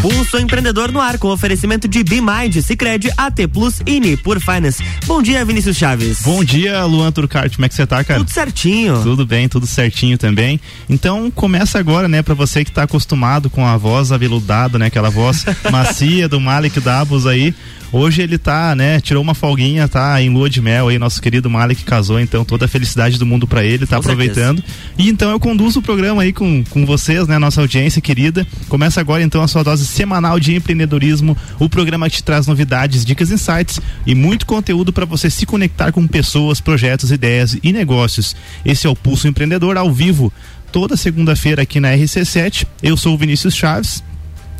Pulso 0.00 0.38
Empreendedor 0.38 0.90
no 0.90 0.98
ar 0.98 1.18
com 1.18 1.28
oferecimento 1.28 1.86
de 1.86 2.02
BeMind, 2.02 2.62
Cicred, 2.62 3.10
AT 3.18 3.46
Plus 3.52 3.82
e 3.84 4.00
Nipur 4.00 4.40
Finance. 4.40 4.82
Bom 5.06 5.20
dia, 5.20 5.44
Vinícius 5.44 5.76
Chaves. 5.76 6.22
Bom 6.22 6.42
dia, 6.42 6.82
Luan 6.86 7.12
Turcati. 7.12 7.56
Como 7.56 7.66
é 7.66 7.68
que 7.68 7.74
você 7.74 7.86
tá, 7.86 8.02
cara? 8.02 8.20
Tudo 8.20 8.30
certinho. 8.30 9.02
Tudo 9.02 9.26
bem, 9.26 9.46
tudo 9.46 9.66
certinho 9.66 10.16
também. 10.16 10.58
Então, 10.88 11.30
começa 11.30 11.78
agora, 11.78 12.08
né, 12.08 12.22
para 12.22 12.32
você 12.32 12.64
que 12.64 12.72
tá 12.72 12.84
acostumado 12.84 13.50
com 13.50 13.66
a 13.66 13.76
voz 13.76 14.10
aveludada, 14.10 14.78
né, 14.78 14.86
aquela 14.86 15.10
voz 15.10 15.44
macia 15.70 16.26
do 16.26 16.40
Malik 16.40 16.80
Dabos 16.80 17.26
aí. 17.26 17.54
Hoje 17.92 18.22
ele 18.22 18.38
tá, 18.38 18.74
né, 18.76 19.00
tirou 19.00 19.20
uma 19.20 19.34
folguinha, 19.34 19.88
tá 19.88 20.22
em 20.22 20.30
lua 20.30 20.48
de 20.48 20.60
mel 20.60 20.88
aí, 20.88 20.98
nosso 20.98 21.20
querido 21.20 21.50
Malik 21.50 21.82
casou, 21.82 22.20
então 22.20 22.44
toda 22.44 22.66
a 22.66 22.68
felicidade 22.68 23.18
do 23.18 23.26
mundo 23.26 23.48
para 23.48 23.64
ele, 23.64 23.84
tá 23.84 23.96
com 23.96 24.00
aproveitando. 24.00 24.62
Certeza. 24.62 24.94
E 24.96 25.08
então 25.08 25.30
eu 25.30 25.40
conduzo 25.40 25.80
o 25.80 25.82
programa 25.82 26.22
aí 26.22 26.32
com, 26.32 26.62
com 26.70 26.86
vocês, 26.86 27.26
né, 27.26 27.36
nossa 27.38 27.60
audiência 27.60 28.00
querida. 28.00 28.46
Começa 28.68 29.00
agora 29.00 29.22
então 29.22 29.42
a 29.42 29.48
sua 29.48 29.64
dose 29.64 29.86
semanal 29.86 30.38
de 30.38 30.54
empreendedorismo, 30.54 31.36
o 31.58 31.68
programa 31.68 32.08
que 32.08 32.16
te 32.16 32.22
traz 32.22 32.46
novidades, 32.46 33.04
dicas, 33.04 33.32
insights 33.32 33.80
e 34.06 34.14
muito 34.14 34.46
conteúdo 34.46 34.92
para 34.92 35.04
você 35.04 35.28
se 35.28 35.44
conectar 35.44 35.90
com 35.90 36.06
pessoas, 36.06 36.60
projetos, 36.60 37.10
ideias 37.10 37.58
e 37.60 37.72
negócios. 37.72 38.36
Esse 38.64 38.86
é 38.86 38.90
o 38.90 38.94
Pulso 38.94 39.26
Empreendedor 39.26 39.76
ao 39.76 39.92
vivo, 39.92 40.32
toda 40.70 40.96
segunda-feira 40.96 41.62
aqui 41.62 41.80
na 41.80 41.90
RC7. 41.92 42.66
Eu 42.80 42.96
sou 42.96 43.14
o 43.14 43.18
Vinícius 43.18 43.56
Chaves 43.56 44.02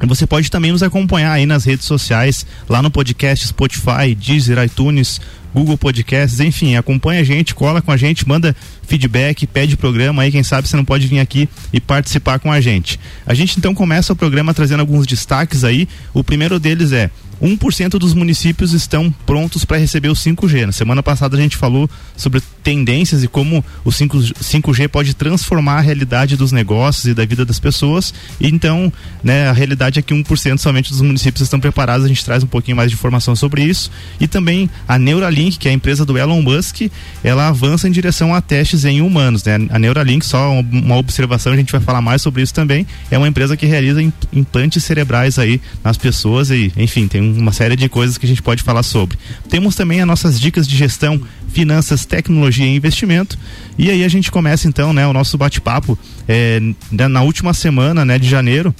você 0.09 0.27
pode 0.27 0.51
também 0.51 0.73
nos 0.73 0.83
acompanhar 0.83 1.33
aí 1.33 1.47
nas 1.47 1.65
redes 1.65 1.87
sociais, 1.87 2.47
lá 2.69 2.83
no 2.83 2.91
podcast 2.91 3.47
Spotify, 3.47 4.15
Deezer, 4.17 4.59
iTunes, 4.65 5.21
Google 5.55 5.77
Podcasts, 5.77 6.41
enfim, 6.41 6.77
acompanha 6.77 7.21
a 7.21 7.25
gente, 7.25 7.55
cola 7.55 7.83
com 7.83 7.91
a 7.91 7.97
gente, 7.97 8.27
manda 8.29 8.55
feedback, 8.87 9.47
pede 9.47 9.77
programa 9.77 10.23
aí, 10.23 10.31
quem 10.31 10.43
sabe 10.43 10.69
você 10.69 10.77
não 10.77 10.85
pode 10.85 11.07
vir 11.07 11.21
aqui 11.21 11.49
e 11.73 11.81
participar 11.81 12.39
com 12.39 12.51
a 12.51 12.61
gente. 12.61 12.99
A 13.27 13.35
gente 13.35 13.59
então 13.59 13.75
começa 13.75 14.13
o 14.13 14.17
programa 14.17 14.55
trazendo 14.55 14.81
alguns 14.81 15.07
destaques 15.07 15.65
aí. 15.65 15.89
O 16.13 16.25
primeiro 16.25 16.59
deles 16.59 16.93
é 16.93 17.11
1% 17.41 17.93
dos 17.93 18.13
municípios 18.13 18.75
estão 18.75 19.11
prontos 19.25 19.65
para 19.65 19.79
receber 19.79 20.09
o 20.09 20.15
5G. 20.15 20.67
Na 20.67 20.73
semana 20.73 21.03
passada 21.03 21.37
a 21.37 21.41
gente 21.41 21.57
falou 21.57 21.89
sobre 22.17 22.43
tendências 22.63 23.25
e 23.25 23.29
como 23.29 23.65
o 23.85 23.91
5, 23.91 24.19
5G 24.19 24.89
pode 24.89 25.15
transformar 25.15 25.79
a 25.79 25.81
realidade 25.81 26.37
dos 26.37 26.53
negócios 26.53 27.07
e 27.07 27.15
da 27.15 27.25
vida 27.25 27.45
das 27.45 27.59
pessoas. 27.59 28.13
E 28.39 28.49
então, 28.49 28.93
né, 29.25 29.49
a 29.49 29.53
realidade 29.53 29.99
é 29.99 30.03
que 30.03 30.13
1% 30.13 30.59
somente 30.59 30.91
dos 30.91 31.01
municípios 31.01 31.41
estão 31.41 31.59
preparados. 31.59 32.05
A 32.05 32.09
gente 32.09 32.25
traz 32.25 32.43
um 32.43 32.47
pouquinho 32.47 32.77
mais 32.77 32.91
de 32.91 32.97
informação 32.97 33.35
sobre 33.35 33.65
isso. 33.65 33.91
E 34.21 34.29
também 34.29 34.69
a 34.87 34.99
Neuralink, 34.99 35.40
que 35.59 35.69
é 35.69 35.71
a 35.71 35.75
empresa 35.75 36.05
do 36.05 36.17
Elon 36.17 36.43
Musk, 36.43 36.83
ela 37.23 37.49
avança 37.49 37.89
em 37.89 37.91
direção 37.93 38.35
a 38.35 38.41
testes 38.41 38.85
em 38.85 39.01
humanos. 39.01 39.45
Né? 39.45 39.55
A 39.71 39.79
Neuralink, 39.79 40.25
só 40.25 40.61
uma 40.61 40.97
observação, 40.97 41.53
a 41.53 41.57
gente 41.57 41.73
vai 41.73 41.81
falar 41.81 42.01
mais 42.01 42.23
sobre 42.23 42.43
isso 42.43 42.55
também, 42.55 42.87
é 43.11 43.19
uma 43.19 43.29
empresa 43.29 43.57
que 43.57 43.67
realiza 43.67 44.01
implantes 44.33 44.85
cerebrais 44.85 45.39
aí 45.39 45.61
nas 45.83 45.97
pessoas 45.97 46.51
e, 46.51 46.73
enfim, 46.77 47.07
tem 47.09 47.21
um 47.21 47.41
uma 47.51 47.53
série 47.53 47.75
de 47.75 47.89
coisas 47.89 48.17
que 48.17 48.25
a 48.25 48.29
gente 48.29 48.43
pode 48.43 48.63
falar 48.63 48.83
sobre. 48.83 49.19
Temos 49.49 49.75
também 49.75 50.01
as 50.01 50.07
nossas 50.07 50.39
dicas 50.39 50.69
de 50.69 50.77
gestão, 50.77 51.21
finanças, 51.49 52.05
tecnologia 52.05 52.67
e 52.67 52.77
investimento. 52.77 53.39
E 53.77 53.91
aí 53.91 54.05
a 54.05 54.09
gente 54.09 54.31
começa 54.31 54.69
então, 54.69 54.93
né, 54.93 55.07
o 55.07 55.13
nosso 55.13 55.37
bate-papo 55.37 55.99
é, 56.29 56.61
na 56.91 57.23
última 57.23 57.53
semana, 57.53 58.05
né, 58.05 58.19
de 58.19 58.29
janeiro. 58.29 58.75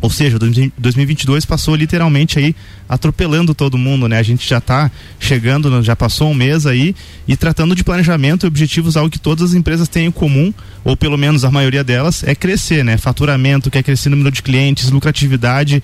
Ou 0.00 0.10
seja, 0.10 0.38
2022 0.38 1.44
passou 1.46 1.74
literalmente 1.74 2.38
aí 2.38 2.54
atropelando 2.88 3.54
todo 3.54 3.78
mundo, 3.78 4.08
né? 4.08 4.18
A 4.18 4.22
gente 4.22 4.46
já 4.46 4.58
está 4.58 4.90
chegando, 5.18 5.82
já 5.82 5.96
passou 5.96 6.30
um 6.30 6.34
mês 6.34 6.66
aí 6.66 6.94
e 7.26 7.34
tratando 7.36 7.74
de 7.74 7.82
planejamento 7.82 8.44
e 8.44 8.46
objetivos, 8.46 8.96
algo 8.96 9.10
que 9.10 9.18
todas 9.18 9.50
as 9.50 9.54
empresas 9.54 9.88
têm 9.88 10.06
em 10.06 10.10
comum, 10.10 10.52
ou 10.84 10.96
pelo 10.96 11.16
menos 11.16 11.44
a 11.44 11.50
maioria 11.50 11.82
delas, 11.82 12.22
é 12.24 12.34
crescer, 12.34 12.84
né? 12.84 12.98
Faturamento, 12.98 13.70
quer 13.70 13.82
crescer 13.82 14.10
número 14.10 14.30
de 14.30 14.42
clientes, 14.42 14.90
lucratividade 14.90 15.82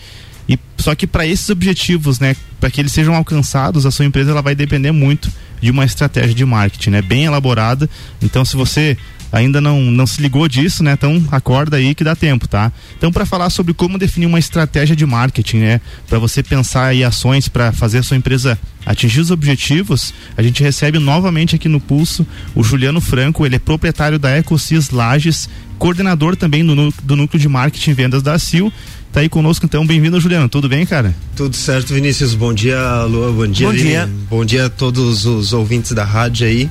e 0.48 0.58
só 0.76 0.94
que 0.94 1.06
para 1.06 1.26
esses 1.26 1.48
objetivos, 1.50 2.18
né, 2.18 2.36
para 2.60 2.70
que 2.70 2.80
eles 2.80 2.92
sejam 2.92 3.14
alcançados, 3.14 3.86
a 3.86 3.90
sua 3.90 4.04
empresa 4.04 4.32
ela 4.32 4.42
vai 4.42 4.54
depender 4.54 4.92
muito 4.92 5.32
de 5.60 5.70
uma 5.70 5.84
estratégia 5.84 6.34
de 6.34 6.44
marketing, 6.44 6.90
né, 6.90 7.02
bem 7.02 7.24
elaborada. 7.24 7.88
Então, 8.20 8.44
se 8.44 8.56
você 8.56 8.96
ainda 9.32 9.60
não, 9.60 9.80
não 9.80 10.06
se 10.06 10.20
ligou 10.20 10.46
disso, 10.46 10.84
né? 10.84 10.92
Então 10.92 11.24
acorda 11.30 11.78
aí 11.78 11.94
que 11.94 12.04
dá 12.04 12.14
tempo, 12.14 12.46
tá? 12.46 12.70
Então 12.96 13.10
para 13.10 13.24
falar 13.24 13.48
sobre 13.50 13.72
como 13.72 13.98
definir 13.98 14.26
uma 14.26 14.38
estratégia 14.38 14.94
de 14.94 15.06
marketing, 15.06 15.58
né? 15.58 15.80
Para 16.06 16.18
você 16.18 16.42
pensar 16.42 16.86
aí 16.86 17.02
ações 17.02 17.48
para 17.48 17.72
fazer 17.72 17.98
a 17.98 18.02
sua 18.02 18.16
empresa 18.16 18.58
atingir 18.84 19.20
os 19.20 19.30
objetivos, 19.30 20.12
a 20.36 20.42
gente 20.42 20.62
recebe 20.62 20.98
novamente 20.98 21.56
aqui 21.56 21.68
no 21.68 21.80
Pulso 21.80 22.26
o 22.54 22.62
Juliano 22.62 23.00
Franco, 23.00 23.46
ele 23.46 23.56
é 23.56 23.58
proprietário 23.58 24.18
da 24.18 24.36
Ecosis 24.36 24.90
Lages, 24.90 25.48
coordenador 25.78 26.36
também 26.36 26.64
do, 26.64 26.94
do 27.02 27.16
núcleo 27.16 27.40
de 27.40 27.48
marketing 27.48 27.90
e 27.90 27.94
vendas 27.94 28.22
da 28.22 28.38
Sil 28.38 28.70
tá 29.12 29.20
aí 29.20 29.28
conosco 29.28 29.66
então. 29.66 29.86
Bem-vindo, 29.86 30.18
Juliano. 30.18 30.48
Tudo 30.48 30.68
bem, 30.68 30.86
cara? 30.86 31.14
Tudo 31.36 31.54
certo, 31.54 31.92
Vinícius. 31.92 32.34
Bom 32.34 32.52
dia, 32.54 33.04
Lua. 33.04 33.30
Bom 33.30 33.46
dia. 33.46 33.66
Bom 33.66 33.74
dia. 33.74 34.10
Bom 34.30 34.44
dia 34.44 34.66
a 34.66 34.70
todos 34.70 35.26
os 35.26 35.52
ouvintes 35.52 35.92
da 35.92 36.04
rádio 36.04 36.46
aí. 36.46 36.70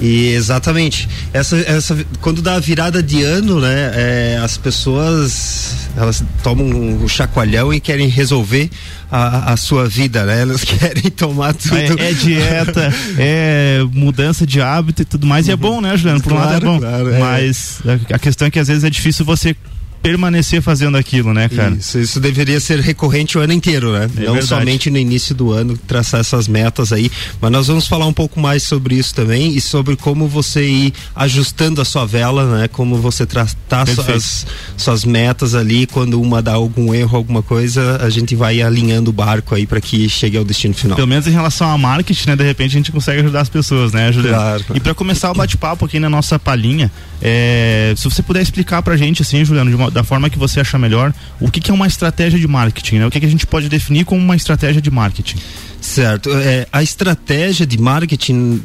E 0.00 0.28
exatamente, 0.28 1.08
essa, 1.32 1.56
essa 1.56 1.98
quando 2.20 2.40
dá 2.40 2.54
a 2.54 2.60
virada 2.60 3.02
de 3.02 3.24
ano, 3.24 3.60
né, 3.60 3.90
é, 3.94 4.40
as 4.40 4.56
pessoas 4.56 5.88
elas 5.96 6.22
tomam 6.40 6.66
um 6.66 7.08
chacoalhão 7.08 7.74
e 7.74 7.80
querem 7.80 8.06
resolver 8.06 8.70
a, 9.10 9.52
a 9.52 9.56
sua 9.56 9.88
vida, 9.88 10.24
né? 10.24 10.42
Elas 10.42 10.62
querem 10.64 11.10
tomar 11.10 11.52
tudo. 11.54 11.76
É, 11.76 12.10
é 12.10 12.12
dieta, 12.12 12.94
é 13.18 13.80
mudança 13.92 14.46
de 14.46 14.60
hábito 14.60 15.02
e 15.02 15.04
tudo 15.04 15.26
mais. 15.26 15.46
Uhum. 15.46 15.50
E 15.50 15.52
é 15.52 15.54
uhum. 15.54 15.60
bom, 15.60 15.80
né, 15.80 15.96
Juliano? 15.96 16.22
Por 16.22 16.32
um 16.32 16.36
claro, 16.36 16.52
lado 16.52 16.64
é 16.64 16.68
bom. 16.68 16.78
Claro, 16.78 17.14
é. 17.14 17.18
Mas 17.18 17.80
a 18.12 18.18
questão 18.20 18.46
é 18.46 18.50
que 18.52 18.60
às 18.60 18.68
vezes 18.68 18.84
é 18.84 18.90
difícil 18.90 19.24
você 19.24 19.56
permanecer 20.02 20.62
fazendo 20.62 20.96
aquilo, 20.96 21.32
né, 21.34 21.48
cara? 21.48 21.74
Isso, 21.74 21.98
isso 21.98 22.20
deveria 22.20 22.60
ser 22.60 22.80
recorrente 22.80 23.36
o 23.36 23.40
ano 23.40 23.52
inteiro, 23.52 23.92
né? 23.92 24.04
É 24.04 24.20
Não 24.20 24.34
verdade. 24.34 24.46
somente 24.46 24.90
no 24.90 24.98
início 24.98 25.34
do 25.34 25.52
ano 25.52 25.76
traçar 25.86 26.20
essas 26.20 26.48
metas 26.48 26.92
aí, 26.92 27.10
mas 27.40 27.50
nós 27.50 27.66
vamos 27.66 27.86
falar 27.86 28.06
um 28.06 28.12
pouco 28.12 28.40
mais 28.40 28.62
sobre 28.62 28.94
isso 28.94 29.14
também 29.14 29.54
e 29.54 29.60
sobre 29.60 29.96
como 29.96 30.26
você 30.26 30.66
ir 30.66 30.92
ajustando 31.14 31.80
a 31.80 31.84
sua 31.84 32.06
vela, 32.06 32.58
né? 32.58 32.68
Como 32.68 32.96
você 32.96 33.26
tratar 33.26 33.86
suas, 33.86 34.46
suas 34.76 35.04
metas 35.04 35.54
ali, 35.54 35.86
quando 35.86 36.20
uma 36.20 36.40
dá 36.40 36.54
algum 36.54 36.94
erro, 36.94 37.16
alguma 37.16 37.42
coisa, 37.42 37.98
a 38.02 38.10
gente 38.10 38.34
vai 38.34 38.62
alinhando 38.62 39.10
o 39.10 39.12
barco 39.12 39.54
aí 39.54 39.66
para 39.66 39.80
que 39.80 40.08
chegue 40.08 40.36
ao 40.36 40.44
destino 40.44 40.74
final. 40.74 40.96
Pelo 40.96 41.08
menos 41.08 41.26
em 41.26 41.32
relação 41.32 41.70
a 41.70 41.76
marketing, 41.76 42.30
né? 42.30 42.36
De 42.36 42.44
repente 42.44 42.70
a 42.70 42.78
gente 42.78 42.92
consegue 42.92 43.20
ajudar 43.20 43.40
as 43.40 43.48
pessoas, 43.48 43.92
né, 43.92 44.12
Juliano? 44.12 44.36
Claro. 44.36 44.64
E 44.74 44.80
para 44.80 44.94
começar 44.94 45.30
o 45.30 45.34
bate-papo 45.34 45.84
aqui 45.84 45.98
na 45.98 46.08
nossa 46.08 46.38
palhinha, 46.38 46.90
é, 47.20 47.94
se 47.96 48.04
você 48.04 48.22
puder 48.22 48.42
explicar 48.42 48.82
pra 48.82 48.96
gente, 48.96 49.22
assim, 49.22 49.44
Juliano, 49.44 49.70
de 49.70 49.76
uma 49.76 49.87
da 49.90 50.04
forma 50.04 50.30
que 50.30 50.38
você 50.38 50.60
achar 50.60 50.78
melhor, 50.78 51.12
o 51.40 51.50
que, 51.50 51.60
que 51.60 51.70
é 51.70 51.74
uma 51.74 51.86
estratégia 51.86 52.38
de 52.38 52.46
marketing, 52.46 52.96
né? 52.96 53.06
O 53.06 53.10
que, 53.10 53.20
que 53.20 53.26
a 53.26 53.30
gente 53.30 53.46
pode 53.46 53.68
definir 53.68 54.04
como 54.04 54.20
uma 54.20 54.36
estratégia 54.36 54.80
de 54.80 54.90
marketing? 54.90 55.38
Certo. 55.80 56.30
É, 56.30 56.66
a 56.72 56.82
estratégia 56.82 57.66
de 57.66 57.78
marketing 57.78 58.60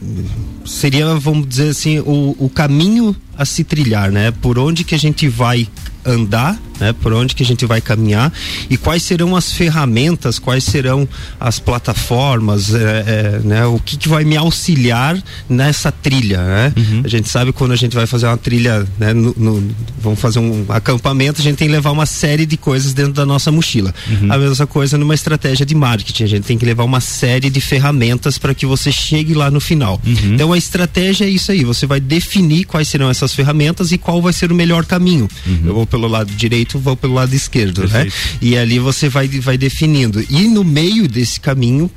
seria, 0.66 1.14
vamos 1.16 1.48
dizer 1.48 1.70
assim, 1.70 2.00
o, 2.00 2.36
o 2.40 2.50
caminho 2.50 3.16
a 3.38 3.46
se 3.46 3.64
trilhar, 3.64 4.12
né? 4.12 4.32
Por 4.32 4.58
onde 4.60 4.84
que 4.84 4.96
a 4.96 5.00
gente 5.00 5.28
vai 5.28 5.68
andar, 6.06 6.60
né? 6.80 6.94
Por 6.94 7.14
onde 7.14 7.34
que 7.36 7.44
a 7.44 7.46
gente 7.46 7.66
vai 7.66 7.80
caminhar 7.80 8.32
e 8.70 8.78
quais 8.78 9.04
serão 9.04 9.36
as 9.36 9.54
ferramentas, 9.54 10.38
quais 10.38 10.64
serão 10.64 11.08
as 11.40 11.60
plataformas, 11.60 12.74
é, 12.74 12.80
é, 12.80 13.40
né? 13.44 13.66
O 13.66 13.80
que, 13.80 13.98
que 13.98 14.10
vai 14.10 14.24
me 14.24 14.36
auxiliar 14.36 15.22
nessa 15.48 15.92
trilha, 15.92 16.42
né? 16.42 16.74
Uhum. 16.76 17.02
A 17.04 17.08
gente 17.08 17.30
sabe 17.30 17.54
quando 17.54 17.72
a 17.72 17.76
gente 17.76 17.96
vai 17.96 18.06
fazer 18.06 18.28
uma 18.28 18.38
trilha, 18.38 18.86
né? 19.00 19.14
No, 19.14 19.34
no, 19.38 19.76
vamos 20.00 20.20
fazer 20.20 20.40
um 20.40 20.66
acampamento, 20.70 21.40
a 21.40 21.44
gente 21.44 21.58
tem 21.58 21.68
que 21.68 21.74
levar 21.74 21.92
uma 21.92 22.06
série 22.06 22.46
de 22.46 22.58
coisas 22.58 22.94
dentro 22.94 23.14
da 23.14 23.26
nossa 23.26 23.52
mochila. 23.52 23.94
Uhum. 24.10 24.32
A 24.32 24.38
mesma 24.38 24.68
coisa 24.68 24.98
numa 24.98 25.16
estratégia 25.16 25.66
de 25.66 25.76
marketing, 25.76 26.24
a 26.24 26.28
gente 26.28 26.44
tem 26.44 26.58
que 26.58 26.66
levar 26.66 26.84
uma 26.84 27.00
série 27.00 27.50
de 27.50 27.62
ferramentas 27.62 28.38
para 28.38 28.54
que 28.54 28.66
você 28.66 28.92
chegue 28.92 29.34
lá 29.34 29.50
no 29.50 29.62
final. 29.62 30.02
Uhum. 30.06 30.34
Então 30.34 30.52
a 30.52 30.58
estratégia 30.58 31.26
é 31.26 31.30
isso 31.30 31.52
aí, 31.52 31.64
você 31.64 31.86
vai 31.86 32.00
definir 32.00 32.66
quais 32.66 32.88
serão 32.88 33.10
essas 33.10 33.23
ferramentas 33.32 33.92
e 33.92 33.98
qual 33.98 34.20
vai 34.22 34.34
ser 34.34 34.52
o 34.52 34.56
melhor 34.56 34.86
caminho. 34.86 35.30
Uhum. 35.46 35.62
Eu 35.66 35.74
vou 35.76 35.86
pelo 35.86 36.08
lado 36.08 36.34
direito, 36.34 36.80
vou 36.80 36.98
pelo 36.98 37.14
lado 37.14 37.34
esquerdo, 37.34 37.82
né? 37.88 38.04
Perfeito. 38.04 38.14
né? 38.34 38.38
E 38.42 38.58
ali 38.58 38.80
você 38.80 39.08
vai, 39.08 39.28
vai 39.28 39.58
definindo. 39.58 40.26
E 40.28 40.48
no 40.48 40.64
meio 40.64 41.08
desse 41.08 41.40
caminho, 41.40 41.90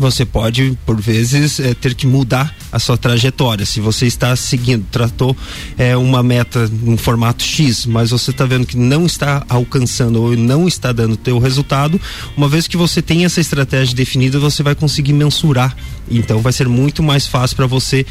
você 0.00 0.24
pode, 0.24 0.76
por 0.86 1.00
vezes, 1.00 1.60
é, 1.60 1.74
ter 1.74 1.94
que 1.94 2.06
mudar 2.06 2.56
a 2.72 2.78
sua 2.78 2.96
trajetória. 2.96 3.66
Se 3.66 3.80
você 3.80 4.06
está 4.06 4.34
seguindo, 4.34 4.84
tratou 4.90 5.36
é, 5.76 5.96
uma 5.96 6.22
meta 6.22 6.70
em 6.84 6.96
formato 6.96 7.42
X, 7.42 7.84
mas 7.84 8.10
você 8.10 8.30
está 8.30 8.46
vendo 8.46 8.66
que 8.66 8.78
não 8.78 9.04
está 9.04 9.44
alcançando 9.48 10.22
ou 10.22 10.36
não 10.36 10.66
está 10.66 10.90
dando 10.90 11.16
teu 11.16 11.38
resultado, 11.38 12.00
uma 12.36 12.48
vez 12.48 12.66
que 12.66 12.76
você 12.76 13.02
tem 13.02 13.24
essa 13.24 13.40
estratégia 13.40 13.94
definida, 13.94 14.38
você 14.38 14.62
vai 14.62 14.74
conseguir 14.74 15.12
mensurar. 15.12 15.76
Então 16.10 16.40
vai 16.40 16.52
ser 16.52 16.68
muito 16.68 17.02
mais 17.02 17.26
fácil 17.26 17.56
para 17.56 17.66
você 17.66 18.06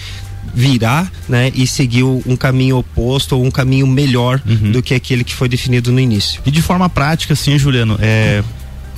virar, 0.53 1.11
né, 1.27 1.51
e 1.53 1.67
seguir 1.67 2.03
um 2.03 2.35
caminho 2.35 2.77
oposto 2.77 3.35
ou 3.35 3.45
um 3.45 3.51
caminho 3.51 3.87
melhor 3.87 4.41
uhum. 4.47 4.71
do 4.71 4.81
que 4.81 4.93
aquele 4.93 5.23
que 5.23 5.33
foi 5.33 5.47
definido 5.47 5.91
no 5.91 5.99
início. 5.99 6.41
E 6.45 6.51
de 6.51 6.61
forma 6.61 6.89
prática, 6.89 7.33
assim, 7.33 7.57
Juliano, 7.57 7.97
é, 8.01 8.43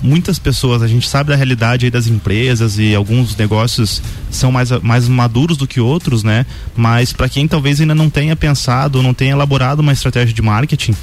muitas 0.01 0.39
pessoas, 0.39 0.81
a 0.81 0.87
gente 0.87 1.07
sabe 1.07 1.29
da 1.29 1.35
realidade 1.35 1.89
das 1.89 2.07
empresas 2.07 2.77
e 2.77 2.95
alguns 2.95 3.35
negócios 3.35 4.01
são 4.29 4.51
mais, 4.51 4.71
mais 4.81 5.07
maduros 5.07 5.57
do 5.57 5.67
que 5.67 5.79
outros, 5.79 6.23
né? 6.23 6.45
Mas 6.75 7.13
para 7.13 7.29
quem 7.29 7.47
talvez 7.47 7.79
ainda 7.79 7.95
não 7.95 8.09
tenha 8.09 8.35
pensado, 8.35 9.01
não 9.03 9.13
tenha 9.13 9.31
elaborado 9.31 9.79
uma 9.79 9.93
estratégia 9.93 10.33
de 10.33 10.41
marketing, 10.41 10.95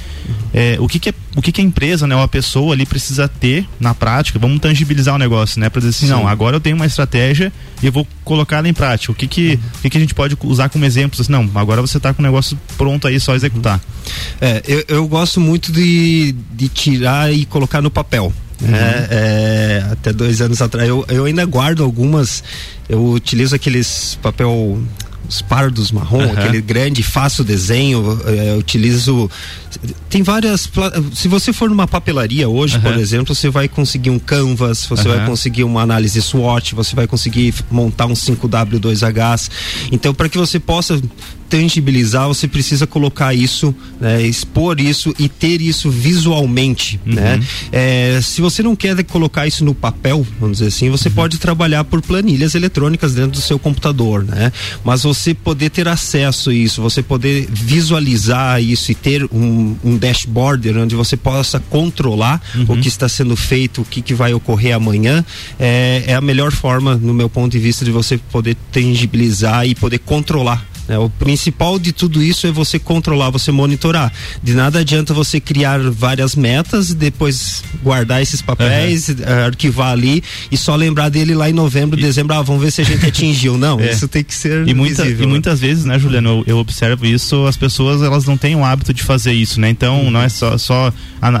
é, 0.53 0.77
o 0.79 0.87
que, 0.87 0.99
que, 0.99 1.09
é, 1.09 1.13
o 1.35 1.41
que, 1.41 1.51
que 1.51 1.61
a 1.61 1.63
empresa, 1.63 2.07
né, 2.07 2.15
ou 2.15 2.21
a 2.21 2.27
pessoa 2.27 2.73
ali 2.73 2.85
precisa 2.85 3.27
ter 3.27 3.67
na 3.79 3.93
prática? 3.93 4.39
Vamos 4.39 4.59
tangibilizar 4.59 5.15
o 5.15 5.17
negócio, 5.17 5.59
né? 5.59 5.69
Para 5.69 5.79
dizer 5.79 5.91
assim, 5.91 6.07
Sim. 6.07 6.13
não, 6.13 6.27
agora 6.27 6.55
eu 6.55 6.59
tenho 6.59 6.75
uma 6.75 6.85
estratégia 6.85 7.51
e 7.81 7.85
eu 7.85 7.91
vou 7.91 8.07
colocar 8.23 8.57
ela 8.57 8.67
em 8.67 8.73
prática. 8.73 9.11
O 9.11 9.15
que 9.15 9.27
que, 9.27 9.49
uhum. 9.51 9.59
o 9.75 9.81
que, 9.81 9.89
que 9.91 9.97
a 9.97 10.01
gente 10.01 10.13
pode 10.13 10.37
usar 10.43 10.69
como 10.69 10.85
exemplo? 10.85 11.19
Assim, 11.21 11.31
não, 11.31 11.49
agora 11.55 11.81
você 11.81 11.97
está 11.97 12.13
com 12.13 12.21
o 12.21 12.25
negócio 12.25 12.57
pronto 12.77 13.07
aí, 13.07 13.19
só 13.19 13.35
executar. 13.35 13.79
É, 14.41 14.63
eu, 14.67 14.83
eu 14.87 15.07
gosto 15.07 15.39
muito 15.39 15.71
de, 15.71 16.35
de 16.53 16.67
tirar 16.67 17.31
e 17.31 17.45
colocar 17.45 17.81
no 17.81 17.91
papel. 17.91 18.33
Uhum. 18.61 18.75
É, 18.75 19.07
é, 19.09 19.85
até 19.91 20.11
dois 20.11 20.41
anos 20.41 20.61
atrás 20.61 20.87
eu, 20.87 21.05
eu 21.07 21.23
ainda 21.23 21.45
guardo 21.45 21.81
algumas 21.81 22.43
eu 22.89 23.05
utilizo 23.11 23.55
aqueles 23.55 24.17
papel 24.21 24.77
os 25.29 25.43
pardos 25.43 25.91
marrom, 25.91 26.23
uhum. 26.25 26.31
aquele 26.31 26.59
grande, 26.59 27.03
faço 27.03 27.43
desenho, 27.43 28.19
é, 28.25 28.55
utilizo. 28.57 29.29
Tem 30.09 30.23
várias. 30.23 30.69
Se 31.13 31.27
você 31.27 31.53
for 31.53 31.69
numa 31.69 31.87
papelaria 31.87 32.47
hoje, 32.47 32.75
uhum. 32.75 32.81
por 32.81 32.97
exemplo, 32.97 33.35
você 33.35 33.49
vai 33.49 33.67
conseguir 33.67 34.09
um 34.09 34.19
canvas, 34.19 34.85
você 34.85 35.07
uhum. 35.07 35.15
vai 35.15 35.25
conseguir 35.25 35.63
uma 35.63 35.81
análise 35.81 36.21
SWOT, 36.21 36.75
você 36.75 36.95
vai 36.95 37.07
conseguir 37.07 37.53
montar 37.69 38.05
um 38.05 38.13
5W2H. 38.13 39.49
Então, 39.91 40.13
para 40.13 40.29
que 40.29 40.37
você 40.37 40.59
possa 40.59 41.01
tangibilizar, 41.49 42.27
você 42.27 42.47
precisa 42.47 42.85
colocar 42.85 43.33
isso, 43.33 43.73
né, 43.99 44.21
expor 44.21 44.79
isso 44.79 45.13
e 45.17 45.27
ter 45.27 45.59
isso 45.61 45.89
visualmente, 45.89 46.99
uhum. 47.05 47.15
né? 47.15 47.43
É, 47.71 48.19
se 48.21 48.39
você 48.39 48.61
não 48.61 48.75
quer 48.75 49.03
colocar 49.05 49.47
isso 49.47 49.65
no 49.65 49.73
papel, 49.73 50.25
vamos 50.39 50.59
dizer 50.59 50.69
assim, 50.69 50.89
você 50.89 51.09
uhum. 51.09 51.15
pode 51.15 51.39
trabalhar 51.39 51.83
por 51.83 52.01
planilhas 52.01 52.53
eletrônicas 52.53 53.15
dentro 53.15 53.31
do 53.31 53.41
seu 53.41 53.57
computador, 53.57 54.23
né? 54.23 54.51
Mas 54.85 55.01
você 55.03 55.33
poder 55.33 55.71
ter 55.71 55.87
acesso 55.87 56.51
a 56.51 56.53
isso, 56.53 56.81
você 56.81 57.01
poder 57.01 57.47
visualizar 57.49 58.61
isso 58.61 58.91
e 58.91 58.95
ter 58.95 59.23
um, 59.31 59.58
um 59.83 59.97
dashboard 59.97 60.69
onde 60.77 60.95
você 60.95 61.17
possa 61.17 61.59
controlar 61.59 62.41
uhum. 62.55 62.75
o 62.75 62.77
que 62.81 62.87
está 62.87 63.07
sendo 63.09 63.35
feito, 63.35 63.81
o 63.81 63.85
que, 63.85 64.01
que 64.01 64.13
vai 64.13 64.33
ocorrer 64.33 64.75
amanhã, 64.75 65.23
é, 65.59 66.03
é 66.07 66.15
a 66.15 66.21
melhor 66.21 66.51
forma, 66.51 66.95
no 66.95 67.13
meu 67.13 67.29
ponto 67.29 67.51
de 67.51 67.59
vista, 67.59 67.83
de 67.83 67.91
você 67.91 68.17
poder 68.17 68.55
tangibilizar 68.71 69.65
e 69.65 69.75
poder 69.75 69.99
controlar 69.99 70.65
né? 70.89 70.97
O 70.97 71.07
principal 71.07 71.77
de 71.77 71.93
tudo 71.93 72.21
isso 72.21 72.47
é 72.47 72.51
você 72.51 72.79
controlar, 72.79 73.29
você 73.29 73.51
monitorar. 73.51 74.11
De 74.41 74.55
nada 74.55 74.79
adianta 74.79 75.13
você 75.13 75.39
criar 75.39 75.79
várias 75.79 76.35
metas 76.35 76.89
e 76.89 76.95
depois 76.95 77.63
guardar 77.83 78.21
esses 78.21 78.41
papéis, 78.41 79.09
uhum. 79.09 79.15
arquivar 79.45 79.91
ali 79.91 80.23
e 80.51 80.57
só 80.57 80.75
lembrar 80.75 81.09
dele 81.09 81.35
lá 81.35 81.47
em 81.47 81.53
novembro, 81.53 81.99
e... 81.99 82.01
dezembro, 82.01 82.35
ah, 82.35 82.41
vamos 82.41 82.63
ver 82.63 82.71
se 82.71 82.81
a 82.81 82.83
gente 82.83 83.05
atingiu. 83.05 83.55
Não, 83.57 83.79
é. 83.79 83.91
isso 83.91 84.07
tem 84.07 84.23
que 84.23 84.33
ser 84.33 84.67
e, 84.67 84.73
muita, 84.73 85.03
visível, 85.03 85.23
e 85.23 85.27
né? 85.27 85.31
muitas 85.31 85.59
vezes, 85.59 85.85
né, 85.85 85.99
Juliano, 85.99 86.29
eu, 86.29 86.43
eu, 86.47 86.57
observo 86.57 87.05
isso, 87.05 87.45
as 87.45 87.55
pessoas 87.55 88.01
elas 88.01 88.25
não 88.25 88.35
têm 88.35 88.55
o 88.55 88.65
hábito 88.65 88.91
de 88.91 89.03
fazer 89.03 89.33
isso, 89.33 89.61
né? 89.61 89.69
Então 89.69 90.05
uhum. 90.05 90.11
não 90.11 90.21
é 90.21 90.29
só, 90.29 90.57
só 90.57 90.91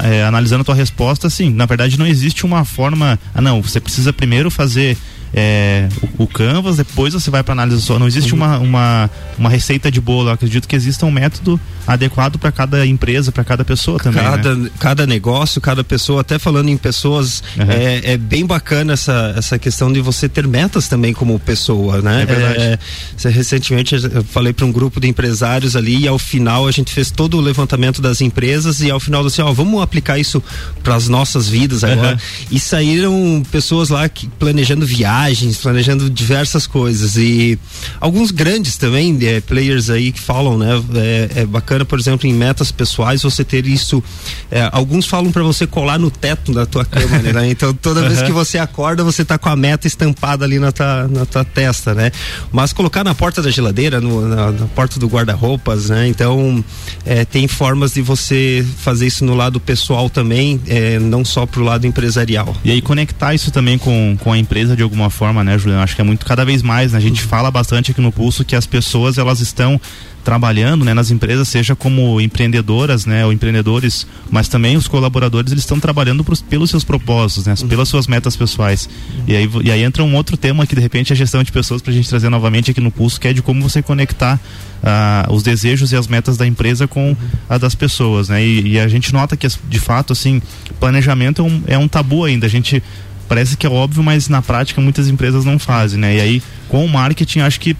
é, 0.03 0.23
analisando 0.23 0.61
a 0.61 0.65
tua 0.65 0.75
resposta, 0.75 1.25
assim, 1.25 1.49
na 1.49 1.65
verdade 1.65 1.97
não 1.97 2.05
existe 2.05 2.45
uma 2.45 2.63
forma, 2.63 3.19
ah 3.33 3.41
não, 3.41 3.61
você 3.63 3.79
precisa 3.79 4.13
primeiro 4.13 4.51
fazer 4.51 4.95
é, 5.33 5.87
o, 6.17 6.23
o, 6.23 6.27
Canvas, 6.27 6.77
depois 6.77 7.13
você 7.13 7.29
vai 7.29 7.43
para 7.43 7.53
análise 7.53 7.81
só. 7.81 7.99
Não 7.99 8.07
existe 8.07 8.33
uma, 8.33 8.57
uma, 8.57 9.09
uma 9.37 9.49
receita 9.49 9.91
de 9.91 10.01
bolo. 10.01 10.29
Eu 10.29 10.33
acredito 10.33 10.67
que 10.67 10.75
exista 10.75 11.05
um 11.05 11.11
método 11.11 11.59
adequado 11.85 12.37
para 12.37 12.51
cada 12.51 12.85
empresa, 12.85 13.31
para 13.31 13.43
cada 13.43 13.63
pessoa 13.63 13.99
também. 13.99 14.23
Cada, 14.23 14.55
né? 14.55 14.69
cada 14.79 15.07
negócio, 15.07 15.61
cada 15.61 15.83
pessoa, 15.83 16.21
até 16.21 16.39
falando 16.39 16.69
em 16.69 16.77
pessoas, 16.77 17.43
uhum. 17.57 17.69
é, 17.69 18.13
é, 18.13 18.17
bem 18.17 18.45
bacana 18.45 18.93
essa, 18.93 19.33
essa 19.37 19.59
questão 19.59 19.91
de 19.91 20.01
você 20.01 20.27
ter 20.27 20.47
metas 20.47 20.87
também 20.87 21.13
como 21.13 21.37
pessoa, 21.39 22.01
né? 22.01 22.23
É 22.23 22.25
verdade. 22.25 22.61
É, 22.61 23.29
recentemente 23.29 23.95
eu 23.95 24.23
falei 24.23 24.53
para 24.53 24.65
um 24.65 24.71
grupo 24.71 24.99
de 24.99 25.07
empresários 25.07 25.75
ali 25.75 26.03
e 26.03 26.07
ao 26.07 26.17
final 26.17 26.67
a 26.67 26.71
gente 26.71 26.91
fez 26.91 27.11
todo 27.11 27.37
o 27.37 27.41
levantamento 27.41 28.01
das 28.01 28.21
empresas 28.21 28.81
e 28.81 28.89
ao 28.89 28.99
final 28.99 29.25
assim, 29.25 29.41
ó, 29.41 29.51
vamos 29.51 29.81
aplicar 29.81 30.17
isso 30.17 30.41
para 30.83 30.95
as 30.95 31.07
nossas 31.07 31.47
vidas 31.47 31.83
agora. 31.83 32.13
Uhum. 32.13 32.47
E 32.51 32.59
saíram 32.59 33.43
pessoas 33.51 33.89
lá 33.89 34.07
que, 34.09 34.27
planejando 34.27 34.85
viagens 34.85 35.18
viagens, 35.19 35.57
planejando 35.57 36.09
diversas 36.09 36.65
coisas 36.65 37.17
e 37.17 37.59
alguns 37.99 38.31
grandes 38.31 38.77
também, 38.77 39.17
é, 39.23 39.41
players 39.41 39.89
aí 39.89 40.11
que 40.11 40.19
falam, 40.19 40.57
né? 40.57 40.81
É, 40.95 41.41
é, 41.41 41.45
bacana, 41.45 41.83
por 41.83 41.99
exemplo, 41.99 42.27
em 42.27 42.33
metas 42.33 42.71
pessoais 42.71 43.21
você 43.21 43.43
ter 43.43 43.65
isso. 43.65 44.01
É, 44.49 44.69
alguns 44.71 45.05
falam 45.05 45.31
para 45.31 45.43
você 45.43 45.67
colar 45.67 45.99
no 45.99 46.09
teto 46.09 46.53
da 46.53 46.65
tua 46.65 46.85
cama, 46.85 47.17
né? 47.17 47.49
Então 47.49 47.73
toda 47.73 48.07
vez 48.07 48.21
que 48.21 48.31
você 48.31 48.57
acorda 48.57 49.03
você 49.03 49.25
tá 49.25 49.37
com 49.37 49.49
a 49.49 49.55
meta 49.55 49.87
estampada 49.87 50.45
ali 50.45 50.59
na 50.59 50.71
tua, 50.71 51.07
na 51.07 51.25
tua 51.25 51.43
testa, 51.43 51.93
né? 51.93 52.11
Mas 52.51 52.71
colocar 52.71 53.03
na 53.03 53.15
porta 53.15 53.41
da 53.41 53.49
geladeira, 53.49 53.99
no, 53.99 54.27
na, 54.27 54.51
na 54.51 54.67
porta 54.67 54.99
do 54.99 55.07
guarda-roupas, 55.07 55.89
né? 55.89 56.07
Então 56.07 56.63
é, 57.05 57.25
tem 57.25 57.47
formas 57.47 57.93
de 57.93 58.01
você 58.01 58.65
fazer 58.77 59.07
isso 59.07 59.25
no 59.25 59.35
lado 59.35 59.59
pessoal 59.59 60.09
também, 60.09 60.61
é, 60.67 60.99
não 60.99 61.25
só 61.25 61.45
pro 61.45 61.63
lado 61.63 61.87
empresarial. 61.87 62.55
E 62.63 62.71
aí 62.71 62.81
conectar 62.81 63.33
isso 63.33 63.51
também 63.51 63.77
com, 63.77 64.17
com 64.19 64.31
a 64.31 64.37
empresa 64.37 64.75
de 64.75 64.83
alguma 64.83 65.08
forma, 65.09 65.43
né, 65.43 65.57
Juliano? 65.57 65.83
Acho 65.83 65.95
que 65.95 66.01
é 66.01 66.03
muito 66.03 66.25
cada 66.25 66.43
vez 66.45 66.61
mais, 66.61 66.91
né? 66.91 66.97
A 66.97 67.01
gente 67.01 67.21
fala 67.21 67.49
bastante 67.51 67.91
aqui 67.91 68.01
no 68.01 68.11
Pulso 68.11 68.45
que 68.45 68.55
as 68.55 68.65
pessoas 68.65 69.17
elas 69.17 69.39
estão 69.39 69.79
trabalhando 70.23 70.83
né, 70.85 70.93
nas 70.93 71.11
empresas, 71.11 71.47
seja 71.47 71.75
como 71.75 72.19
empreendedoras, 72.19 73.05
né, 73.05 73.25
ou 73.25 73.31
empreendedores, 73.31 74.05
mas 74.29 74.47
também 74.47 74.75
os 74.75 74.87
colaboradores 74.87 75.51
eles 75.51 75.63
estão 75.63 75.79
trabalhando 75.79 76.23
pros, 76.23 76.41
pelos 76.41 76.69
seus 76.69 76.83
propósitos, 76.83 77.45
né, 77.45 77.55
pelas 77.67 77.87
suas 77.87 78.05
metas 78.05 78.35
pessoais. 78.35 78.89
E 79.27 79.35
aí, 79.35 79.49
e 79.63 79.71
aí 79.71 79.81
entra 79.81 80.03
um 80.03 80.15
outro 80.15 80.37
tema 80.37 80.67
que 80.67 80.75
de 80.75 80.81
repente 80.81 81.11
é 81.11 81.13
a 81.13 81.17
gestão 81.17 81.41
de 81.41 81.51
pessoas 81.51 81.81
para 81.81 81.91
a 81.91 81.95
gente 81.95 82.07
trazer 82.07 82.29
novamente 82.29 82.69
aqui 82.69 82.81
no 82.81 82.91
pulso, 82.91 83.19
que 83.19 83.27
é 83.27 83.33
de 83.33 83.41
como 83.41 83.61
você 83.61 83.81
conectar 83.81 84.39
uh, 84.83 85.33
os 85.33 85.41
desejos 85.41 85.91
e 85.91 85.95
as 85.95 86.07
metas 86.07 86.37
da 86.37 86.45
empresa 86.45 86.87
com 86.87 87.15
a 87.49 87.57
das 87.57 87.75
pessoas, 87.75 88.29
né? 88.29 88.43
E, 88.43 88.73
e 88.73 88.79
a 88.79 88.87
gente 88.87 89.11
nota 89.13 89.35
que 89.35 89.47
de 89.47 89.79
fato 89.79 90.13
assim 90.13 90.41
planejamento 90.79 91.41
é 91.41 91.45
um, 91.45 91.63
é 91.67 91.77
um 91.77 91.87
tabu 91.87 92.23
ainda. 92.23 92.45
A 92.45 92.49
gente 92.49 92.81
parece 93.29 93.55
que 93.55 93.65
é 93.65 93.69
óbvio, 93.69 94.03
mas 94.03 94.27
na 94.27 94.41
prática 94.41 94.81
muitas 94.81 95.07
empresas 95.07 95.45
não 95.45 95.59
fazem, 95.59 95.99
né? 95.99 96.15
E 96.15 96.19
aí, 96.19 96.43
com 96.67 96.83
o 96.83 96.89
marketing, 96.89 97.41
acho 97.41 97.59
que 97.59 97.77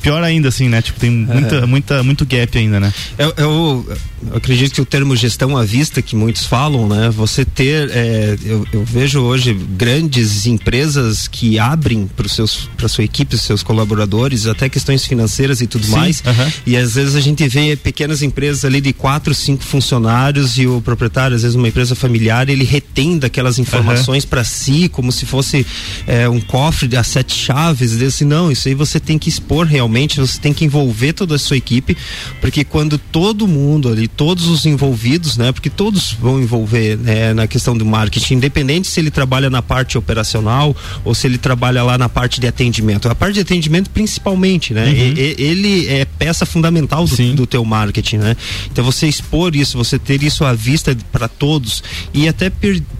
pior 0.00 0.22
ainda, 0.22 0.48
assim, 0.48 0.68
né? 0.68 0.82
Tipo, 0.82 0.98
tem 0.98 1.10
muita, 1.10 1.56
é. 1.56 1.66
muita, 1.66 2.02
muito 2.02 2.26
gap 2.26 2.58
ainda, 2.58 2.80
né? 2.80 2.92
Eu, 3.16 3.32
eu, 3.36 3.96
eu, 4.30 4.36
acredito 4.36 4.72
que 4.72 4.80
o 4.80 4.84
termo 4.84 5.14
gestão 5.14 5.56
à 5.56 5.64
vista, 5.64 6.02
que 6.02 6.16
muitos 6.16 6.44
falam, 6.44 6.88
né? 6.88 7.10
Você 7.10 7.44
ter, 7.44 7.90
é, 7.90 8.36
eu, 8.44 8.66
eu, 8.72 8.84
vejo 8.84 9.20
hoje 9.20 9.54
grandes 9.54 10.46
empresas 10.46 11.28
que 11.28 11.58
abrem 11.58 12.08
para 12.76 12.88
sua 12.88 13.04
equipe, 13.04 13.38
seus 13.38 13.62
colaboradores, 13.62 14.46
até 14.46 14.68
questões 14.68 15.06
financeiras 15.06 15.60
e 15.60 15.66
tudo 15.66 15.86
Sim, 15.86 15.92
mais. 15.92 16.20
Uh 16.20 16.24
-huh. 16.24 16.52
E 16.66 16.76
às 16.76 16.94
vezes 16.94 17.14
a 17.14 17.20
gente 17.20 17.46
vê 17.46 17.76
pequenas 17.76 18.22
empresas 18.22 18.64
ali 18.64 18.80
de 18.80 18.92
quatro, 18.92 19.34
cinco 19.34 19.62
funcionários 19.62 20.58
e 20.58 20.66
o 20.66 20.80
proprietário, 20.80 21.36
às 21.36 21.42
vezes 21.42 21.54
uma 21.54 21.68
empresa 21.68 21.94
familiar, 21.94 22.48
ele 22.48 22.64
retém 22.64 23.18
daquelas 23.18 23.58
informações 23.58 24.24
uh 24.24 24.26
-huh. 24.26 24.30
para 24.30 24.44
si, 24.44 24.88
como 24.88 25.12
se 25.12 25.26
fosse 25.26 25.66
é, 26.06 26.28
um 26.28 26.40
cofre 26.40 26.88
de 26.88 27.02
sete 27.02 27.34
chaves. 27.34 28.00
Assim, 28.02 28.24
não, 28.24 28.50
isso 28.50 28.68
aí 28.68 28.74
você 28.74 28.98
tem 28.98 29.18
que 29.18 29.28
expor 29.28 29.51
realmente, 29.60 30.20
você 30.20 30.40
tem 30.40 30.52
que 30.52 30.64
envolver 30.64 31.12
toda 31.12 31.34
a 31.34 31.38
sua 31.38 31.56
equipe, 31.56 31.96
porque 32.40 32.64
quando 32.64 32.98
todo 32.98 33.46
mundo 33.46 33.88
ali, 33.88 34.08
todos 34.08 34.46
os 34.46 34.64
envolvidos, 34.66 35.36
né, 35.36 35.52
porque 35.52 35.70
todos 35.70 36.12
vão 36.12 36.40
envolver 36.40 36.96
né, 36.96 37.34
na 37.34 37.46
questão 37.46 37.76
do 37.76 37.84
marketing, 37.84 38.34
independente 38.34 38.88
se 38.88 39.00
ele 39.00 39.10
trabalha 39.10 39.50
na 39.50 39.62
parte 39.62 39.98
operacional 39.98 40.74
ou 41.04 41.14
se 41.14 41.26
ele 41.26 41.38
trabalha 41.38 41.82
lá 41.82 41.98
na 41.98 42.08
parte 42.08 42.40
de 42.40 42.46
atendimento. 42.46 43.08
A 43.08 43.14
parte 43.14 43.34
de 43.34 43.40
atendimento 43.40 43.90
principalmente, 43.90 44.72
né? 44.72 44.86
Uhum. 44.86 45.14
E, 45.16 45.34
ele 45.38 45.88
é 45.88 46.04
peça 46.04 46.46
fundamental 46.46 47.06
do, 47.06 47.34
do 47.34 47.46
teu 47.46 47.64
marketing, 47.64 48.18
né? 48.18 48.36
Então 48.70 48.84
você 48.84 49.06
expor 49.06 49.54
isso, 49.54 49.76
você 49.76 49.98
ter 49.98 50.22
isso 50.22 50.44
à 50.44 50.52
vista 50.52 50.96
para 51.10 51.28
todos 51.28 51.82
e 52.14 52.28
até 52.28 52.50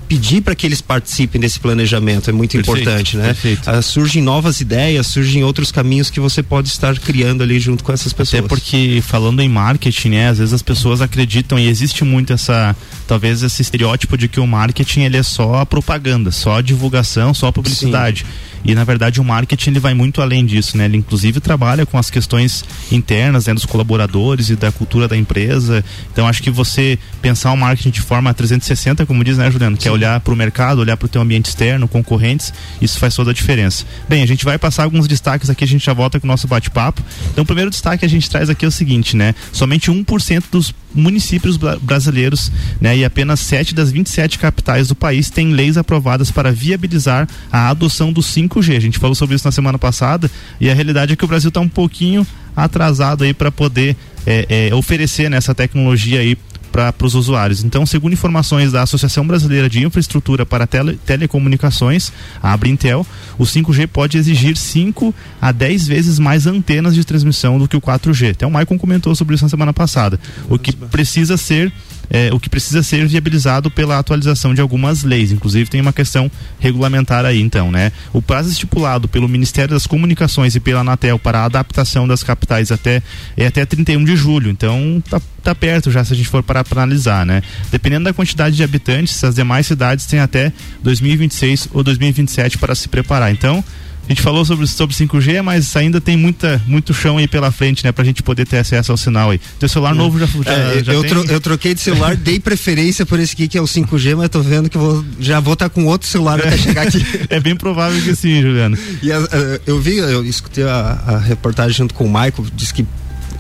pedir 0.08 0.42
para 0.42 0.54
que 0.54 0.66
eles 0.66 0.80
participem 0.80 1.40
desse 1.40 1.58
planejamento 1.58 2.28
é 2.28 2.32
muito 2.32 2.52
perfeito, 2.52 2.80
importante, 2.80 3.16
né? 3.16 3.36
Ah, 3.66 3.80
surgem 3.80 4.22
novas 4.22 4.60
ideias, 4.60 5.06
surgem 5.06 5.42
outros 5.42 5.72
caminhos 5.72 6.10
que 6.10 6.20
você 6.20 6.41
pode 6.42 6.68
estar 6.68 6.98
criando 6.98 7.42
ali 7.42 7.58
junto 7.58 7.82
com 7.84 7.92
essas 7.92 8.12
pessoas. 8.12 8.40
Até 8.40 8.48
porque 8.48 9.02
falando 9.02 9.40
em 9.40 9.48
marketing, 9.48 10.10
né, 10.10 10.28
às 10.28 10.38
vezes 10.38 10.52
as 10.52 10.62
pessoas 10.62 11.00
acreditam 11.00 11.58
e 11.58 11.68
existe 11.68 12.04
muito 12.04 12.32
essa, 12.32 12.76
talvez 13.12 13.42
esse 13.42 13.60
estereótipo 13.60 14.16
de 14.16 14.26
que 14.26 14.40
o 14.40 14.46
marketing 14.46 15.02
ele 15.02 15.18
é 15.18 15.22
só 15.22 15.56
a 15.56 15.66
propaganda, 15.66 16.30
só 16.30 16.56
a 16.56 16.62
divulgação, 16.62 17.34
só 17.34 17.48
a 17.48 17.52
publicidade. 17.52 18.20
Sim. 18.20 18.52
E 18.64 18.74
na 18.74 18.84
verdade 18.84 19.20
o 19.20 19.24
marketing 19.24 19.70
ele 19.70 19.80
vai 19.80 19.92
muito 19.92 20.22
além 20.22 20.46
disso, 20.46 20.78
né? 20.78 20.86
Ele 20.86 20.96
inclusive 20.96 21.38
trabalha 21.38 21.84
com 21.84 21.98
as 21.98 22.08
questões 22.08 22.64
internas 22.90 23.46
né, 23.46 23.52
dos 23.52 23.66
colaboradores 23.66 24.48
e 24.48 24.56
da 24.56 24.72
cultura 24.72 25.06
da 25.06 25.14
empresa. 25.14 25.84
Então 26.10 26.26
acho 26.26 26.42
que 26.42 26.50
você 26.50 26.98
pensar 27.20 27.52
o 27.52 27.56
marketing 27.56 27.90
de 27.90 28.00
forma 28.00 28.32
360, 28.32 29.04
como 29.04 29.22
diz, 29.22 29.36
né, 29.36 29.50
Juliano, 29.50 29.76
que 29.76 29.86
é 29.86 29.90
olhar 29.90 30.18
para 30.20 30.32
o 30.32 30.36
mercado, 30.36 30.78
olhar 30.78 30.96
para 30.96 31.04
o 31.04 31.08
teu 31.08 31.20
ambiente 31.20 31.50
externo, 31.50 31.86
concorrentes, 31.86 32.50
isso 32.80 32.98
faz 32.98 33.14
toda 33.14 33.32
a 33.32 33.34
diferença. 33.34 33.84
Bem, 34.08 34.22
a 34.22 34.26
gente 34.26 34.42
vai 34.42 34.56
passar 34.56 34.84
alguns 34.84 35.06
destaques 35.06 35.50
aqui, 35.50 35.64
a 35.64 35.68
gente 35.68 35.84
já 35.84 35.92
volta 35.92 36.18
com 36.18 36.26
nosso 36.26 36.48
bate-papo. 36.48 37.02
Então, 37.30 37.42
o 37.42 37.46
primeiro 37.46 37.68
destaque 37.68 37.98
que 37.98 38.06
a 38.06 38.08
gente 38.08 38.30
traz 38.30 38.48
aqui 38.48 38.64
é 38.64 38.68
o 38.68 38.70
seguinte, 38.70 39.16
né? 39.16 39.34
Somente 39.52 39.90
1% 39.90 40.44
dos 40.50 40.72
municípios 40.94 41.56
brasileiros, 41.56 42.50
né, 42.80 42.96
e 42.96 43.04
apenas 43.04 43.40
7 43.40 43.74
das 43.74 43.90
27 43.90 44.38
capitais 44.38 44.88
do 44.88 44.94
país 44.94 45.30
têm 45.30 45.52
leis 45.52 45.76
aprovadas 45.76 46.30
para 46.30 46.52
viabilizar 46.52 47.28
a 47.50 47.68
adoção 47.68 48.12
do 48.12 48.20
5G. 48.20 48.76
A 48.76 48.80
gente 48.80 48.98
falou 48.98 49.14
sobre 49.14 49.36
isso 49.36 49.46
na 49.46 49.52
semana 49.52 49.78
passada 49.78 50.30
e 50.60 50.70
a 50.70 50.74
realidade 50.74 51.12
é 51.12 51.16
que 51.16 51.24
o 51.24 51.28
Brasil 51.28 51.48
está 51.48 51.60
um 51.60 51.68
pouquinho 51.68 52.26
atrasado 52.54 53.24
aí 53.24 53.32
para 53.32 53.50
poder 53.50 53.96
é, 54.26 54.68
é, 54.70 54.74
oferecer 54.74 55.28
nessa 55.30 55.54
tecnologia 55.54 56.20
aí 56.20 56.36
para 56.72 56.94
os 57.02 57.14
usuários. 57.14 57.62
Então, 57.62 57.84
segundo 57.84 58.14
informações 58.14 58.72
da 58.72 58.82
Associação 58.82 59.26
Brasileira 59.26 59.68
de 59.68 59.84
Infraestrutura 59.84 60.46
para 60.46 60.66
Tele, 60.66 60.98
Telecomunicações, 61.04 62.10
a 62.42 62.52
Abrintel, 62.52 63.06
o 63.38 63.44
5G 63.44 63.86
pode 63.86 64.16
exigir 64.16 64.56
5 64.56 65.14
a 65.40 65.52
10 65.52 65.86
vezes 65.86 66.18
mais 66.18 66.46
antenas 66.46 66.94
de 66.94 67.04
transmissão 67.04 67.58
do 67.58 67.68
que 67.68 67.76
o 67.76 67.80
4G. 67.80 68.30
Até 68.32 68.46
o 68.46 68.50
Maicon 68.50 68.78
comentou 68.78 69.14
sobre 69.14 69.34
isso 69.34 69.44
na 69.44 69.50
semana 69.50 69.72
passada. 69.72 70.18
O 70.48 70.58
que 70.58 70.72
precisa 70.74 71.36
ser 71.36 71.70
é, 72.12 72.30
o 72.30 72.38
que 72.38 72.50
precisa 72.50 72.82
ser 72.82 73.06
viabilizado 73.06 73.70
pela 73.70 73.98
atualização 73.98 74.52
de 74.52 74.60
algumas 74.60 75.02
leis. 75.02 75.32
Inclusive 75.32 75.70
tem 75.70 75.80
uma 75.80 75.94
questão 75.94 76.30
regulamentar 76.60 77.24
aí, 77.24 77.40
então, 77.40 77.72
né? 77.72 77.90
O 78.12 78.20
prazo 78.20 78.50
estipulado 78.50 79.08
pelo 79.08 79.26
Ministério 79.26 79.72
das 79.72 79.86
Comunicações 79.86 80.54
e 80.54 80.60
pela 80.60 80.80
Anatel 80.80 81.18
para 81.18 81.40
a 81.40 81.44
adaptação 81.46 82.06
das 82.06 82.22
capitais 82.22 82.70
até 82.70 83.02
é 83.34 83.46
até 83.46 83.64
31 83.64 84.04
de 84.04 84.14
julho. 84.14 84.50
Então 84.50 85.02
tá, 85.08 85.18
tá 85.42 85.54
perto 85.54 85.90
já 85.90 86.04
se 86.04 86.12
a 86.12 86.16
gente 86.16 86.28
for 86.28 86.42
parar 86.42 86.64
para 86.64 86.82
analisar, 86.82 87.24
né? 87.24 87.42
Dependendo 87.70 88.04
da 88.04 88.12
quantidade 88.12 88.54
de 88.54 88.62
habitantes, 88.62 89.24
as 89.24 89.34
demais 89.34 89.66
cidades 89.66 90.04
têm 90.04 90.20
até 90.20 90.52
2026 90.82 91.68
ou 91.72 91.82
2027 91.82 92.58
para 92.58 92.74
se 92.74 92.90
preparar. 92.90 93.32
Então 93.32 93.64
a 94.04 94.12
gente 94.12 94.20
falou 94.20 94.44
sobre, 94.44 94.66
sobre 94.66 94.94
5G, 94.96 95.42
mas 95.42 95.76
ainda 95.76 96.00
tem 96.00 96.16
muita, 96.16 96.60
muito 96.66 96.92
chão 96.92 97.18
aí 97.18 97.28
pela 97.28 97.52
frente, 97.52 97.84
né? 97.84 97.92
Pra 97.92 98.04
gente 98.04 98.22
poder 98.22 98.46
ter 98.46 98.58
acesso 98.58 98.90
ao 98.90 98.96
sinal 98.96 99.30
aí. 99.30 99.40
Teu 99.60 99.68
celular 99.68 99.94
novo 99.94 100.18
já, 100.18 100.26
já, 100.26 100.52
é, 100.52 100.84
já 100.84 100.92
eu, 100.92 101.04
tro, 101.04 101.24
eu 101.24 101.40
troquei 101.40 101.72
de 101.72 101.80
celular, 101.80 102.16
dei 102.16 102.40
preferência 102.40 103.06
por 103.06 103.20
esse 103.20 103.34
aqui 103.34 103.46
que 103.46 103.56
é 103.56 103.60
o 103.60 103.64
5G, 103.64 104.16
mas 104.16 104.28
tô 104.28 104.42
vendo 104.42 104.68
que 104.68 104.76
vou, 104.76 105.04
já 105.20 105.38
vou 105.38 105.54
estar 105.54 105.68
tá 105.68 105.74
com 105.74 105.86
outro 105.86 106.08
celular 106.08 106.40
até 106.40 106.56
chegar 106.58 106.88
aqui. 106.88 107.04
é 107.30 107.38
bem 107.38 107.54
provável 107.54 108.00
que 108.02 108.14
sim, 108.16 108.42
Juliano. 108.42 108.76
E 109.02 109.12
a, 109.12 109.18
a, 109.18 109.60
eu 109.66 109.80
vi, 109.80 109.98
eu 109.98 110.24
escutei 110.24 110.64
a, 110.64 111.00
a 111.06 111.18
reportagem 111.18 111.76
junto 111.76 111.94
com 111.94 112.04
o 112.04 112.08
Michael, 112.08 112.46
disse 112.54 112.74
que 112.74 112.84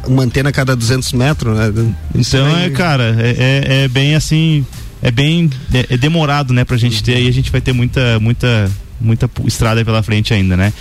uma 0.06 0.22
antena 0.22 0.50
a 0.50 0.52
cada 0.52 0.76
200 0.76 1.12
metros, 1.12 1.56
né? 1.56 1.72
Isso 2.14 2.36
então, 2.36 2.58
é, 2.58 2.70
cara, 2.70 3.16
é, 3.18 3.30
é, 3.30 3.82
é, 3.84 3.88
bem 3.88 4.14
assim, 4.14 4.64
é 5.00 5.10
bem 5.10 5.50
é, 5.72 5.86
é 5.90 5.96
demorado, 5.96 6.52
né, 6.52 6.64
pra 6.64 6.76
gente 6.76 7.02
ter 7.02 7.14
aí, 7.14 7.28
a 7.28 7.32
gente 7.32 7.50
vai 7.50 7.60
ter 7.60 7.72
muita, 7.72 8.18
muita 8.20 8.70
muita 9.02 9.30
estrada 9.46 9.84
pela 9.84 10.02
frente 10.02 10.32
ainda, 10.32 10.56
né? 10.56 10.72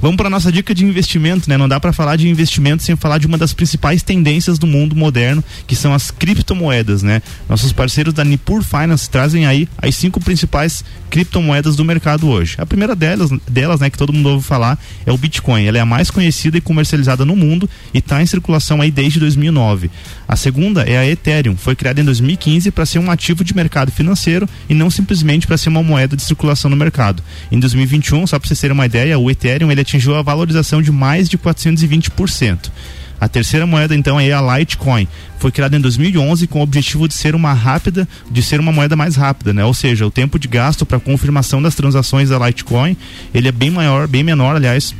Vamos 0.00 0.16
para 0.16 0.30
nossa 0.30 0.50
dica 0.50 0.74
de 0.74 0.84
investimento, 0.84 1.48
né? 1.48 1.56
Não 1.56 1.68
dá 1.68 1.78
para 1.80 1.92
falar 1.92 2.16
de 2.16 2.28
investimento 2.28 2.82
sem 2.82 2.96
falar 2.96 3.18
de 3.18 3.26
uma 3.26 3.38
das 3.38 3.52
principais 3.52 4.02
tendências 4.02 4.58
do 4.58 4.66
mundo 4.66 4.94
moderno, 4.94 5.42
que 5.66 5.76
são 5.76 5.94
as 5.94 6.10
criptomoedas, 6.10 7.02
né? 7.02 7.22
Nossos 7.48 7.72
parceiros 7.72 8.14
da 8.14 8.24
Nipur 8.24 8.62
Finance 8.62 9.08
trazem 9.08 9.46
aí 9.46 9.68
as 9.78 9.94
cinco 9.94 10.20
principais 10.20 10.84
criptomoedas 11.08 11.76
do 11.76 11.84
mercado 11.84 12.28
hoje. 12.28 12.56
A 12.58 12.66
primeira 12.66 12.94
delas, 12.94 13.30
delas, 13.48 13.80
né, 13.80 13.90
que 13.90 13.98
todo 13.98 14.12
mundo 14.12 14.28
ouve 14.30 14.44
falar, 14.44 14.78
é 15.06 15.12
o 15.12 15.16
Bitcoin. 15.16 15.64
Ela 15.64 15.78
é 15.78 15.80
a 15.80 15.86
mais 15.86 16.10
conhecida 16.10 16.58
e 16.58 16.60
comercializada 16.60 17.24
no 17.24 17.34
mundo 17.34 17.68
e 17.92 17.98
está 17.98 18.22
em 18.22 18.26
circulação 18.26 18.80
aí 18.80 18.90
desde 18.90 19.18
2009. 19.18 19.90
A 20.26 20.36
segunda 20.36 20.82
é 20.82 20.98
a 20.98 21.06
Ethereum. 21.06 21.56
Foi 21.56 21.74
criada 21.74 22.00
em 22.00 22.04
2015 22.04 22.70
para 22.70 22.86
ser 22.86 22.98
um 22.98 23.10
ativo 23.10 23.42
de 23.42 23.54
mercado 23.54 23.90
financeiro 23.90 24.48
e 24.68 24.74
não 24.74 24.90
simplesmente 24.90 25.46
para 25.46 25.56
ser 25.56 25.68
uma 25.68 25.82
moeda 25.82 26.16
de 26.16 26.22
circulação 26.22 26.70
no 26.70 26.76
mercado. 26.76 27.22
Em 27.50 27.58
2021, 27.72 28.26
só 28.26 28.38
para 28.38 28.48
vocês 28.48 28.60
terem 28.60 28.74
uma 28.74 28.86
ideia, 28.86 29.18
o 29.18 29.30
Ethereum 29.30 29.70
ele 29.70 29.80
atingiu 29.80 30.16
a 30.16 30.22
valorização 30.22 30.80
de 30.80 30.90
mais 30.90 31.28
de 31.28 31.38
420%. 31.38 32.70
A 33.20 33.26
terceira 33.26 33.66
moeda 33.66 33.94
então 33.96 34.20
é 34.20 34.32
a 34.32 34.58
Litecoin. 34.58 35.08
Foi 35.38 35.50
criada 35.50 35.76
em 35.76 35.80
2011 35.80 36.46
com 36.46 36.60
o 36.60 36.62
objetivo 36.62 37.08
de 37.08 37.14
ser 37.14 37.34
uma 37.34 37.52
rápida, 37.52 38.08
de 38.30 38.42
ser 38.42 38.60
uma 38.60 38.70
moeda 38.70 38.94
mais 38.94 39.16
rápida, 39.16 39.52
né? 39.52 39.64
Ou 39.64 39.74
seja, 39.74 40.06
o 40.06 40.10
tempo 40.10 40.38
de 40.38 40.46
gasto 40.46 40.86
para 40.86 41.00
confirmação 41.00 41.60
das 41.60 41.74
transações 41.74 42.28
da 42.28 42.38
Litecoin, 42.38 42.96
ele 43.34 43.48
é 43.48 43.52
bem 43.52 43.70
maior, 43.70 44.06
bem 44.06 44.22
menor, 44.22 44.54
aliás, 44.54 44.94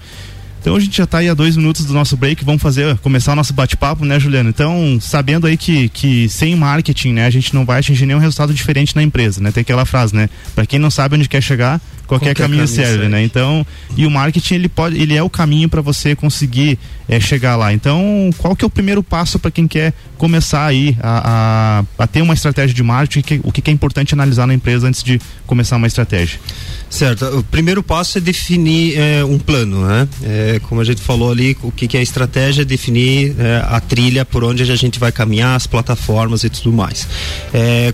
Então 0.68 0.76
a 0.76 0.80
gente 0.80 0.98
já 0.98 1.04
está 1.04 1.16
aí 1.16 1.30
a 1.30 1.32
dois 1.32 1.56
minutos 1.56 1.86
do 1.86 1.94
nosso 1.94 2.14
break, 2.14 2.44
vamos 2.44 2.60
fazer, 2.60 2.94
começar 2.98 3.32
o 3.32 3.34
nosso 3.34 3.54
bate-papo, 3.54 4.04
né, 4.04 4.20
Juliano? 4.20 4.50
Então, 4.50 4.98
sabendo 5.00 5.46
aí 5.46 5.56
que, 5.56 5.88
que 5.88 6.28
sem 6.28 6.54
marketing, 6.54 7.14
né, 7.14 7.24
a 7.24 7.30
gente 7.30 7.54
não 7.54 7.64
vai 7.64 7.78
atingir 7.78 8.04
nenhum 8.04 8.18
resultado 8.18 8.52
diferente 8.52 8.94
na 8.94 9.02
empresa, 9.02 9.40
né? 9.40 9.50
Tem 9.50 9.62
aquela 9.62 9.86
frase, 9.86 10.14
né? 10.14 10.28
Para 10.54 10.66
quem 10.66 10.78
não 10.78 10.90
sabe 10.90 11.16
onde 11.16 11.26
quer 11.26 11.40
chegar, 11.40 11.80
qualquer, 12.06 12.26
qualquer 12.26 12.34
caminho, 12.34 12.64
caminho 12.64 12.68
serve, 12.68 12.90
serve, 12.90 13.08
né? 13.08 13.22
Então, 13.22 13.66
e 13.96 14.04
o 14.04 14.10
marketing 14.10 14.56
ele 14.56 14.68
pode, 14.68 15.00
ele 15.00 15.16
é 15.16 15.22
o 15.22 15.30
caminho 15.30 15.70
para 15.70 15.80
você 15.80 16.14
conseguir 16.14 16.78
é, 17.08 17.18
chegar 17.18 17.56
lá. 17.56 17.72
Então, 17.72 18.28
qual 18.36 18.54
que 18.54 18.62
é 18.62 18.66
o 18.66 18.70
primeiro 18.70 19.02
passo 19.02 19.38
para 19.38 19.50
quem 19.50 19.66
quer 19.66 19.94
começar 20.18 20.66
aí 20.66 20.94
a, 21.00 21.80
a, 21.98 22.04
a, 22.04 22.06
ter 22.06 22.20
uma 22.20 22.34
estratégia 22.34 22.74
de 22.74 22.82
marketing? 22.82 23.22
Que, 23.22 23.40
o 23.42 23.50
que, 23.50 23.62
que 23.62 23.70
é 23.70 23.72
importante 23.72 24.12
analisar 24.12 24.46
na 24.46 24.52
empresa 24.52 24.86
antes 24.86 25.02
de 25.02 25.18
começar 25.46 25.76
uma 25.76 25.86
estratégia? 25.86 26.38
Certo. 26.90 27.24
O 27.38 27.44
primeiro 27.44 27.82
passo 27.82 28.18
é 28.18 28.20
definir 28.20 28.98
é, 28.98 29.24
um 29.24 29.38
plano, 29.38 29.86
né? 29.86 30.08
É, 30.22 30.60
como 30.68 30.80
a 30.80 30.84
gente 30.84 31.00
falou 31.00 31.30
ali, 31.30 31.56
o 31.62 31.70
que, 31.70 31.86
que 31.86 31.96
é 31.96 32.00
a 32.00 32.02
estratégia, 32.02 32.64
definir 32.64 33.36
é, 33.38 33.62
a 33.68 33.80
trilha 33.80 34.24
por 34.24 34.42
onde 34.42 34.62
a 34.62 34.76
gente 34.76 34.98
vai 34.98 35.12
caminhar, 35.12 35.54
as 35.54 35.66
plataformas 35.66 36.44
e 36.44 36.50
tudo 36.50 36.72
mais. 36.72 37.06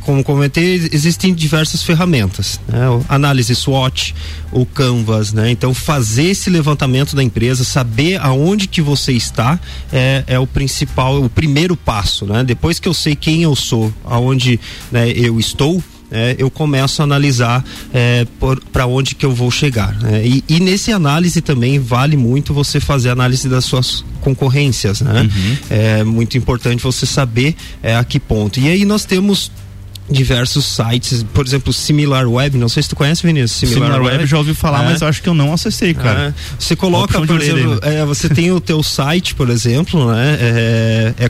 Como 0.03 0.23
comentei, 0.23 0.89
existem 0.93 1.35
diversas 1.35 1.83
ferramentas, 1.83 2.61
né? 2.69 2.85
análise 3.09 3.55
SWOT, 3.55 4.15
o 4.53 4.65
Canvas, 4.65 5.33
né? 5.33 5.51
Então 5.51 5.75
fazer 5.75 6.27
esse 6.27 6.49
levantamento 6.49 7.17
da 7.17 7.23
empresa, 7.23 7.65
saber 7.65 8.21
aonde 8.21 8.69
que 8.69 8.81
você 8.81 9.13
está 9.13 9.59
é, 9.93 10.25
é 10.27 10.39
o 10.39 10.47
principal, 10.47 11.23
o 11.23 11.29
primeiro 11.29 11.77
passo, 11.77 12.27
né? 12.27 12.45
Depois 12.45 12.79
que 12.79 12.89
eu 12.89 12.95
sei 12.95 13.17
quem 13.17 13.43
eu 13.43 13.57
sou, 13.57 13.93
aonde 14.05 14.61
né, 14.91 15.11
eu 15.11 15.39
estou, 15.41 15.83
é, 16.15 16.37
eu 16.39 16.49
começo 16.49 17.03
a 17.03 17.05
analisar 17.05 17.65
é, 17.93 18.25
para 18.73 18.87
onde 18.87 19.17
que 19.17 19.27
eu 19.27 19.35
vou 19.35 19.51
chegar. 19.51 19.95
Né? 20.01 20.25
E, 20.25 20.45
e, 20.49 20.61
nesse 20.61 20.93
análise 20.93 21.41
também 21.41 21.81
vale 21.81 22.17
muito 22.17 22.55
você 22.55 22.79
fazer 22.79 23.11
análise 23.11 23.49
das 23.49 23.65
suas 23.65 24.05
concorrências, 24.21 25.01
né? 25.01 25.23
Uhum. 25.23 25.57
É 25.69 26.05
muito 26.05 26.39
importante 26.39 26.83
você 26.83 27.05
saber 27.05 27.57
é, 27.83 27.97
a 27.97 28.05
que 28.05 28.21
ponto. 28.21 28.61
E 28.61 28.69
aí 28.69 28.85
nós 28.85 29.05
temos 29.05 29.51
diversos 30.09 30.65
sites, 30.67 31.25
por 31.33 31.47
exemplo, 31.47 31.73
Similar 31.73 32.29
Web, 32.29 32.59
não 32.59 32.69
sei 32.69 32.83
se 32.83 32.89
tu 32.89 32.97
conhece, 32.97 33.27
Vinícius. 33.27 33.71
Similar, 33.71 33.95
Similar 33.95 34.27
já 34.27 34.39
ouvi 34.39 34.55
falar, 34.55 34.83
é. 34.83 34.85
mas 34.85 35.01
eu 35.01 35.09
acho 35.09 35.23
que 35.23 35.29
eu 35.29 35.35
não 35.35 35.53
acessei, 35.53 35.95
cara. 35.95 36.29
É. 36.29 36.35
Você 36.59 36.77
coloca, 36.77 37.21
por 37.21 37.41
exemplo, 37.41 37.79
é, 37.83 38.05
você 38.05 38.29
tem 38.29 38.53
o 38.53 38.61
teu 38.61 38.83
site, 38.83 39.35
por 39.35 39.49
exemplo, 39.49 40.13
né, 40.13 40.39
é, 40.41 41.29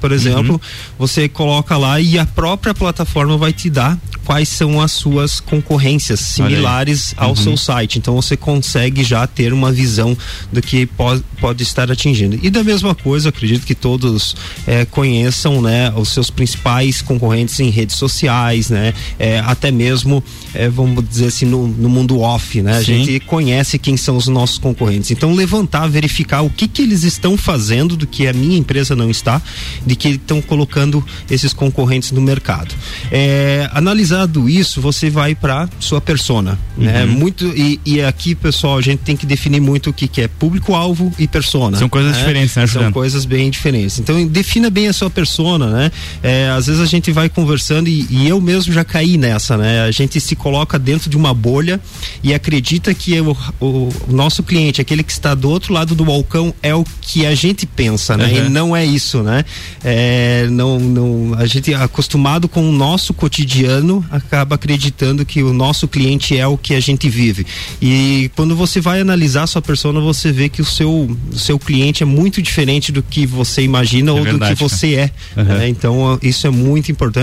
por 0.00 0.12
exemplo, 0.12 0.54
uhum. 0.54 0.60
você 0.98 1.28
coloca 1.28 1.76
lá 1.76 2.00
e 2.00 2.18
a 2.18 2.26
própria 2.26 2.74
plataforma 2.74 3.36
vai 3.36 3.52
te 3.52 3.70
dar 3.70 3.98
quais 4.24 4.48
são 4.48 4.80
as 4.80 4.92
suas 4.92 5.40
concorrências 5.40 6.20
similares 6.20 7.14
ao 7.16 7.30
uhum. 7.30 7.36
seu 7.36 7.56
site. 7.56 7.98
Então 7.98 8.14
você 8.14 8.36
consegue 8.36 9.02
já 9.02 9.26
ter 9.26 9.54
uma 9.54 9.72
visão 9.72 10.16
do 10.52 10.60
que 10.60 10.84
pode, 10.84 11.24
pode 11.40 11.62
estar 11.62 11.90
atingindo. 11.90 12.38
E 12.42 12.50
da 12.50 12.62
mesma 12.62 12.94
coisa, 12.94 13.30
acredito 13.30 13.64
que 13.66 13.74
todos 13.74 14.36
é, 14.66 14.84
conheçam, 14.84 15.62
né, 15.62 15.90
os 15.96 16.10
seus 16.10 16.28
principais 16.30 17.00
concorrentes 17.00 17.37
em 17.60 17.70
redes 17.70 17.96
sociais, 17.96 18.70
né? 18.70 18.94
É, 19.18 19.40
até 19.40 19.70
mesmo, 19.70 20.22
é, 20.54 20.68
vamos 20.68 21.06
dizer 21.08 21.26
assim, 21.26 21.46
no, 21.46 21.66
no 21.66 21.88
mundo 21.88 22.20
off, 22.20 22.60
né? 22.62 22.76
A 22.76 22.82
gente 22.82 23.20
conhece 23.20 23.78
quem 23.78 23.96
são 23.96 24.16
os 24.16 24.28
nossos 24.28 24.58
concorrentes. 24.58 25.10
Então, 25.10 25.32
levantar, 25.34 25.86
verificar 25.88 26.42
o 26.42 26.50
que 26.50 26.66
que 26.66 26.82
eles 26.82 27.02
estão 27.02 27.36
fazendo 27.36 27.96
do 27.96 28.06
que 28.06 28.26
a 28.26 28.32
minha 28.32 28.58
empresa 28.58 28.94
não 28.94 29.10
está, 29.10 29.40
de 29.86 29.96
que 29.96 30.08
estão 30.10 30.40
colocando 30.40 31.04
esses 31.30 31.52
concorrentes 31.52 32.12
no 32.12 32.20
mercado. 32.20 32.74
É, 33.10 33.68
analisado 33.72 34.48
isso, 34.48 34.80
você 34.80 35.10
vai 35.10 35.34
para 35.34 35.68
sua 35.78 36.00
persona, 36.00 36.58
né? 36.76 37.04
Uhum. 37.04 37.10
Muito 37.12 37.46
e, 37.56 37.80
e 37.84 38.02
aqui, 38.02 38.34
pessoal, 38.34 38.78
a 38.78 38.82
gente 38.82 39.00
tem 39.00 39.16
que 39.16 39.26
definir 39.26 39.60
muito 39.60 39.90
o 39.90 39.92
que, 39.92 40.08
que 40.08 40.22
é 40.22 40.28
público-alvo 40.28 41.12
e 41.18 41.26
persona. 41.26 41.76
São 41.78 41.88
coisas 41.88 42.12
né? 42.12 42.18
diferentes, 42.18 42.56
né, 42.56 42.66
São 42.66 42.74
Juliano? 42.74 42.92
coisas 42.92 43.24
bem 43.24 43.50
diferentes. 43.50 43.98
Então, 43.98 44.26
defina 44.26 44.70
bem 44.70 44.88
a 44.88 44.92
sua 44.92 45.10
persona, 45.10 45.66
né? 45.66 45.92
É, 46.22 46.48
às 46.50 46.66
vezes 46.66 46.80
a 46.80 46.86
gente 46.86 47.10
vai 47.10 47.27
conversando 47.28 47.88
e, 47.88 48.06
e 48.10 48.28
eu 48.28 48.40
mesmo 48.40 48.72
já 48.72 48.84
caí 48.84 49.16
nessa, 49.16 49.56
né? 49.56 49.82
A 49.82 49.90
gente 49.90 50.20
se 50.20 50.34
coloca 50.36 50.78
dentro 50.78 51.08
de 51.08 51.16
uma 51.16 51.32
bolha 51.34 51.80
e 52.22 52.34
acredita 52.34 52.92
que 52.94 53.20
o, 53.20 53.36
o, 53.60 53.66
o 54.08 54.12
nosso 54.12 54.42
cliente, 54.42 54.80
aquele 54.80 55.02
que 55.02 55.12
está 55.12 55.34
do 55.34 55.48
outro 55.50 55.72
lado 55.72 55.94
do 55.94 56.04
balcão, 56.04 56.54
é 56.62 56.74
o 56.74 56.84
que 57.00 57.24
a 57.26 57.34
gente 57.34 57.66
pensa, 57.66 58.16
né? 58.16 58.26
Uhum. 58.26 58.46
E 58.46 58.48
não 58.48 58.76
é 58.76 58.84
isso, 58.84 59.22
né? 59.22 59.44
É, 59.82 60.46
não, 60.50 60.78
não, 60.78 61.34
a 61.38 61.46
gente 61.46 61.72
acostumado 61.74 62.48
com 62.48 62.68
o 62.68 62.72
nosso 62.72 63.14
cotidiano 63.14 64.04
acaba 64.10 64.54
acreditando 64.54 65.24
que 65.24 65.42
o 65.42 65.52
nosso 65.52 65.88
cliente 65.88 66.36
é 66.36 66.46
o 66.46 66.56
que 66.56 66.74
a 66.74 66.80
gente 66.80 67.08
vive. 67.08 67.46
E 67.80 68.30
quando 68.36 68.54
você 68.54 68.80
vai 68.80 69.00
analisar 69.00 69.44
a 69.44 69.46
sua 69.46 69.62
persona, 69.62 70.00
você 70.00 70.30
vê 70.30 70.48
que 70.48 70.60
o 70.60 70.64
seu, 70.64 71.16
o 71.32 71.38
seu 71.38 71.58
cliente 71.58 72.02
é 72.02 72.06
muito 72.06 72.42
diferente 72.42 72.92
do 72.92 73.02
que 73.02 73.26
você 73.26 73.62
imagina 73.62 74.12
ou 74.12 74.22
verdade, 74.22 74.54
do 74.54 74.56
que 74.56 74.62
você 74.62 74.94
é. 74.94 75.10
Uhum. 75.36 75.44
né? 75.44 75.68
Então, 75.68 76.18
isso 76.22 76.46
é 76.46 76.50
muito 76.50 76.90
importante. 76.92 77.17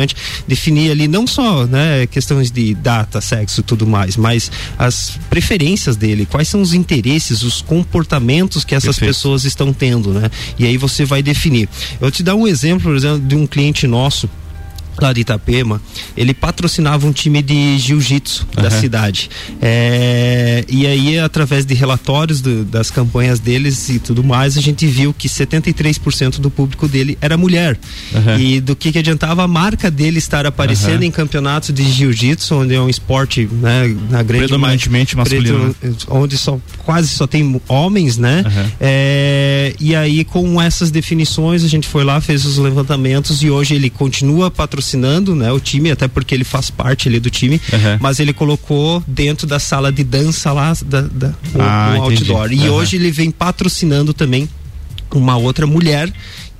Definir 0.48 0.92
ali 0.92 1.08
não 1.08 1.26
só 1.26 1.66
né, 1.66 2.06
questões 2.08 2.52
de 2.52 2.74
data, 2.74 3.22
sexo 3.22 3.62
e 3.62 3.64
tudo 3.64 3.88
mais, 3.88 4.18
mas 4.18 4.52
as 4.78 5.18
preferências 5.30 5.96
dele, 5.96 6.26
quais 6.26 6.48
são 6.48 6.62
os 6.62 6.74
interesses, 6.74 7.42
os 7.42 7.62
comportamentos 7.62 8.64
que 8.64 8.76
essas 8.76 8.96
Perfeito. 8.96 9.10
pessoas 9.10 9.46
estão 9.46 9.72
tendo, 9.74 10.14
né? 10.14 10.30
E 10.58 10.66
aí 10.66 10.78
você 10.78 11.06
vai 11.06 11.22
definir. 11.22 11.70
Eu 12.00 12.12
te 12.12 12.24
dar 12.24 12.36
um 12.36 12.48
exemplo, 12.48 12.84
por 12.84 12.96
exemplo, 12.96 13.20
de 13.20 13.36
um 13.36 13.48
cliente 13.48 13.88
nosso 13.88 14.30
lá 15.02 15.12
de 15.14 15.22
Itapema, 15.22 15.82
ele 16.16 16.34
patrocinava 16.34 17.06
um 17.08 17.12
time 17.12 17.42
de 17.42 17.78
jiu-jitsu 17.78 18.48
da 18.56 18.64
Aham. 18.68 18.70
cidade. 18.82 19.30
É, 19.62 20.64
e 20.70 20.86
aí, 20.88 21.20
através 21.20 21.66
de 21.66 21.74
relatórios 21.74 22.42
do- 22.42 22.64
das 22.64 22.90
campanhas 22.92 23.40
deles 23.40 23.90
e 23.90 24.00
tudo 24.00 24.24
mais, 24.24 24.58
a 24.58 24.62
gente 24.62 24.86
viu 24.88 25.14
que 25.14 25.28
73% 25.28 26.40
do 26.40 26.50
público 26.50 26.88
dele 26.88 27.18
era 27.22 27.38
mulher. 27.38 27.78
Aham. 28.14 28.40
E 28.40 28.62
do 28.62 28.76
que, 28.76 28.92
que 28.92 29.00
adiantava 29.00 29.44
a 29.44 29.48
marca 29.48 29.90
dele 29.92 30.18
estar 30.18 30.46
aparecendo 30.46 30.96
Aham. 30.98 31.06
em 31.06 31.12
campeonatos 31.12 31.74
de 31.74 31.84
jiu-jitsu, 31.92 32.56
onde 32.56 32.74
é 32.76 32.80
um 32.82 32.90
esporte, 32.90 33.48
né, 33.52 33.88
na 34.10 34.24
grande 34.24 34.46
Predominantemente 34.48 35.16
maioria- 35.16 35.42
masculino, 35.52 35.74
preto- 35.76 36.08
onde 36.10 36.38
só 36.38 36.60
quase 36.80 37.08
só 37.10 37.26
tem 37.28 37.62
homens, 37.68 38.18
né? 38.18 38.44
É, 38.80 39.74
e 39.80 39.96
aí, 39.96 40.24
com 40.24 40.62
essas 40.62 40.92
definições, 40.92 41.64
a 41.64 41.68
gente 41.68 41.88
foi 41.88 42.04
lá, 42.04 42.22
fez 42.22 42.46
os 42.46 42.58
levantamentos 42.58 43.42
e 43.44 43.50
hoje 43.50 43.76
ele 43.76 43.90
continua 43.90 44.50
patrocinando 44.52 44.85
né, 45.36 45.52
o 45.52 45.60
time, 45.60 45.90
até 45.92 46.08
porque 46.08 46.36
ele 46.36 46.44
faz 46.44 46.70
parte 46.70 47.08
ali 47.08 47.20
do 47.20 47.30
time, 47.30 47.60
Aham. 47.74 47.98
mas 48.00 48.20
ele 48.20 48.34
colocou 48.34 49.04
dentro 49.08 49.48
da 49.48 49.60
sala 49.60 49.92
de 49.92 50.04
dança 50.04 50.52
lá 50.52 50.74
da, 50.86 51.02
da, 51.02 51.34
Ah, 51.58 51.96
um 52.00 52.06
entendi. 52.06 52.32
outdoor. 52.32 52.52
E 52.54 52.60
Aham. 52.68 52.72
hoje 52.72 52.96
ele 52.98 53.12
vem 53.12 53.32
patrocinando 53.32 54.14
também 54.14 54.48
uma 55.12 55.38
outra 55.38 55.66
mulher 55.66 56.12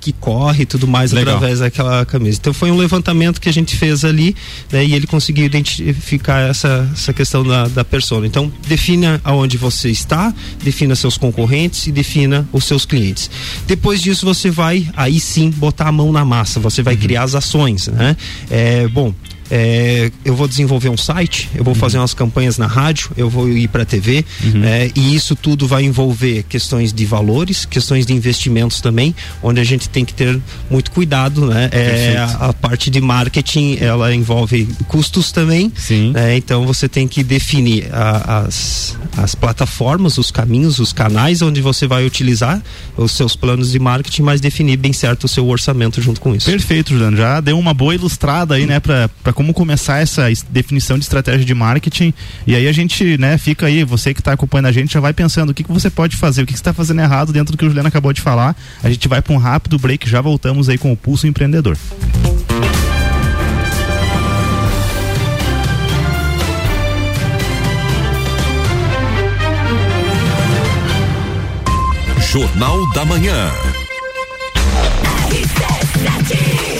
que 0.06 0.12
corre 0.12 0.62
e 0.62 0.66
tudo 0.66 0.86
mais 0.86 1.10
Legal. 1.10 1.34
através 1.34 1.58
daquela 1.58 2.06
camisa. 2.06 2.38
Então 2.40 2.52
foi 2.52 2.70
um 2.70 2.76
levantamento 2.76 3.40
que 3.40 3.48
a 3.48 3.52
gente 3.52 3.76
fez 3.76 4.04
ali 4.04 4.36
né, 4.70 4.84
e 4.84 4.94
ele 4.94 5.06
conseguiu 5.06 5.44
identificar 5.44 6.48
essa, 6.48 6.88
essa 6.92 7.12
questão 7.12 7.42
da, 7.42 7.66
da 7.66 7.84
persona. 7.84 8.24
Então 8.24 8.52
defina 8.68 9.20
aonde 9.24 9.56
você 9.56 9.90
está, 9.90 10.32
defina 10.62 10.94
seus 10.94 11.18
concorrentes 11.18 11.88
e 11.88 11.92
defina 11.92 12.48
os 12.52 12.64
seus 12.64 12.86
clientes. 12.86 13.28
Depois 13.66 14.00
disso 14.00 14.24
você 14.24 14.48
vai 14.48 14.88
aí 14.96 15.18
sim 15.18 15.50
botar 15.50 15.88
a 15.88 15.92
mão 15.92 16.12
na 16.12 16.24
massa, 16.24 16.60
você 16.60 16.82
vai 16.82 16.96
criar 16.96 17.24
as 17.24 17.34
ações, 17.34 17.88
né? 17.88 18.16
É, 18.48 18.86
bom, 18.86 19.12
é, 19.50 20.10
eu 20.24 20.34
vou 20.34 20.46
desenvolver 20.48 20.88
um 20.88 20.96
site, 20.96 21.48
eu 21.54 21.62
vou 21.64 21.74
fazer 21.74 21.98
umas 21.98 22.14
campanhas 22.14 22.58
na 22.58 22.66
rádio, 22.66 23.10
eu 23.16 23.28
vou 23.30 23.48
ir 23.48 23.68
para 23.68 23.82
a 23.82 23.86
TV, 23.86 24.24
né, 24.54 24.90
e 24.94 25.14
isso 25.14 25.34
tudo 25.36 25.66
vai 25.66 25.84
envolver 25.84 26.44
questões 26.48 26.92
de 26.92 27.04
valores, 27.04 27.64
questões 27.64 28.04
de 28.06 28.12
investimentos 28.12 28.80
também, 28.80 29.14
onde 29.42 29.60
a 29.60 29.64
gente 29.64 29.88
tem 29.88 30.04
que 30.04 30.14
ter 30.14 30.38
muito 30.70 30.90
cuidado, 30.90 31.46
né? 31.46 31.68
É, 31.72 32.16
a, 32.18 32.48
a 32.48 32.52
parte 32.52 32.90
de 32.90 33.00
marketing 33.00 33.78
ela 33.80 34.14
envolve 34.14 34.66
custos 34.88 35.30
também, 35.32 35.72
né? 36.12 36.36
Então 36.36 36.66
você 36.66 36.88
tem 36.88 37.06
que 37.08 37.22
definir 37.22 37.88
a- 37.92 38.44
as, 38.46 38.96
as 39.16 39.34
plataformas, 39.34 40.18
os 40.18 40.30
caminhos, 40.30 40.78
os 40.78 40.92
canais 40.92 41.42
onde 41.42 41.60
você 41.60 41.86
vai 41.86 42.04
utilizar 42.04 42.62
os 42.96 43.12
seus 43.12 43.34
planos 43.36 43.72
de 43.72 43.78
marketing, 43.78 44.22
mas 44.22 44.40
definir 44.40 44.76
bem 44.76 44.92
certo 44.92 45.24
o 45.24 45.28
seu 45.28 45.46
orçamento 45.48 46.00
junto 46.02 46.20
com 46.20 46.34
isso. 46.34 46.46
Perfeito, 46.50 46.90
Juliano. 46.92 47.16
Já 47.16 47.40
deu 47.40 47.58
uma 47.58 47.72
boa 47.74 47.94
ilustrada 47.94 48.54
aí, 48.54 48.66
né, 48.66 48.80
pra 48.80 49.32
como 49.36 49.52
começar 49.52 49.98
essa 49.98 50.30
es- 50.30 50.42
definição 50.48 50.98
de 50.98 51.04
estratégia 51.04 51.44
de 51.44 51.54
marketing. 51.54 52.12
E 52.46 52.54
aí 52.56 52.66
a 52.66 52.72
gente, 52.72 53.18
né, 53.18 53.36
fica 53.36 53.66
aí, 53.66 53.84
você 53.84 54.14
que 54.14 54.22
tá 54.22 54.32
acompanhando 54.32 54.66
a 54.66 54.72
gente, 54.72 54.94
já 54.94 54.98
vai 55.00 55.12
pensando 55.12 55.50
o 55.50 55.54
que, 55.54 55.62
que 55.62 55.70
você 55.70 55.90
pode 55.90 56.16
fazer, 56.16 56.42
o 56.42 56.46
que, 56.46 56.54
que 56.54 56.58
você 56.58 56.64
tá 56.64 56.72
fazendo 56.72 57.00
errado 57.02 57.32
dentro 57.34 57.52
do 57.52 57.58
que 57.58 57.64
o 57.64 57.68
Juliano 57.68 57.86
acabou 57.88 58.12
de 58.14 58.22
falar. 58.22 58.56
A 58.82 58.88
gente 58.90 59.06
vai 59.06 59.20
pra 59.20 59.34
um 59.34 59.36
rápido 59.36 59.78
break, 59.78 60.08
já 60.08 60.22
voltamos 60.22 60.70
aí 60.70 60.78
com 60.78 60.90
o 60.90 60.96
Pulso 60.96 61.26
Empreendedor. 61.26 61.76
Jornal 72.20 72.86
da 72.92 73.04
Manhã. 73.04 73.50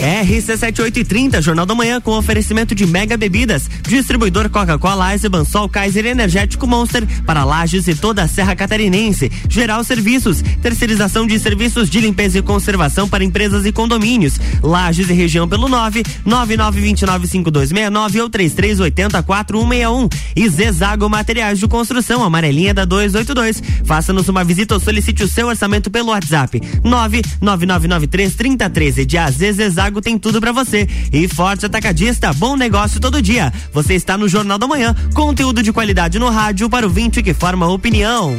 RC7830, 0.06 1.42
Jornal 1.42 1.66
da 1.66 1.74
Manhã, 1.74 2.00
com 2.00 2.12
oferecimento 2.12 2.74
de 2.74 2.86
Mega 2.86 3.16
Bebidas, 3.16 3.68
distribuidor 3.82 4.48
Coca-Cola, 4.48 5.12
Eisenbahn, 5.12 5.44
Sol, 5.44 5.68
Kaiser 5.68 6.06
Energético 6.06 6.66
Monster 6.66 7.06
para 7.24 7.44
Lages 7.44 7.88
e 7.88 7.94
toda 7.94 8.22
a 8.22 8.28
Serra 8.28 8.54
Catarinense. 8.54 9.30
Geral 9.48 9.82
Serviços, 9.82 10.42
terceirização 10.62 11.26
de 11.26 11.38
serviços 11.38 11.90
de 11.90 12.00
limpeza 12.00 12.38
e 12.38 12.42
conservação 12.42 13.08
para 13.08 13.24
empresas 13.24 13.66
e 13.66 13.72
condomínios. 13.72 14.38
Lages 14.62 15.10
e 15.10 15.12
região 15.12 15.48
pelo 15.48 15.68
9 15.68 16.04
99295269 16.24 18.22
ou 18.22 18.30
33804161. 18.30 20.08
E 20.36 20.48
Zezago 20.48 21.08
Materiais 21.08 21.58
de 21.58 21.66
Construção, 21.66 22.22
amarelinha 22.22 22.72
da 22.72 22.84
282. 22.84 23.60
Faça-nos 23.84 24.28
uma 24.28 24.44
visita 24.44 24.74
ou 24.74 24.80
solicite 24.80 25.24
o 25.24 25.28
seu 25.28 25.48
orçamento 25.48 25.90
pelo 25.90 26.10
WhatsApp 26.10 26.60
999933013 26.84 29.04
de 29.04 29.18
AZ 29.18 29.40
tem 30.02 30.18
tudo 30.18 30.40
pra 30.40 30.52
você. 30.52 30.88
E 31.12 31.28
Forte 31.28 31.66
Atacadista, 31.66 32.32
bom 32.32 32.56
negócio 32.56 33.00
todo 33.00 33.22
dia. 33.22 33.52
Você 33.72 33.94
está 33.94 34.16
no 34.16 34.28
Jornal 34.28 34.58
da 34.58 34.66
Manhã, 34.66 34.94
conteúdo 35.14 35.62
de 35.62 35.72
qualidade 35.72 36.18
no 36.18 36.28
rádio 36.28 36.68
para 36.68 36.86
o 36.86 36.90
vinte 36.90 37.22
que 37.22 37.34
forma 37.34 37.66
opinião. 37.68 38.38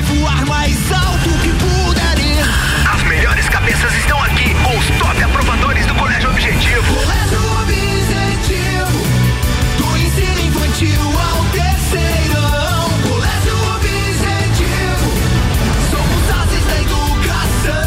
vai 0.00 0.16
voar 0.16 0.46
mais 0.46 0.92
alto 0.92 1.28
que 1.42 1.48
puder 1.50 2.18
ir. 2.18 2.44
As 2.92 3.02
melhores 3.04 3.48
cabeças 3.48 3.92
estão 3.94 4.22
aqui 4.22 4.54
com 4.54 4.78
os 4.78 4.86
top 4.98 5.22
aprovadores 5.22 5.86
do 5.86 5.94
Colégio 5.94 6.30
Objetivo. 6.30 6.94
Colégio 6.94 7.38
Objetivo, 7.62 9.04
do 9.78 9.96
ensino 9.98 10.40
infantil 10.46 11.00
ao 11.00 11.44
terceirão. 11.46 12.90
Colégio 13.08 13.74
Objetivo, 13.74 15.12
somos 15.90 16.30
ases 16.40 16.64
da 16.66 16.76
educação. 16.80 17.80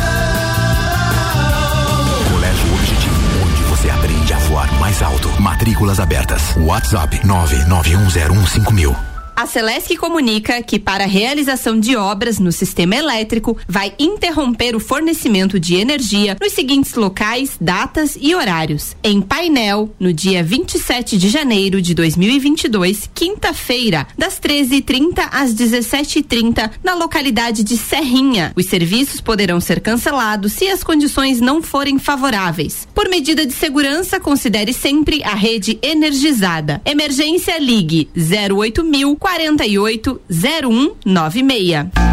Colégio 2.32 2.74
Objetivo, 2.74 3.44
onde 3.44 3.64
você 3.64 3.90
aprende 3.90 4.34
a 4.34 4.38
voar 4.40 4.72
mais 4.80 5.02
alto. 5.02 5.30
Matrículas 5.42 6.00
abertas. 6.00 6.56
WhatsApp 6.58 7.22
991015000. 7.26 9.13
A 9.44 9.46
Celesc 9.46 9.98
comunica 9.98 10.64
que 10.64 10.80
para 10.80 11.04
a 11.04 11.08
realização 11.08 11.78
de 11.78 11.98
obras 11.98 12.40
no 12.40 12.50
sistema 12.50 12.96
elétrico 12.96 13.58
vai 13.68 13.94
interromper 14.00 14.74
o 14.74 14.80
fornecimento 14.80 15.60
de 15.60 15.76
energia 15.76 16.38
nos 16.40 16.54
seguintes 16.54 16.94
locais, 16.94 17.58
datas 17.60 18.18
e 18.18 18.34
horários. 18.34 18.96
Em 19.04 19.20
Painel, 19.22 19.94
no 20.00 20.14
dia 20.14 20.42
27 20.42 21.18
de 21.18 21.28
janeiro 21.28 21.82
de 21.82 21.94
2022, 21.94 23.10
quinta-feira, 23.14 24.08
das 24.18 24.40
13h30 24.40 25.28
às 25.30 25.54
17h30, 25.54 26.72
na 26.82 26.94
localidade 26.94 27.66
de 27.66 27.76
Serrinha. 27.76 28.54
Os 28.56 28.68
serviços 28.68 29.20
poderão 29.20 29.60
ser 29.60 29.82
cancelados 29.82 30.54
se 30.54 30.70
as 30.70 30.86
condições 30.86 31.42
não 31.42 31.62
forem 31.62 32.00
favoráveis. 32.00 32.88
Por 32.96 33.10
medida 33.10 33.46
de 33.46 33.52
segurança, 33.52 34.22
considere 34.22 34.72
sempre 34.72 35.22
a 35.22 35.36
rede 35.36 35.78
energizada. 35.84 36.82
Emergência 36.86 37.60
Ligue 37.60 38.08
08000 38.16 39.18
48 39.38 40.20
0196. 40.30 42.13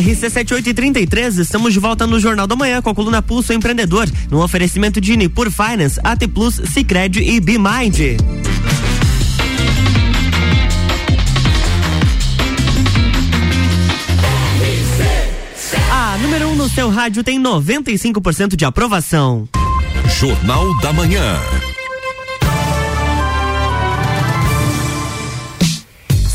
RC7833, 0.00 1.38
estamos 1.38 1.72
de 1.72 1.78
volta 1.78 2.06
no 2.06 2.20
Jornal 2.20 2.46
da 2.46 2.54
Manhã 2.54 2.82
com 2.82 2.90
a 2.90 2.94
coluna 2.94 3.22
Pulso 3.22 3.52
Empreendedor, 3.52 4.06
no 4.30 4.42
oferecimento 4.42 5.00
de 5.00 5.16
Nipur 5.16 5.50
Finance, 5.50 5.98
AT 6.04 6.28
Plus, 6.28 6.60
Cicred 6.72 7.22
e 7.22 7.40
BeMind. 7.40 8.16
A 15.90 16.18
número 16.18 16.48
1 16.48 16.50
um 16.50 16.56
no 16.56 16.68
seu 16.68 16.90
rádio 16.90 17.24
tem 17.24 17.42
95% 17.42 18.54
de 18.54 18.64
aprovação. 18.66 19.48
Jornal 20.18 20.78
da 20.80 20.92
Manhã. 20.92 21.40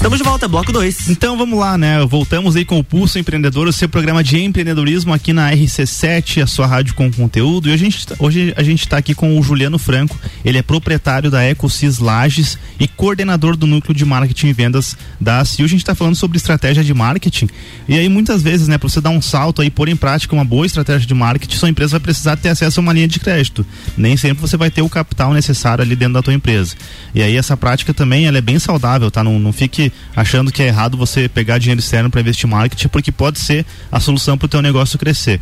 Estamos 0.02 0.18
de 0.18 0.24
volta, 0.24 0.48
bloco 0.48 0.72
2. 0.72 1.10
Então 1.10 1.38
vamos 1.38 1.60
lá, 1.60 1.78
né? 1.78 2.04
Voltamos 2.04 2.56
aí 2.56 2.66
com 2.66 2.80
o 2.80 2.84
Pulso 2.84 3.20
Empreendedor, 3.20 3.68
o 3.68 3.72
seu 3.72 3.88
programa 3.88 4.24
de 4.24 4.42
empreendedorismo 4.42 5.14
aqui 5.14 5.32
na 5.32 5.52
RC7, 5.52 6.42
a 6.42 6.48
sua 6.48 6.66
rádio 6.66 6.96
com 6.96 7.12
conteúdo. 7.12 7.70
E 7.70 7.72
a 7.72 7.78
gente, 7.78 8.08
hoje 8.18 8.52
a 8.58 8.64
gente 8.64 8.80
está 8.80 8.98
aqui 8.98 9.14
com 9.14 9.38
o 9.38 9.44
Juliano 9.44 9.78
Franco, 9.78 10.20
ele 10.44 10.58
é 10.58 10.64
proprietário 10.64 11.30
da 11.30 11.44
EcoSys 11.44 12.00
Lages 12.00 12.58
e 12.80 12.88
coordenador 12.88 13.56
do 13.56 13.68
núcleo 13.68 13.94
de 13.94 14.04
marketing 14.04 14.48
e 14.48 14.54
vendas 14.54 14.98
da 15.20 15.46
CIO. 15.46 15.66
A 15.66 15.70
gente 15.70 15.82
está 15.82 15.94
falando 15.94 16.16
sobre 16.16 16.36
estratégia 16.36 16.84
de 16.84 16.96
marketing. 16.96 17.48
E 17.88 17.94
aí 17.96 18.10
muitas 18.10 18.42
vezes, 18.42 18.68
né, 18.68 18.80
para 18.80 18.90
você 18.90 19.00
dar 19.00 19.12
um 19.12 19.22
salto 19.22 19.62
aí, 19.62 19.70
pôr 19.70 19.88
em 19.88 19.96
prática 19.96 20.34
uma 20.34 20.44
boa 20.44 20.66
estratégia 20.66 21.08
de 21.08 21.14
marketing, 21.14 21.56
sua 21.56 21.70
empresa 21.70 21.92
vai 21.92 22.00
precisar 22.00 22.38
ter 22.38 22.50
acesso 22.50 22.80
a 22.80 22.82
uma 22.82 22.92
linha 22.92 23.08
de 23.08 23.20
crédito. 23.20 23.64
Nem 23.96 24.18
sempre 24.18 24.42
você 24.42 24.58
vai 24.58 24.72
ter 24.72 24.82
o 24.82 24.90
capital 24.90 25.32
necessário 25.32 25.84
ali 25.84 25.96
dentro 25.96 26.16
da 26.16 26.24
tua 26.24 26.34
empresa. 26.34 26.76
E 27.14 27.22
aí 27.22 27.38
essa 27.38 27.56
prática 27.56 27.94
também 27.94 28.26
ela 28.26 28.40
é 28.40 28.42
bem 28.42 28.58
saudável, 28.58 29.12
tá? 29.12 29.24
Não, 29.24 29.38
não 29.38 29.54
fique 29.54 29.90
achando 30.15 30.51
que 30.51 30.62
é 30.62 30.67
errado 30.67 30.97
você 30.97 31.30
pegar 31.30 31.58
dinheiro 31.58 31.80
externo 31.80 32.10
para 32.10 32.21
investir 32.21 32.47
em 32.47 32.51
marketing, 32.51 32.88
porque 32.88 33.12
pode 33.12 33.39
ser 33.39 33.65
a 33.91 33.99
solução 33.99 34.38
para 34.38 34.45
o 34.45 34.49
teu 34.49 34.62
negócio 34.62 34.99
crescer. 34.99 35.39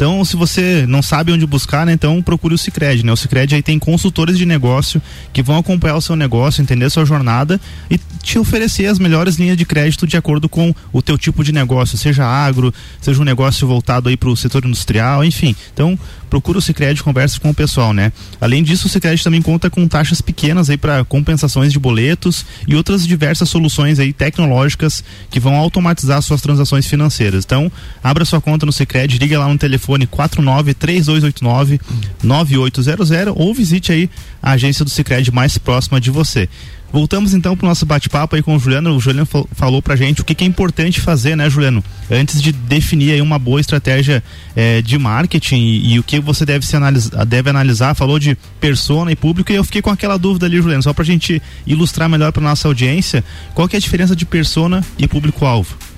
Então, 0.00 0.24
se 0.24 0.34
você 0.34 0.86
não 0.88 1.02
sabe 1.02 1.30
onde 1.30 1.44
buscar, 1.44 1.84
né, 1.84 1.92
então 1.92 2.22
procure 2.22 2.54
o 2.54 2.58
Cicred, 2.58 3.04
né? 3.04 3.12
O 3.12 3.16
Cicred 3.16 3.54
aí 3.54 3.62
tem 3.62 3.78
consultores 3.78 4.38
de 4.38 4.46
negócio 4.46 4.98
que 5.30 5.42
vão 5.42 5.58
acompanhar 5.58 5.96
o 5.96 6.00
seu 6.00 6.16
negócio, 6.16 6.62
entender 6.62 6.86
a 6.86 6.90
sua 6.90 7.04
jornada 7.04 7.60
e 7.90 8.00
te 8.22 8.38
oferecer 8.38 8.86
as 8.86 8.98
melhores 8.98 9.36
linhas 9.36 9.58
de 9.58 9.66
crédito 9.66 10.06
de 10.06 10.16
acordo 10.16 10.48
com 10.48 10.74
o 10.90 11.02
teu 11.02 11.18
tipo 11.18 11.44
de 11.44 11.52
negócio, 11.52 11.98
seja 11.98 12.24
agro, 12.24 12.72
seja 12.98 13.20
um 13.20 13.26
negócio 13.26 13.68
voltado 13.68 14.08
aí 14.08 14.16
para 14.16 14.30
o 14.30 14.36
setor 14.36 14.64
industrial, 14.64 15.22
enfim. 15.22 15.54
Então, 15.74 15.98
procura 16.30 16.56
o 16.56 16.62
Cicred, 16.62 17.02
conversa 17.02 17.38
com 17.38 17.50
o 17.50 17.54
pessoal, 17.54 17.92
né? 17.92 18.10
Além 18.40 18.62
disso, 18.62 18.86
o 18.86 18.90
Cicred 18.90 19.22
também 19.22 19.42
conta 19.42 19.68
com 19.68 19.86
taxas 19.86 20.22
pequenas 20.22 20.70
aí 20.70 20.78
para 20.78 21.04
compensações 21.04 21.74
de 21.74 21.78
boletos 21.78 22.46
e 22.66 22.74
outras 22.74 23.06
diversas 23.06 23.50
soluções 23.50 23.98
aí 23.98 24.14
tecnológicas 24.14 25.04
que 25.28 25.40
vão 25.40 25.56
automatizar 25.56 26.22
suas 26.22 26.40
transações 26.40 26.86
financeiras. 26.86 27.44
Então, 27.44 27.70
abra 28.02 28.24
sua 28.24 28.40
conta 28.40 28.64
no 28.64 28.72
Cicred, 28.72 29.18
liga 29.18 29.38
lá 29.38 29.46
no 29.46 29.58
telefone 29.58 29.89
49 30.06 30.74
3289 30.74 31.80
9800 32.22 33.10
ou 33.36 33.54
visite 33.54 33.92
aí 33.92 34.10
a 34.42 34.52
agência 34.52 34.84
do 34.84 34.90
Cicred 34.90 35.30
mais 35.32 35.58
próxima 35.58 36.00
de 36.00 36.10
você. 36.10 36.48
Voltamos 36.92 37.34
então 37.34 37.56
para 37.56 37.66
o 37.66 37.68
nosso 37.68 37.86
bate-papo 37.86 38.34
aí 38.34 38.42
com 38.42 38.56
o 38.56 38.58
Juliano. 38.58 38.96
O 38.96 39.00
Juliano 39.00 39.24
fal 39.24 39.48
falou 39.52 39.80
pra 39.80 39.94
gente 39.94 40.22
o 40.22 40.24
que, 40.24 40.34
que, 40.34 40.42
é 40.42 40.46
importante 40.46 41.00
fazer, 41.00 41.36
né, 41.36 41.48
Juliano? 41.48 41.84
Antes 42.10 42.42
de 42.42 42.50
definir 42.50 43.12
aí 43.12 43.22
uma 43.22 43.38
boa 43.38 43.60
estratégia 43.60 44.22
eh, 44.56 44.82
de 44.82 44.98
marketing 44.98 45.56
e, 45.56 45.94
e, 45.94 45.98
o 46.00 46.02
que 46.02 46.18
você 46.18 46.44
deve, 46.44 46.66
se 46.66 46.74
analisar, 46.74 47.24
deve 47.24 47.48
analisar. 47.48 47.94
Falou 47.94 48.18
de 48.18 48.36
persona 48.60 49.12
e 49.12 49.16
público 49.16 49.52
e 49.52 49.54
eu 49.54 49.62
fiquei 49.62 49.80
com 49.80 49.90
aquela 49.90 50.18
dúvida 50.18 50.46
ali, 50.46 50.56
Juliano, 50.56 50.82
só 50.82 50.92
pra 50.92 51.04
gente 51.04 51.40
ilustrar 51.64 52.08
melhor 52.08 52.32
para 52.32 52.42
nossa 52.42 52.66
audiência. 52.66 53.22
Qual 53.54 53.68
que 53.68 53.76
é 53.76 53.78
a 53.78 53.80
diferença 53.80 54.16
de 54.16 54.26
persona 54.26 54.84
e 54.98 55.06
público-alvo? 55.06 55.89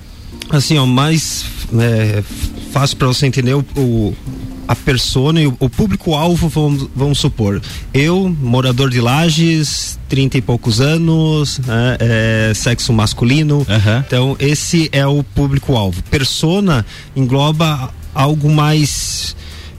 Assim, 0.51 0.77
ó, 0.79 0.87
mais 0.87 1.45
é, 1.79 2.23
fácil 2.73 2.97
para 2.97 3.07
você 3.07 3.27
entender 3.27 3.55
o, 3.55 3.64
o 3.77 4.14
a 4.66 4.77
persona 4.77 5.40
e 5.40 5.47
o, 5.47 5.57
o 5.59 5.68
público-alvo, 5.68 6.49
vamos, 6.49 6.88
vamos 6.95 7.18
supor. 7.18 7.61
Eu, 7.92 8.35
morador 8.40 8.90
de 8.90 9.01
Lages, 9.01 9.99
30 10.09 10.38
e 10.38 10.42
poucos 10.42 10.81
anos, 10.81 11.59
né, 11.59 11.97
é, 11.99 12.53
sexo 12.55 12.92
masculino. 12.92 13.59
Uhum. 13.59 13.99
Então, 14.07 14.37
esse 14.38 14.88
é 14.92 15.07
o 15.07 15.23
público-alvo. 15.23 16.03
Persona 16.05 16.87
engloba 17.14 17.92
algo 18.14 18.51
mais 18.51 19.35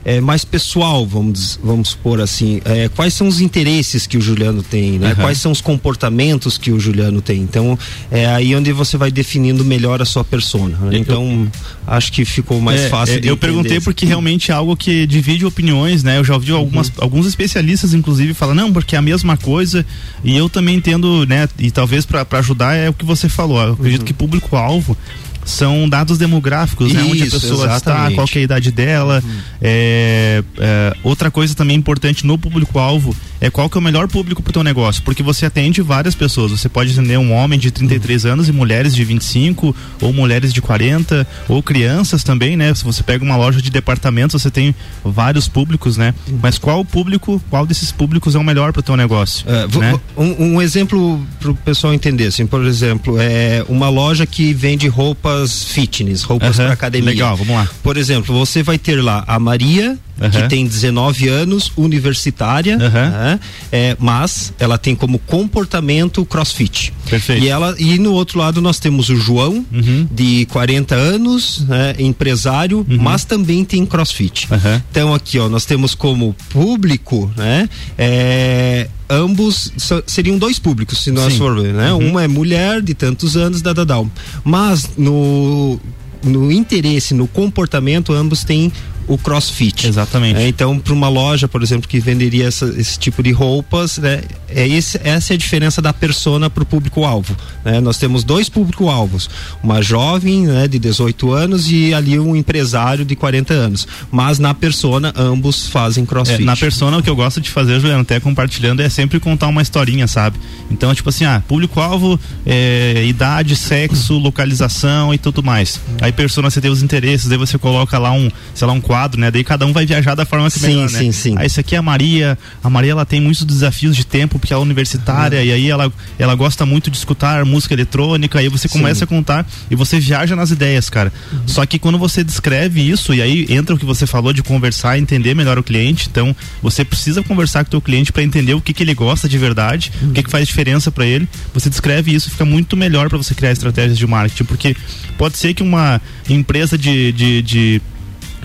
é, 0.05 0.19
mais 0.19 0.43
pessoal, 0.43 1.05
vamos, 1.05 1.59
vamos 1.63 1.89
supor 1.89 2.19
assim. 2.19 2.61
É, 2.65 2.89
quais 2.89 3.13
são 3.13 3.27
os 3.27 3.39
interesses 3.39 4.05
que 4.05 4.17
o 4.17 4.21
Juliano 4.21 4.61
tem, 4.61 4.99
né? 4.99 5.09
Uhum. 5.09 5.15
Quais 5.15 5.37
são 5.37 5.51
os 5.51 5.61
comportamentos 5.61 6.57
que 6.57 6.71
o 6.71 6.79
Juliano 6.79 7.21
tem. 7.21 7.41
Então, 7.41 7.77
é 8.11 8.25
aí 8.25 8.55
onde 8.55 8.71
você 8.73 8.97
vai 8.97 9.11
definindo 9.11 9.63
melhor 9.63 10.01
a 10.01 10.05
sua 10.05 10.23
persona. 10.23 10.77
Né? 10.77 10.97
Então, 10.97 11.23
eu, 11.23 11.51
acho 11.87 12.11
que 12.11 12.25
ficou 12.25 12.59
mais 12.59 12.81
é, 12.81 12.89
fácil 12.89 13.15
é, 13.15 13.21
Eu 13.23 13.37
perguntei 13.37 13.79
porque 13.79 14.05
realmente 14.05 14.51
é 14.51 14.53
algo 14.53 14.75
que 14.75 15.07
divide 15.07 15.45
opiniões, 15.45 16.03
né? 16.03 16.17
Eu 16.17 16.23
já 16.23 16.33
ouvi 16.33 16.51
algumas, 16.51 16.87
uhum. 16.89 16.95
alguns 16.97 17.25
especialistas, 17.25 17.93
inclusive, 17.93 18.33
falam, 18.33 18.55
não, 18.55 18.73
porque 18.73 18.95
é 18.95 18.99
a 18.99 19.01
mesma 19.01 19.37
coisa. 19.37 19.85
E 20.23 20.35
eu 20.35 20.49
também 20.49 20.75
entendo, 20.75 21.25
né? 21.25 21.47
E 21.57 21.71
talvez 21.71 22.05
para 22.05 22.25
ajudar 22.39 22.75
é 22.75 22.89
o 22.89 22.93
que 22.93 23.05
você 23.05 23.29
falou. 23.29 23.61
Eu 23.61 23.73
acredito 23.73 24.01
uhum. 24.01 24.07
que 24.07 24.13
público-alvo 24.13 24.97
são 25.45 25.87
dados 25.87 26.17
demográficos, 26.17 26.87
Isso, 26.87 26.95
né? 26.95 27.03
Onde 27.03 27.23
a 27.23 27.25
pessoa 27.25 27.65
exatamente. 27.65 28.11
está, 28.11 28.15
qual 28.15 28.27
é 28.33 28.39
a 28.39 28.41
idade 28.41 28.71
dela. 28.71 29.23
Uhum. 29.23 29.39
É, 29.61 30.43
é, 30.57 30.97
outra 31.03 31.29
coisa 31.29 31.53
também 31.55 31.77
importante 31.77 32.25
no 32.25 32.37
público-alvo 32.37 33.15
é 33.43 33.49
qual 33.49 33.69
que 33.69 33.77
é 33.77 33.79
o 33.79 33.83
melhor 33.83 34.07
público 34.07 34.41
pro 34.41 34.53
teu 34.53 34.63
negócio, 34.63 35.03
porque 35.03 35.21
você 35.21 35.45
atende 35.45 35.81
várias 35.81 36.15
pessoas. 36.15 36.51
Você 36.51 36.69
pode 36.69 36.93
atender 36.93 37.19
um 37.19 37.33
homem 37.33 37.59
de 37.59 37.71
33 37.71 38.25
anos 38.25 38.47
e 38.47 38.53
mulheres 38.53 38.95
de 38.95 39.03
25, 39.03 39.75
ou 39.99 40.13
mulheres 40.13 40.53
de 40.53 40.61
40, 40.61 41.27
ou 41.49 41.61
crianças 41.61 42.23
também, 42.23 42.55
né? 42.55 42.73
Se 42.73 42.85
você 42.85 43.03
pega 43.03 43.21
uma 43.21 43.35
loja 43.35 43.61
de 43.61 43.69
departamentos, 43.69 44.41
você 44.41 44.49
tem 44.49 44.73
vários 45.03 45.49
públicos, 45.49 45.97
né? 45.97 46.13
Mas 46.41 46.57
qual 46.57 46.85
público, 46.85 47.41
qual 47.49 47.65
desses 47.65 47.91
públicos 47.91 48.33
é 48.33 48.39
o 48.39 48.43
melhor 48.45 48.71
pro 48.71 48.81
teu 48.81 48.95
negócio? 48.95 49.45
É, 49.45 49.67
né? 49.77 49.99
um, 50.15 50.55
um 50.55 50.61
exemplo 50.61 51.21
para 51.37 51.51
o 51.51 51.55
pessoal 51.55 51.93
entender, 51.93 52.27
assim, 52.27 52.47
por 52.47 52.63
exemplo, 52.63 53.17
é 53.19 53.65
uma 53.67 53.89
loja 53.89 54.25
que 54.25 54.53
vende 54.53 54.87
roupas 54.87 55.65
fitness, 55.65 56.23
roupas 56.23 56.57
Aham, 56.59 56.67
para 56.67 56.73
academia. 56.75 57.09
legal, 57.09 57.35
vamos 57.35 57.53
lá. 57.53 57.67
Por 57.83 57.97
exemplo, 57.97 58.33
você 58.33 58.63
vai 58.63 58.77
ter 58.77 59.03
lá 59.03 59.21
a 59.27 59.37
Maria, 59.37 59.99
que 60.19 60.37
Aham. 60.37 60.47
tem 60.47 60.65
19 60.65 61.27
anos, 61.27 61.71
universitária, 61.75 62.75
Aham. 62.75 63.09
né? 63.09 63.39
É, 63.71 63.97
mas 63.99 64.53
ela 64.59 64.77
tem 64.77 64.95
como 64.95 65.17
comportamento 65.19 66.23
crossfit. 66.25 66.93
Perfeito. 67.09 67.43
E, 67.43 67.49
ela, 67.49 67.75
e 67.79 67.97
no 67.97 68.13
outro 68.13 68.39
lado 68.39 68.61
nós 68.61 68.79
temos 68.79 69.09
o 69.09 69.15
João, 69.15 69.65
Uhum. 69.71 70.07
de 70.11 70.45
40 70.47 70.95
anos, 70.95 71.65
né, 71.67 71.95
empresário, 71.99 72.85
mas 72.87 73.25
também 73.25 73.65
tem 73.65 73.85
crossfit. 73.85 74.47
Então 74.91 75.13
aqui, 75.13 75.39
ó, 75.39 75.49
nós 75.49 75.65
temos 75.65 75.95
como 75.95 76.35
público, 76.49 77.31
né? 77.35 77.67
é, 77.97 78.87
ambos 79.09 79.71
seriam 80.07 80.37
dois 80.37 80.59
públicos, 80.59 80.99
se 81.03 81.11
nós 81.11 81.33
Sim. 81.33 81.39
for 81.39 81.59
ver, 81.61 81.73
né? 81.73 81.91
Uhum. 81.93 82.09
Uma 82.09 82.23
é 82.23 82.27
mulher 82.27 82.81
de 82.81 82.93
tantos 82.93 83.35
anos, 83.35 83.61
da 83.61 83.73
Dadal. 83.73 84.07
Mas 84.43 84.89
no 84.97 85.79
no 86.23 86.49
interesse, 86.51 87.13
no 87.13 87.27
comportamento, 87.27 88.13
ambos 88.13 88.45
têm 88.45 88.71
o 89.07 89.17
crossfit. 89.17 89.87
Exatamente. 89.87 90.39
É, 90.39 90.47
então, 90.47 90.77
para 90.79 90.93
uma 90.93 91.09
loja, 91.09 91.47
por 91.47 91.61
exemplo, 91.63 91.87
que 91.87 91.99
venderia 91.99 92.47
essa- 92.47 92.73
esse 92.77 92.97
tipo 92.99 93.21
de 93.23 93.31
roupas, 93.31 93.97
né, 93.97 94.21
é 94.49 94.67
esse, 94.67 94.99
essa 95.03 95.33
é 95.33 95.35
a 95.35 95.37
diferença 95.37 95.81
da 95.81 95.91
persona 95.93 96.49
para 96.49 96.63
o 96.63 96.65
público-alvo. 96.65 97.35
né? 97.65 97.79
Nós 97.79 97.97
temos 97.97 98.23
dois 98.23 98.49
público-alvos: 98.49 99.29
uma 99.63 99.81
jovem 99.81 100.45
né, 100.47 100.67
de 100.67 100.77
18 100.79 101.31
anos 101.31 101.71
e 101.71 101.93
ali 101.93 102.19
um 102.19 102.35
empresário 102.35 103.03
de 103.05 103.15
40 103.15 103.53
anos. 103.53 103.87
Mas 104.11 104.39
na 104.39 104.53
persona, 104.53 105.13
ambos 105.15 105.67
fazem 105.67 106.03
É, 106.03 106.07
crossfit. 106.07 106.43
na 106.43 106.55
persona, 106.55 106.97
o 106.97 107.03
que 107.03 107.09
eu 107.09 107.15
gosto 107.15 107.39
de 107.41 107.49
fazer, 107.49 107.79
Juliano, 107.79 108.01
até 108.01 108.19
compartilhando, 108.19 108.81
é 108.81 108.89
sempre 108.89 109.19
contar 109.19 109.47
uma 109.47 109.61
historinha, 109.61 110.07
sabe? 110.07 110.37
Então, 110.69 110.93
tipo 110.93 111.09
assim, 111.09 111.25
ah, 111.25 111.41
público-alvo, 111.47 112.19
é, 112.45 113.03
idade, 113.05 113.55
sexo, 113.55 114.17
localização 114.17 115.13
e 115.13 115.17
tudo 115.17 115.41
mais. 115.41 115.79
Aí, 116.01 116.11
persona, 116.11 116.49
você 116.49 116.59
tem 116.61 116.69
os 116.69 116.83
interesses, 116.83 117.31
aí 117.31 117.37
você 117.37 117.57
coloca 117.57 117.97
lá 117.97 118.11
um, 118.11 118.29
sei 118.53 118.67
lá, 118.67 118.73
um 118.73 118.81
quadro, 118.81 118.92
né? 119.17 119.31
Daí 119.31 119.43
cada 119.43 119.65
um 119.65 119.73
vai 119.73 119.85
viajar 119.85 120.15
da 120.15 120.25
forma 120.25 120.49
que 120.49 120.59
Sim, 120.59 120.67
melhor, 120.67 120.91
né? 120.91 120.99
sim, 120.99 121.11
sim. 121.11 121.35
Aí, 121.37 121.47
isso 121.47 121.59
aqui 121.59 121.75
é 121.75 121.77
a 121.77 121.81
Maria. 121.81 122.37
A 122.63 122.69
Maria, 122.69 122.91
ela 122.91 123.05
tem 123.05 123.19
muitos 123.21 123.43
desafios 123.45 123.95
de 123.95 124.05
tempo, 124.05 124.39
porque 124.39 124.53
ela 124.53 124.61
é 124.61 124.63
universitária, 124.63 125.39
Uhum. 125.39 125.45
e 125.45 125.51
aí 125.51 125.69
ela, 125.69 125.91
ela 126.19 126.35
gosta 126.35 126.65
muito 126.65 126.89
de 126.89 126.97
escutar 126.97 127.43
música 127.45 127.73
eletrônica, 127.73 128.39
aí 128.39 128.47
você 128.49 128.67
começa 128.69 129.03
a 129.03 129.07
contar 129.07 129.45
e 129.69 129.75
você 129.75 129.99
viaja 129.99 130.35
nas 130.35 130.51
ideias, 130.51 130.89
cara. 130.89 131.11
Uhum. 131.31 131.39
Só 131.47 131.65
que 131.65 131.79
quando 131.79 131.97
você 131.97 132.23
descreve 132.23 132.81
isso, 132.87 133.13
e 133.13 133.21
aí 133.21 133.45
entra 133.49 133.75
o 133.75 133.77
que 133.79 133.85
você 133.85 134.05
falou 134.05 134.33
de 134.33 134.43
conversar, 134.43 134.97
entender 134.97 135.33
melhor 135.35 135.57
o 135.57 135.63
cliente, 135.63 136.07
então 136.09 136.35
você 136.61 136.83
precisa 136.85 137.21
conversar 137.23 137.63
com 137.63 137.67
o 137.69 137.71
teu 137.71 137.81
cliente 137.81 138.11
para 138.11 138.23
entender 138.23 138.53
o 138.53 138.61
que, 138.61 138.73
que 138.73 138.83
ele 138.83 138.93
gosta 138.93 139.27
de 139.27 139.37
verdade, 139.37 139.91
o 140.01 140.11
que, 140.11 140.23
que 140.23 140.29
faz 140.29 140.47
diferença 140.47 140.91
para 140.91 141.05
ele. 141.05 141.27
Você 141.53 141.69
descreve 141.69 142.13
isso, 142.13 142.29
fica 142.29 142.45
muito 142.45 142.75
melhor 142.77 143.09
para 143.09 143.17
você 143.17 143.33
criar 143.33 143.51
estratégias 143.51 143.97
de 143.97 144.05
marketing, 144.07 144.43
porque 144.45 144.75
pode 145.17 145.37
ser 145.37 145.53
que 145.53 145.63
uma 145.63 146.01
empresa 146.29 146.77
de, 146.77 147.11
de, 147.11 147.41
de 147.41 147.81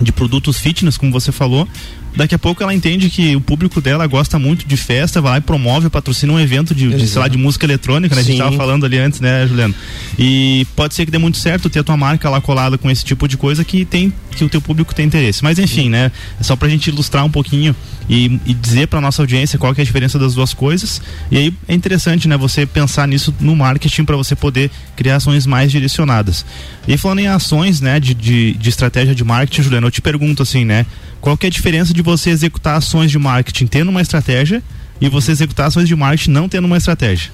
de 0.01 0.11
produtos 0.11 0.57
fitness, 0.57 0.97
como 0.97 1.11
você 1.11 1.31
falou, 1.31 1.67
daqui 2.15 2.33
a 2.33 2.39
pouco 2.39 2.63
ela 2.63 2.73
entende 2.73 3.09
que 3.09 3.35
o 3.35 3.41
público 3.41 3.81
dela 3.81 4.05
gosta 4.07 4.39
muito 4.39 4.65
de 4.65 4.77
festa, 4.77 5.21
vai 5.21 5.33
lá 5.33 5.37
e 5.37 5.41
promove, 5.41 5.89
patrocina 5.89 6.33
um 6.33 6.39
evento 6.39 6.73
de, 6.73 6.89
de, 6.89 7.07
sei 7.07 7.21
lá, 7.21 7.27
de 7.27 7.37
música 7.37 7.65
eletrônica, 7.65 8.15
né? 8.15 8.21
A 8.21 8.23
gente 8.23 8.37
Sim. 8.37 8.43
tava 8.43 8.55
falando 8.55 8.85
ali 8.85 8.97
antes, 8.97 9.19
né, 9.19 9.45
Juliano? 9.47 9.75
E 10.17 10.65
pode 10.75 10.93
ser 10.93 11.05
que 11.05 11.11
dê 11.11 11.17
muito 11.17 11.37
certo 11.37 11.69
ter 11.69 11.79
a 11.79 11.83
tua 11.83 11.97
marca 11.97 12.29
lá 12.29 12.41
colada 12.41 12.77
com 12.77 12.89
esse 12.89 13.03
tipo 13.03 13.27
de 13.27 13.37
coisa 13.37 13.63
que 13.63 13.85
tem 13.85 14.13
que 14.35 14.43
o 14.43 14.49
teu 14.49 14.61
público 14.61 14.95
tem 14.95 15.05
interesse. 15.05 15.43
Mas 15.43 15.59
enfim, 15.59 15.89
né? 15.89 16.11
É 16.39 16.43
só 16.43 16.55
pra 16.55 16.69
gente 16.69 16.87
ilustrar 16.87 17.25
um 17.25 17.31
pouquinho 17.31 17.75
e, 18.09 18.39
e 18.45 18.53
dizer 18.53 18.87
pra 18.87 18.99
nossa 18.99 19.21
audiência 19.21 19.59
qual 19.59 19.73
que 19.73 19.79
é 19.79 19.83
a 19.83 19.85
diferença 19.85 20.17
das 20.17 20.33
duas 20.33 20.53
coisas. 20.53 21.01
E 21.29 21.37
aí 21.37 21.53
é 21.67 21.73
interessante, 21.75 22.27
né, 22.27 22.35
você 22.35 22.65
pensar 22.65 23.07
nisso 23.07 23.33
no 23.39 23.55
marketing 23.55 24.03
para 24.03 24.17
você 24.17 24.35
poder 24.35 24.71
criar 24.95 25.17
ações 25.17 25.45
mais 25.45 25.71
direcionadas. 25.71 26.45
E 26.87 26.97
falando 26.97 27.19
em 27.19 27.27
ações, 27.27 27.79
né, 27.79 27.99
de, 27.99 28.15
de, 28.15 28.53
de 28.53 28.69
estratégia 28.69 29.13
de 29.13 29.23
marketing, 29.23 29.61
Juliano, 29.61 29.87
eu 29.87 29.91
te 29.91 30.01
pergunto 30.01 30.41
assim, 30.41 30.65
né? 30.65 30.85
Qual 31.21 31.37
que 31.37 31.45
é 31.45 31.49
a 31.49 31.51
diferença 31.51 31.93
de 31.93 32.01
você 32.01 32.31
executar 32.31 32.77
ações 32.77 33.11
de 33.11 33.19
marketing 33.19 33.67
tendo 33.67 33.89
uma 33.89 34.01
estratégia 34.01 34.63
e 34.99 35.07
você 35.07 35.31
executar 35.31 35.67
ações 35.67 35.87
de 35.87 35.95
marketing 35.95 36.31
não 36.31 36.49
tendo 36.49 36.65
uma 36.65 36.77
estratégia? 36.77 37.31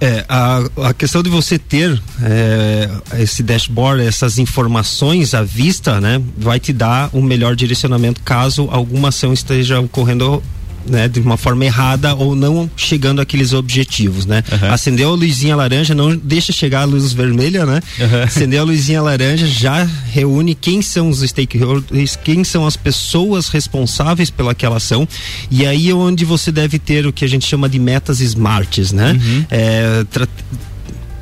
É, 0.00 0.24
a, 0.28 0.62
a 0.88 0.94
questão 0.94 1.22
de 1.22 1.30
você 1.30 1.58
ter 1.58 2.00
é, 2.22 2.90
esse 3.18 3.42
dashboard, 3.42 4.04
essas 4.04 4.38
informações 4.38 5.32
à 5.32 5.42
vista, 5.42 6.00
né, 6.00 6.20
vai 6.36 6.60
te 6.60 6.72
dar 6.72 7.08
um 7.14 7.22
melhor 7.22 7.56
direcionamento 7.56 8.20
caso 8.22 8.68
alguma 8.70 9.08
ação 9.08 9.32
esteja 9.32 9.80
ocorrendo 9.80 10.42
né, 10.88 11.08
de 11.08 11.20
uma 11.20 11.36
forma 11.36 11.64
errada 11.64 12.14
ou 12.14 12.34
não 12.34 12.70
chegando 12.76 13.20
àqueles 13.20 13.52
objetivos, 13.52 14.26
né? 14.26 14.42
Uhum. 14.50 14.72
Acendeu 14.72 15.10
a 15.10 15.14
luzinha 15.14 15.56
laranja, 15.56 15.94
não 15.94 16.16
deixa 16.16 16.52
chegar 16.52 16.82
a 16.82 16.84
luz 16.84 17.12
vermelha, 17.12 17.64
né? 17.66 17.80
Uhum. 17.98 18.22
Acendeu 18.22 18.62
a 18.62 18.64
luzinha 18.64 19.02
laranja, 19.02 19.46
já 19.46 19.84
reúne 20.10 20.54
quem 20.54 20.82
são 20.82 21.08
os 21.08 21.20
stakeholders, 21.20 22.16
quem 22.16 22.44
são 22.44 22.66
as 22.66 22.76
pessoas 22.76 23.48
responsáveis 23.48 24.30
pelaquela 24.30 24.76
ação 24.76 25.06
e 25.50 25.66
aí 25.66 25.90
é 25.90 25.94
onde 25.94 26.24
você 26.24 26.50
deve 26.52 26.78
ter 26.78 27.06
o 27.06 27.12
que 27.12 27.24
a 27.24 27.28
gente 27.28 27.46
chama 27.46 27.68
de 27.68 27.78
metas 27.78 28.20
smarts, 28.20 28.92
né? 28.92 29.18
É, 29.50 30.04
tra- 30.10 30.28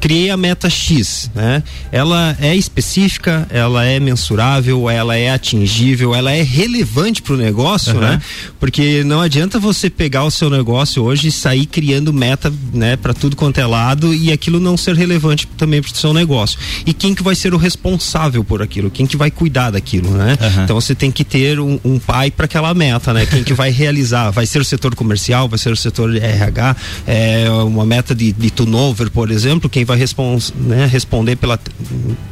criei 0.04 0.28
a 0.28 0.36
meta 0.36 0.68
X, 0.68 1.30
né? 1.34 1.62
Ela 1.90 2.36
é 2.38 2.54
específica, 2.54 3.46
ela 3.48 3.86
é 3.86 3.98
mensurável, 3.98 4.90
ela 4.90 5.16
é 5.16 5.30
atingível, 5.30 6.14
ela 6.14 6.30
é 6.30 6.42
relevante 6.42 7.22
para 7.22 7.32
o 7.32 7.38
negócio, 7.38 7.94
Uhum. 7.94 8.00
né? 8.00 8.20
Porque 8.60 9.02
não 9.02 9.22
adianta 9.22 9.58
você 9.58 9.88
pegar 9.88 10.24
o 10.24 10.30
seu 10.30 10.50
negócio 10.50 11.02
hoje 11.02 11.28
e 11.28 11.32
sair 11.32 11.64
criando 11.64 12.12
meta, 12.12 12.52
né, 12.74 12.96
para 12.96 13.14
tudo 13.14 13.34
quanto 13.34 13.56
é 13.58 13.66
lado 13.66 14.12
e 14.14 14.30
aquilo 14.30 14.60
não 14.60 14.76
ser 14.76 14.94
relevante 14.94 15.46
também 15.56 15.80
para 15.80 15.90
o 15.90 15.96
seu 15.96 16.12
negócio. 16.12 16.58
E 16.84 16.92
quem 16.92 17.14
que 17.14 17.22
vai 17.22 17.34
ser 17.34 17.54
o 17.54 17.56
responsável 17.56 18.44
por 18.44 18.60
aquilo? 18.60 18.90
Quem 18.90 19.06
que 19.06 19.16
vai 19.16 19.30
cuidar 19.30 19.70
daquilo, 19.70 20.10
né? 20.10 20.36
Uhum. 20.38 20.64
Então 20.64 20.78
você 20.78 20.94
tem 20.94 21.10
que 21.10 21.24
ter 21.24 21.58
um, 21.58 21.80
um 21.82 21.98
pai 21.98 22.30
para 22.30 22.44
aquela 22.44 22.74
meta, 22.74 23.14
né? 23.14 23.24
Quem 23.24 23.42
que 23.42 23.54
vai 23.54 23.70
realizar? 23.70 24.30
Vai 24.32 24.44
ser 24.44 24.60
o 24.60 24.64
setor 24.66 24.94
comercial? 24.94 25.48
Vai 25.48 25.58
ser 25.58 25.72
o 25.72 25.76
setor 25.76 26.14
RH? 26.14 26.76
É 27.06 27.48
uma 27.48 27.86
meta 27.86 28.14
de, 28.14 28.32
de 28.32 28.50
turnover, 28.50 29.10
por 29.10 29.30
exemplo? 29.30 29.70
Quem 29.70 29.82
vai 29.84 29.93
respons, 29.94 30.52
né, 30.56 30.86
responder 30.86 31.36
pela, 31.36 31.58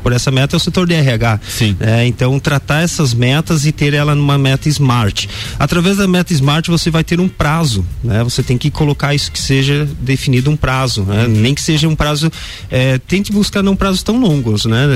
por 0.02 0.12
essa 0.12 0.30
meta 0.30 0.54
é 0.54 0.58
o 0.58 0.60
setor 0.60 0.86
de 0.86 0.94
RH. 0.94 1.40
Sim. 1.48 1.76
É, 1.80 2.06
então 2.06 2.38
tratar 2.38 2.82
essas 2.82 3.14
metas 3.14 3.64
e 3.66 3.72
ter 3.72 3.94
ela 3.94 4.14
numa 4.14 4.36
meta 4.38 4.68
smart. 4.68 5.28
Através 5.58 5.96
da 5.96 6.06
meta 6.08 6.32
smart 6.32 6.70
você 6.70 6.90
vai 6.90 7.04
ter 7.04 7.20
um 7.20 7.28
prazo, 7.28 7.84
né? 8.02 8.22
Você 8.24 8.42
tem 8.42 8.56
que 8.58 8.70
colocar 8.70 9.14
isso 9.14 9.30
que 9.30 9.38
seja 9.40 9.88
definido 10.00 10.50
um 10.50 10.56
prazo, 10.56 11.02
né? 11.02 11.26
Nem 11.28 11.54
que 11.54 11.62
seja 11.62 11.88
um 11.88 11.94
prazo, 11.94 12.30
é, 12.70 12.98
tente 12.98 13.32
buscar 13.32 13.62
não 13.62 13.76
prazos 13.76 14.02
tão 14.02 14.18
longos, 14.20 14.64
né? 14.64 14.86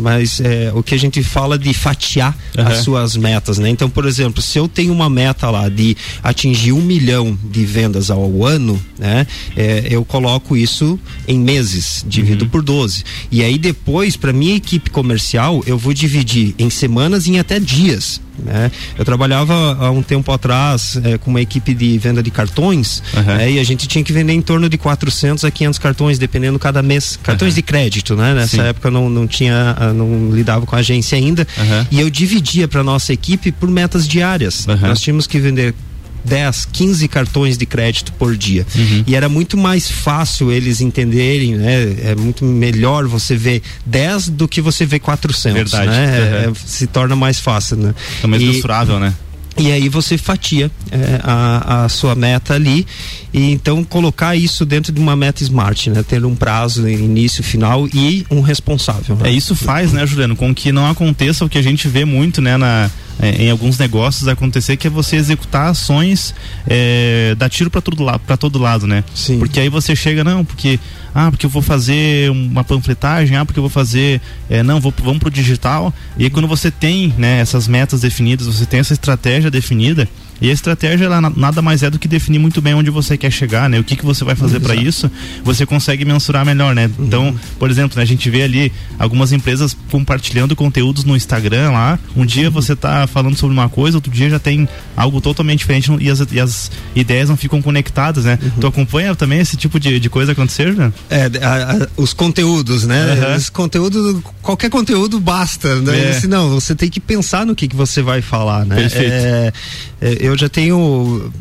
Mas 0.00 0.40
é, 0.40 0.70
o 0.74 0.82
que 0.82 0.94
a 0.94 0.98
gente 0.98 1.22
fala 1.22 1.58
de 1.58 1.72
fatiar 1.74 2.36
Uhum. 2.56 2.66
as 2.66 2.78
suas 2.78 3.16
metas, 3.16 3.58
né? 3.58 3.68
Então, 3.70 3.88
por 3.88 4.04
exemplo, 4.06 4.42
se 4.42 4.58
eu 4.58 4.68
tenho 4.68 4.92
uma 4.92 5.08
meta 5.08 5.48
lá 5.50 5.68
de 5.68 5.96
atingir 6.22 6.72
um 6.72 6.80
milhão 6.80 7.36
de 7.44 7.64
vendas 7.64 8.10
ao 8.10 8.44
ano, 8.44 8.80
né? 8.98 9.26
É, 9.56 9.86
eu 9.90 10.04
coloco 10.04 10.56
isso 10.56 10.98
em 11.26 11.38
meses, 11.38 12.04
divido 12.12 12.46
por 12.46 12.62
12. 12.62 13.02
E 13.30 13.42
aí 13.42 13.58
depois, 13.58 14.16
para 14.16 14.32
minha 14.32 14.54
equipe 14.54 14.90
comercial, 14.90 15.62
eu 15.66 15.76
vou 15.78 15.92
dividir 15.92 16.54
em 16.58 16.68
semanas 16.70 17.26
e 17.26 17.32
em 17.32 17.38
até 17.38 17.58
dias. 17.58 18.20
Né? 18.38 18.70
Eu 18.98 19.04
trabalhava 19.04 19.76
há 19.78 19.90
um 19.90 20.02
tempo 20.02 20.32
atrás 20.32 20.98
é, 21.04 21.18
com 21.18 21.30
uma 21.30 21.40
equipe 21.40 21.74
de 21.74 21.98
venda 21.98 22.22
de 22.22 22.30
cartões 22.30 23.02
Uhum. 23.14 23.48
e 23.48 23.58
a 23.58 23.64
gente 23.64 23.86
tinha 23.86 24.02
que 24.02 24.12
vender 24.12 24.32
em 24.32 24.40
torno 24.40 24.68
de 24.68 24.78
400 24.78 25.44
a 25.44 25.50
500 25.50 25.78
cartões, 25.78 26.18
dependendo 26.18 26.58
cada 26.58 26.82
mês. 26.82 27.18
Cartões 27.22 27.54
de 27.54 27.62
crédito, 27.62 28.16
né? 28.16 28.34
Nessa 28.34 28.56
Sim. 28.56 28.62
época 28.62 28.88
eu 28.88 28.92
não, 28.92 29.08
não 29.10 29.26
tinha, 29.26 29.76
ah, 29.78 29.92
não 29.92 30.30
lidava 30.32 30.64
com 30.66 30.74
a 30.74 30.78
agência 30.78 31.16
ainda. 31.16 31.46
Uhum. 31.58 31.86
E 31.90 32.00
eu 32.00 32.08
dividia 32.10 32.66
para 32.66 32.82
nossa 32.82 33.12
equipe 33.12 33.52
por 33.52 33.70
metas 33.70 34.08
diárias. 34.08 34.66
Uhum. 34.66 34.76
Nós 34.88 35.00
tínhamos 35.00 35.26
que 35.26 35.38
vender 35.38 35.74
10, 36.24 36.68
15 36.72 37.08
cartões 37.08 37.58
de 37.58 37.66
crédito 37.66 38.12
por 38.14 38.36
dia. 38.36 38.66
Uhum. 38.74 39.04
E 39.06 39.14
era 39.14 39.28
muito 39.28 39.56
mais 39.56 39.90
fácil 39.90 40.50
eles 40.52 40.80
entenderem, 40.80 41.56
né? 41.56 41.96
É 42.04 42.14
muito 42.14 42.44
melhor 42.44 43.06
você 43.06 43.36
ver 43.36 43.62
10 43.86 44.28
do 44.28 44.46
que 44.48 44.60
você 44.60 44.84
ver 44.86 44.98
400, 45.00 45.54
Verdade. 45.70 45.90
né? 45.90 46.04
É- 46.44 46.46
Uhum. 46.46 46.52
é- 46.52 46.54
se 46.66 46.86
torna 46.86 47.16
mais 47.16 47.38
fácil, 47.38 47.76
né? 47.76 47.94
É 48.22 48.26
mais 48.26 48.42
mensurável, 48.42 48.98
né? 48.98 49.12
e 49.58 49.70
aí 49.70 49.86
você 49.86 50.16
fatia 50.16 50.70
é, 50.90 51.20
a, 51.22 51.84
a 51.84 51.88
sua 51.90 52.14
meta 52.14 52.54
ali 52.54 52.86
e 53.32 53.50
então 53.50 53.82
colocar 53.82 54.36
isso 54.36 54.66
dentro 54.66 54.92
de 54.92 55.00
uma 55.00 55.16
meta 55.16 55.42
smart, 55.42 55.88
né? 55.88 56.02
Ter 56.02 56.24
um 56.24 56.34
prazo, 56.34 56.86
início, 56.88 57.42
final 57.42 57.88
e 57.88 58.26
um 58.30 58.40
responsável. 58.40 59.16
né? 59.16 59.30
É 59.30 59.32
isso 59.32 59.54
faz, 59.56 59.92
né, 59.92 60.06
Juliano, 60.06 60.36
com 60.36 60.54
que 60.54 60.70
não 60.70 60.88
aconteça 60.88 61.44
o 61.44 61.48
que 61.48 61.56
a 61.56 61.62
gente 61.62 61.88
vê 61.88 62.04
muito, 62.04 62.42
né, 62.42 62.56
na, 62.56 62.90
é, 63.18 63.44
em 63.44 63.50
alguns 63.50 63.78
negócios 63.78 64.28
acontecer, 64.28 64.76
que 64.76 64.86
é 64.86 64.90
você 64.90 65.16
executar 65.16 65.70
ações, 65.70 66.34
é, 66.66 67.34
dar 67.36 67.48
tiro 67.48 67.70
para 67.70 67.80
todo, 67.80 68.02
la 68.02 68.18
pra 68.18 68.36
todo 68.36 68.58
lado, 68.58 68.86
né? 68.86 69.02
Sim. 69.14 69.38
Porque 69.38 69.60
aí 69.60 69.68
você 69.68 69.96
chega, 69.96 70.22
não, 70.22 70.44
porque, 70.44 70.78
ah, 71.14 71.30
porque 71.30 71.46
eu 71.46 71.50
vou 71.50 71.62
fazer 71.62 72.30
uma 72.30 72.62
panfletagem, 72.64 73.36
ah, 73.36 73.44
porque 73.46 73.58
eu 73.58 73.62
vou 73.62 73.70
fazer, 73.70 74.20
é, 74.50 74.62
não, 74.62 74.80
vou, 74.80 74.92
vamos 75.02 75.20
pro 75.20 75.30
digital. 75.30 75.92
E 76.18 76.24
aí 76.24 76.30
quando 76.30 76.48
você 76.48 76.70
tem, 76.70 77.14
né, 77.16 77.40
essas 77.40 77.66
metas 77.66 78.02
definidas, 78.02 78.46
você 78.46 78.66
tem 78.66 78.80
essa 78.80 78.92
estratégia 78.92 79.50
definida, 79.50 80.08
e 80.42 80.50
a 80.50 80.52
estratégia 80.52 81.06
ela 81.06 81.20
na- 81.20 81.30
nada 81.34 81.62
mais 81.62 81.82
é 81.82 81.88
do 81.88 81.98
que 81.98 82.06
definir 82.06 82.38
muito 82.38 82.60
bem 82.60 82.74
onde 82.74 82.90
você 82.90 83.16
quer 83.16 83.30
chegar, 83.30 83.70
né? 83.70 83.78
O 83.78 83.84
que 83.84 83.96
que 83.96 84.04
você 84.04 84.24
vai 84.24 84.34
fazer 84.34 84.60
para 84.60 84.74
isso, 84.74 85.10
você 85.42 85.64
consegue 85.64 86.04
mensurar 86.04 86.44
melhor, 86.44 86.74
né? 86.74 86.90
Então, 86.98 87.34
por 87.58 87.70
exemplo, 87.70 87.96
né, 87.96 88.02
a 88.02 88.06
gente 88.06 88.28
vê 88.28 88.42
ali 88.42 88.72
algumas 88.98 89.32
empresas 89.32 89.74
compartilhando 89.90 90.54
conteúdos 90.56 91.04
no 91.04 91.16
Instagram 91.16 91.70
lá. 91.70 91.98
Um 92.16 92.26
dia 92.26 92.50
você 92.50 92.74
tá 92.76 93.06
falando 93.06 93.36
sobre 93.36 93.54
uma 93.56 93.68
coisa, 93.68 93.96
outro 93.96 94.10
dia 94.12 94.28
já 94.28 94.38
tem 94.38 94.68
algo 94.96 95.20
totalmente 95.20 95.60
diferente 95.60 95.90
e 96.00 96.10
as, 96.10 96.20
e 96.32 96.40
as 96.40 96.70
ideias 96.94 97.28
não 97.28 97.36
ficam 97.36 97.62
conectadas, 97.62 98.24
né? 98.24 98.38
Tu 98.60 98.66
acompanha 98.66 99.14
também 99.14 99.38
esse 99.38 99.56
tipo 99.56 99.78
de, 99.78 100.00
de 100.00 100.10
coisa 100.10 100.32
acontecer, 100.32 100.74
né? 100.74 100.92
É, 101.08 101.30
a- 101.42 101.72
a- 101.84 101.88
os 101.96 102.12
conteúdos, 102.12 102.84
né? 102.84 103.12
Aham. 103.12 103.36
Esse 103.36 103.50
conteúdo, 103.52 104.22
qualquer 104.42 104.70
conteúdo 104.70 105.20
basta, 105.20 105.76
né? 105.80 105.96
É. 106.06 106.10
Esse, 106.10 106.26
não, 106.26 106.50
você 106.50 106.74
tem 106.74 106.90
que 106.90 106.98
pensar 107.00 107.46
no 107.46 107.54
que, 107.54 107.68
que 107.68 107.76
você 107.76 108.02
vai 108.02 108.20
falar, 108.20 108.64
né? 108.66 108.74
Perfeito. 108.76 109.12
É, 109.12 109.52
é, 110.00 110.16
eu 110.20 110.31
já 110.36 110.48
tenho, 110.48 111.32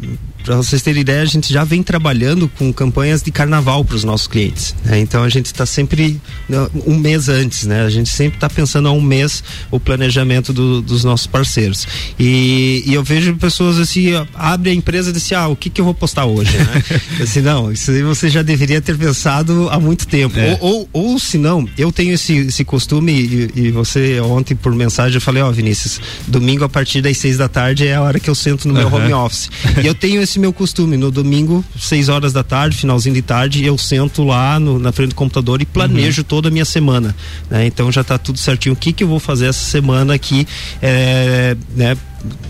para 0.43 0.55
vocês 0.55 0.81
terem 0.81 1.01
ideia, 1.01 1.21
a 1.21 1.25
gente 1.25 1.51
já 1.51 1.63
vem 1.63 1.81
trabalhando 1.83 2.47
com 2.57 2.71
campanhas 2.73 3.21
de 3.21 3.31
carnaval 3.31 3.83
para 3.85 3.95
os 3.95 4.03
nossos 4.03 4.27
clientes. 4.27 4.75
né? 4.83 4.99
Então 4.99 5.23
a 5.23 5.29
gente 5.29 5.47
está 5.47 5.65
sempre 5.65 6.19
né, 6.49 6.67
um 6.85 6.97
mês 6.97 7.29
antes, 7.29 7.65
né? 7.65 7.81
A 7.83 7.89
gente 7.89 8.09
sempre 8.09 8.37
está 8.37 8.49
pensando 8.49 8.87
há 8.87 8.91
um 8.91 9.01
mês 9.01 9.43
o 9.69 9.79
planejamento 9.79 10.51
do- 10.53 10.81
dos 10.81 11.03
nossos 11.03 11.27
parceiros. 11.27 11.87
E, 12.19 12.83
e 12.85 12.93
eu 12.93 13.03
vejo 13.03 13.35
pessoas 13.35 13.79
assim, 13.79 14.09
abre 14.35 14.69
a 14.71 14.73
empresa 14.73 15.09
e 15.09 15.13
diz 15.13 15.31
ah, 15.33 15.47
o 15.47 15.55
que 15.55 15.69
que 15.69 15.79
eu 15.81 15.85
vou 15.85 15.93
postar 15.93 16.25
hoje, 16.25 16.57
né? 16.57 16.83
assim, 17.21 17.41
não, 17.41 17.71
isso 17.71 17.91
aí 17.91 18.01
você 18.03 18.29
já 18.29 18.41
deveria 18.41 18.81
ter 18.81 18.97
pensado 18.97 19.69
há 19.69 19.79
muito 19.79 20.07
tempo. 20.07 20.37
É. 20.39 20.57
Ou, 20.61 20.87
ou, 20.93 21.11
ou 21.11 21.19
se 21.19 21.37
não, 21.37 21.67
eu 21.77 21.91
tenho 21.91 22.13
esse, 22.13 22.33
esse 22.37 22.63
costume 22.63 23.11
e, 23.11 23.51
e 23.55 23.71
você 23.71 24.19
ontem 24.19 24.55
por 24.55 24.73
mensagem 24.75 25.15
eu 25.15 25.21
falei, 25.21 25.41
ó 25.43 25.51
Vinícius, 25.51 25.99
domingo 26.27 26.63
a 26.63 26.69
partir 26.69 27.01
das 27.01 27.17
seis 27.17 27.37
da 27.37 27.47
tarde 27.47 27.87
é 27.87 27.95
a 27.95 28.01
hora 28.01 28.19
que 28.19 28.29
eu 28.29 28.35
sento 28.35 28.67
no 28.67 28.73
meu 28.73 28.87
Aham. 28.87 28.97
home 28.97 29.13
office. 29.13 29.49
e 29.83 29.87
eu 29.87 29.93
tenho 29.95 30.21
esse 30.21 30.30
meu 30.39 30.51
costume, 30.53 30.97
no 30.97 31.09
domingo, 31.11 31.63
seis 31.79 32.09
horas 32.09 32.31
da 32.33 32.43
tarde, 32.43 32.77
finalzinho 32.77 33.15
de 33.15 33.21
tarde, 33.21 33.63
eu 33.65 33.77
sento 33.77 34.23
lá 34.23 34.59
no- 34.59 34.79
na 34.79 34.91
frente 34.91 35.09
do 35.09 35.15
computador 35.15 35.61
e 35.61 35.65
planejo 35.65 36.23
toda 36.23 36.47
a 36.47 36.51
minha 36.51 36.65
semana. 36.65 37.15
né? 37.49 37.65
Então 37.65 37.91
já 37.91 38.03
tá 38.03 38.17
tudo 38.17 38.37
certinho. 38.39 38.73
O 38.73 38.75
que 38.75 38.93
que 38.93 39.03
eu 39.03 39.07
vou 39.07 39.19
fazer 39.19 39.47
essa 39.47 39.63
semana 39.65 40.13
aqui, 40.13 40.47
é, 40.81 41.55
né? 41.75 41.97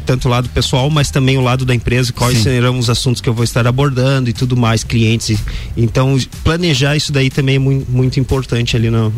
Tanto 0.05 0.27
o 0.27 0.31
lado 0.31 0.49
pessoal, 0.49 0.89
mas 0.89 1.09
também 1.09 1.37
o 1.37 1.41
lado 1.41 1.65
da 1.65 1.73
empresa, 1.73 2.11
quais 2.11 2.37
Sim. 2.37 2.43
serão 2.43 2.77
os 2.77 2.89
assuntos 2.89 3.21
que 3.21 3.29
eu 3.29 3.33
vou 3.33 3.43
estar 3.43 3.65
abordando 3.65 4.29
e 4.29 4.33
tudo 4.33 4.57
mais, 4.57 4.83
clientes. 4.83 5.39
Então, 5.77 6.17
planejar 6.43 6.95
isso 6.97 7.11
daí 7.11 7.29
também 7.29 7.55
é 7.55 7.59
muito, 7.59 7.89
muito 7.89 8.19
importante 8.19 8.75
ali 8.75 8.89
no, 8.89 9.13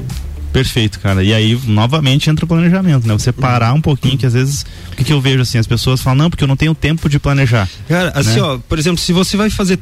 Perfeito, 0.54 1.00
cara. 1.00 1.24
E 1.24 1.34
aí, 1.34 1.60
novamente, 1.66 2.30
entra 2.30 2.46
o 2.46 2.48
planejamento, 2.48 3.08
né? 3.08 3.14
Você 3.14 3.32
parar 3.32 3.74
um 3.74 3.82
pouquinho, 3.82 4.18
que 4.18 4.26
às 4.26 4.34
vezes, 4.34 4.64
o 4.92 4.96
que, 4.96 5.04
que 5.04 5.12
eu 5.12 5.20
vejo 5.20 5.42
assim? 5.42 5.58
As 5.58 5.66
pessoas 5.66 6.00
falam, 6.00 6.20
não, 6.20 6.30
porque 6.30 6.44
eu 6.44 6.48
não 6.48 6.56
tenho 6.56 6.76
tempo 6.76 7.10
de 7.10 7.20
planejar. 7.20 7.68
Cara, 7.88 8.12
assim, 8.14 8.36
né? 8.36 8.42
ó, 8.44 8.60
por 8.60 8.78
exemplo, 8.78 9.00
se 9.00 9.12
você 9.12 9.36
vai 9.36 9.50
fazer 9.50 9.80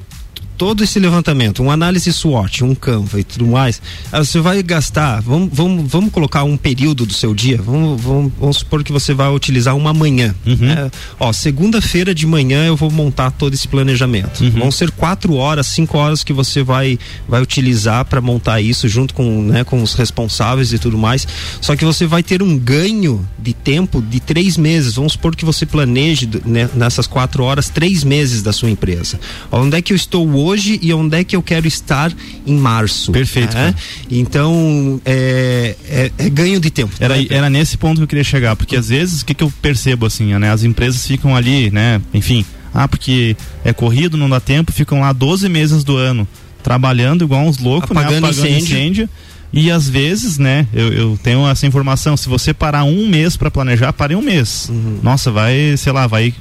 todo 0.61 0.83
esse 0.83 0.99
levantamento, 0.99 1.63
uma 1.63 1.73
análise 1.73 2.13
SWOT, 2.13 2.63
um 2.63 2.75
Canva 2.75 3.19
e 3.19 3.23
tudo 3.23 3.47
mais, 3.47 3.81
ah, 4.11 4.23
você 4.23 4.39
vai 4.39 4.61
gastar, 4.61 5.19
vamos, 5.19 5.49
vamos, 5.51 5.91
vamos 5.91 6.11
colocar 6.11 6.43
um 6.43 6.55
período 6.55 7.03
do 7.03 7.15
seu 7.15 7.33
dia, 7.33 7.59
vamos, 7.59 7.99
vamos, 7.99 8.31
vamos 8.39 8.57
supor 8.57 8.83
que 8.83 8.91
você 8.91 9.11
vai 9.11 9.27
utilizar 9.33 9.75
uma 9.75 9.91
manhã. 9.91 10.35
Uhum. 10.45 10.57
né? 10.57 10.91
Ó, 11.19 11.33
segunda-feira 11.33 12.13
de 12.13 12.27
manhã 12.27 12.63
eu 12.63 12.75
vou 12.75 12.91
montar 12.91 13.31
todo 13.31 13.55
esse 13.55 13.67
planejamento. 13.67 14.43
Uhum. 14.43 14.51
Vão 14.51 14.71
ser 14.71 14.91
quatro 14.91 15.33
horas, 15.33 15.65
cinco 15.65 15.97
horas 15.97 16.23
que 16.23 16.31
você 16.31 16.61
vai, 16.61 16.99
vai 17.27 17.41
utilizar 17.41 18.05
para 18.05 18.21
montar 18.21 18.61
isso 18.61 18.87
junto 18.87 19.15
com, 19.15 19.41
né, 19.41 19.63
com 19.63 19.81
os 19.81 19.95
responsáveis 19.95 20.71
e 20.73 20.77
tudo 20.77 20.95
mais. 20.95 21.27
Só 21.59 21.75
que 21.75 21.83
você 21.83 22.05
vai 22.05 22.21
ter 22.21 22.43
um 22.43 22.55
ganho 22.55 23.27
de 23.39 23.53
tempo 23.53 23.99
de 23.99 24.19
três 24.19 24.57
meses. 24.57 24.93
Vamos 24.93 25.13
supor 25.13 25.35
que 25.35 25.43
você 25.43 25.65
planeje 25.65 26.29
né, 26.45 26.69
nessas 26.75 27.07
quatro 27.07 27.43
horas 27.43 27.67
três 27.67 28.03
meses 28.03 28.43
da 28.43 28.53
sua 28.53 28.69
empresa. 28.69 29.19
Onde 29.51 29.75
é 29.75 29.81
que 29.81 29.91
eu 29.91 29.97
estou 29.97 30.29
hoje 30.29 30.50
e 30.59 30.93
onde 30.93 31.17
é 31.17 31.23
que 31.23 31.35
eu 31.35 31.41
quero 31.41 31.67
estar 31.67 32.11
em 32.45 32.55
março? 32.55 33.11
Perfeito, 33.11 33.55
né? 33.55 33.73
Então 34.09 34.99
é, 35.05 35.75
é- 35.89 36.11
é 36.17 36.29
ganho 36.29 36.59
de 36.59 36.69
tempo. 36.69 36.93
Era, 36.99 37.15
né? 37.15 37.27
era 37.29 37.49
nesse 37.49 37.77
ponto 37.77 37.97
que 37.97 38.03
eu 38.03 38.07
queria 38.07 38.23
chegar, 38.23 38.55
porque 38.55 38.75
às 38.75 38.89
vezes 38.89 39.21
o 39.21 39.25
que, 39.25 39.33
que 39.33 39.43
eu 39.43 39.51
percebo 39.61 40.05
assim, 40.05 40.33
né? 40.37 40.51
As 40.51 40.63
empresas 40.63 41.05
ficam 41.05 41.35
ali, 41.35 41.71
né? 41.71 42.01
Enfim, 42.13 42.45
ah, 42.73 42.87
porque 42.87 43.35
é 43.63 43.73
corrido, 43.73 44.17
não 44.17 44.29
dá 44.29 44.39
tempo, 44.39 44.71
ficam 44.71 45.01
lá 45.01 45.11
12 45.13 45.47
meses 45.49 45.83
do 45.83 45.97
ano 45.97 46.27
trabalhando 46.61 47.23
igual 47.23 47.41
uns 47.45 47.57
loucos, 47.57 47.89
Apagando 47.91 48.11
né? 48.11 48.17
Apagando 48.29 48.47
incêndio. 48.47 48.63
incêndio. 48.77 49.09
E 49.53 49.69
às 49.69 49.89
vezes, 49.89 50.37
né, 50.37 50.65
eu, 50.73 50.93
eu 50.93 51.19
tenho 51.21 51.45
essa 51.47 51.67
informação, 51.67 52.15
se 52.15 52.29
você 52.29 52.53
parar 52.53 52.85
um 52.85 53.07
mês 53.07 53.35
para 53.35 53.51
planejar, 53.51 53.91
pare 53.91 54.15
um 54.15 54.21
mês. 54.21 54.69
Uhum. 54.69 54.99
Nossa, 55.03 55.29
vai, 55.29 55.75
sei 55.77 55.91
lá, 55.91 56.07
vai 56.07 56.33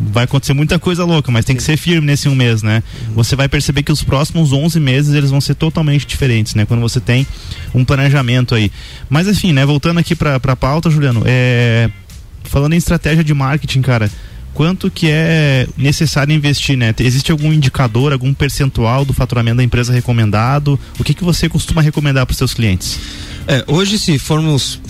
vai 0.00 0.24
acontecer 0.24 0.52
muita 0.52 0.78
coisa 0.78 1.04
louca, 1.04 1.32
mas 1.32 1.44
tem 1.44 1.56
que 1.56 1.62
ser 1.62 1.76
firme 1.76 2.06
nesse 2.06 2.28
um 2.28 2.34
mês, 2.34 2.62
né? 2.62 2.82
Uhum. 3.08 3.14
Você 3.14 3.34
vai 3.34 3.48
perceber 3.48 3.82
que 3.82 3.90
os 3.90 4.02
próximos 4.02 4.52
11 4.52 4.78
meses 4.78 5.14
eles 5.14 5.30
vão 5.30 5.40
ser 5.40 5.54
totalmente 5.54 6.06
diferentes, 6.06 6.54
né? 6.54 6.64
Quando 6.64 6.80
você 6.80 7.00
tem 7.00 7.26
um 7.74 7.84
planejamento 7.84 8.54
aí. 8.54 8.70
Mas 9.10 9.26
enfim, 9.26 9.52
né, 9.52 9.66
voltando 9.66 9.98
aqui 9.98 10.14
para 10.14 10.36
a 10.36 10.56
pauta, 10.56 10.88
Juliano, 10.88 11.22
é 11.26 11.90
falando 12.44 12.74
em 12.74 12.76
estratégia 12.76 13.24
de 13.24 13.32
marketing, 13.32 13.80
cara, 13.82 14.10
quanto 14.54 14.90
que 14.90 15.08
é 15.10 15.66
necessário 15.76 16.34
investir, 16.34 16.76
né? 16.76 16.94
Existe 16.98 17.32
algum 17.32 17.52
indicador, 17.52 18.12
algum 18.12 18.32
percentual 18.32 19.04
do 19.04 19.12
faturamento 19.12 19.56
da 19.58 19.64
empresa 19.64 19.92
recomendado? 19.92 20.78
O 20.98 21.04
que 21.04 21.14
que 21.14 21.24
você 21.24 21.48
costuma 21.48 21.82
recomendar 21.82 22.26
para 22.26 22.32
os 22.32 22.38
seus 22.38 22.54
clientes? 22.54 22.98
É, 23.46 23.64
hoje, 23.66 23.98
se 23.98 24.18
formos 24.18 24.80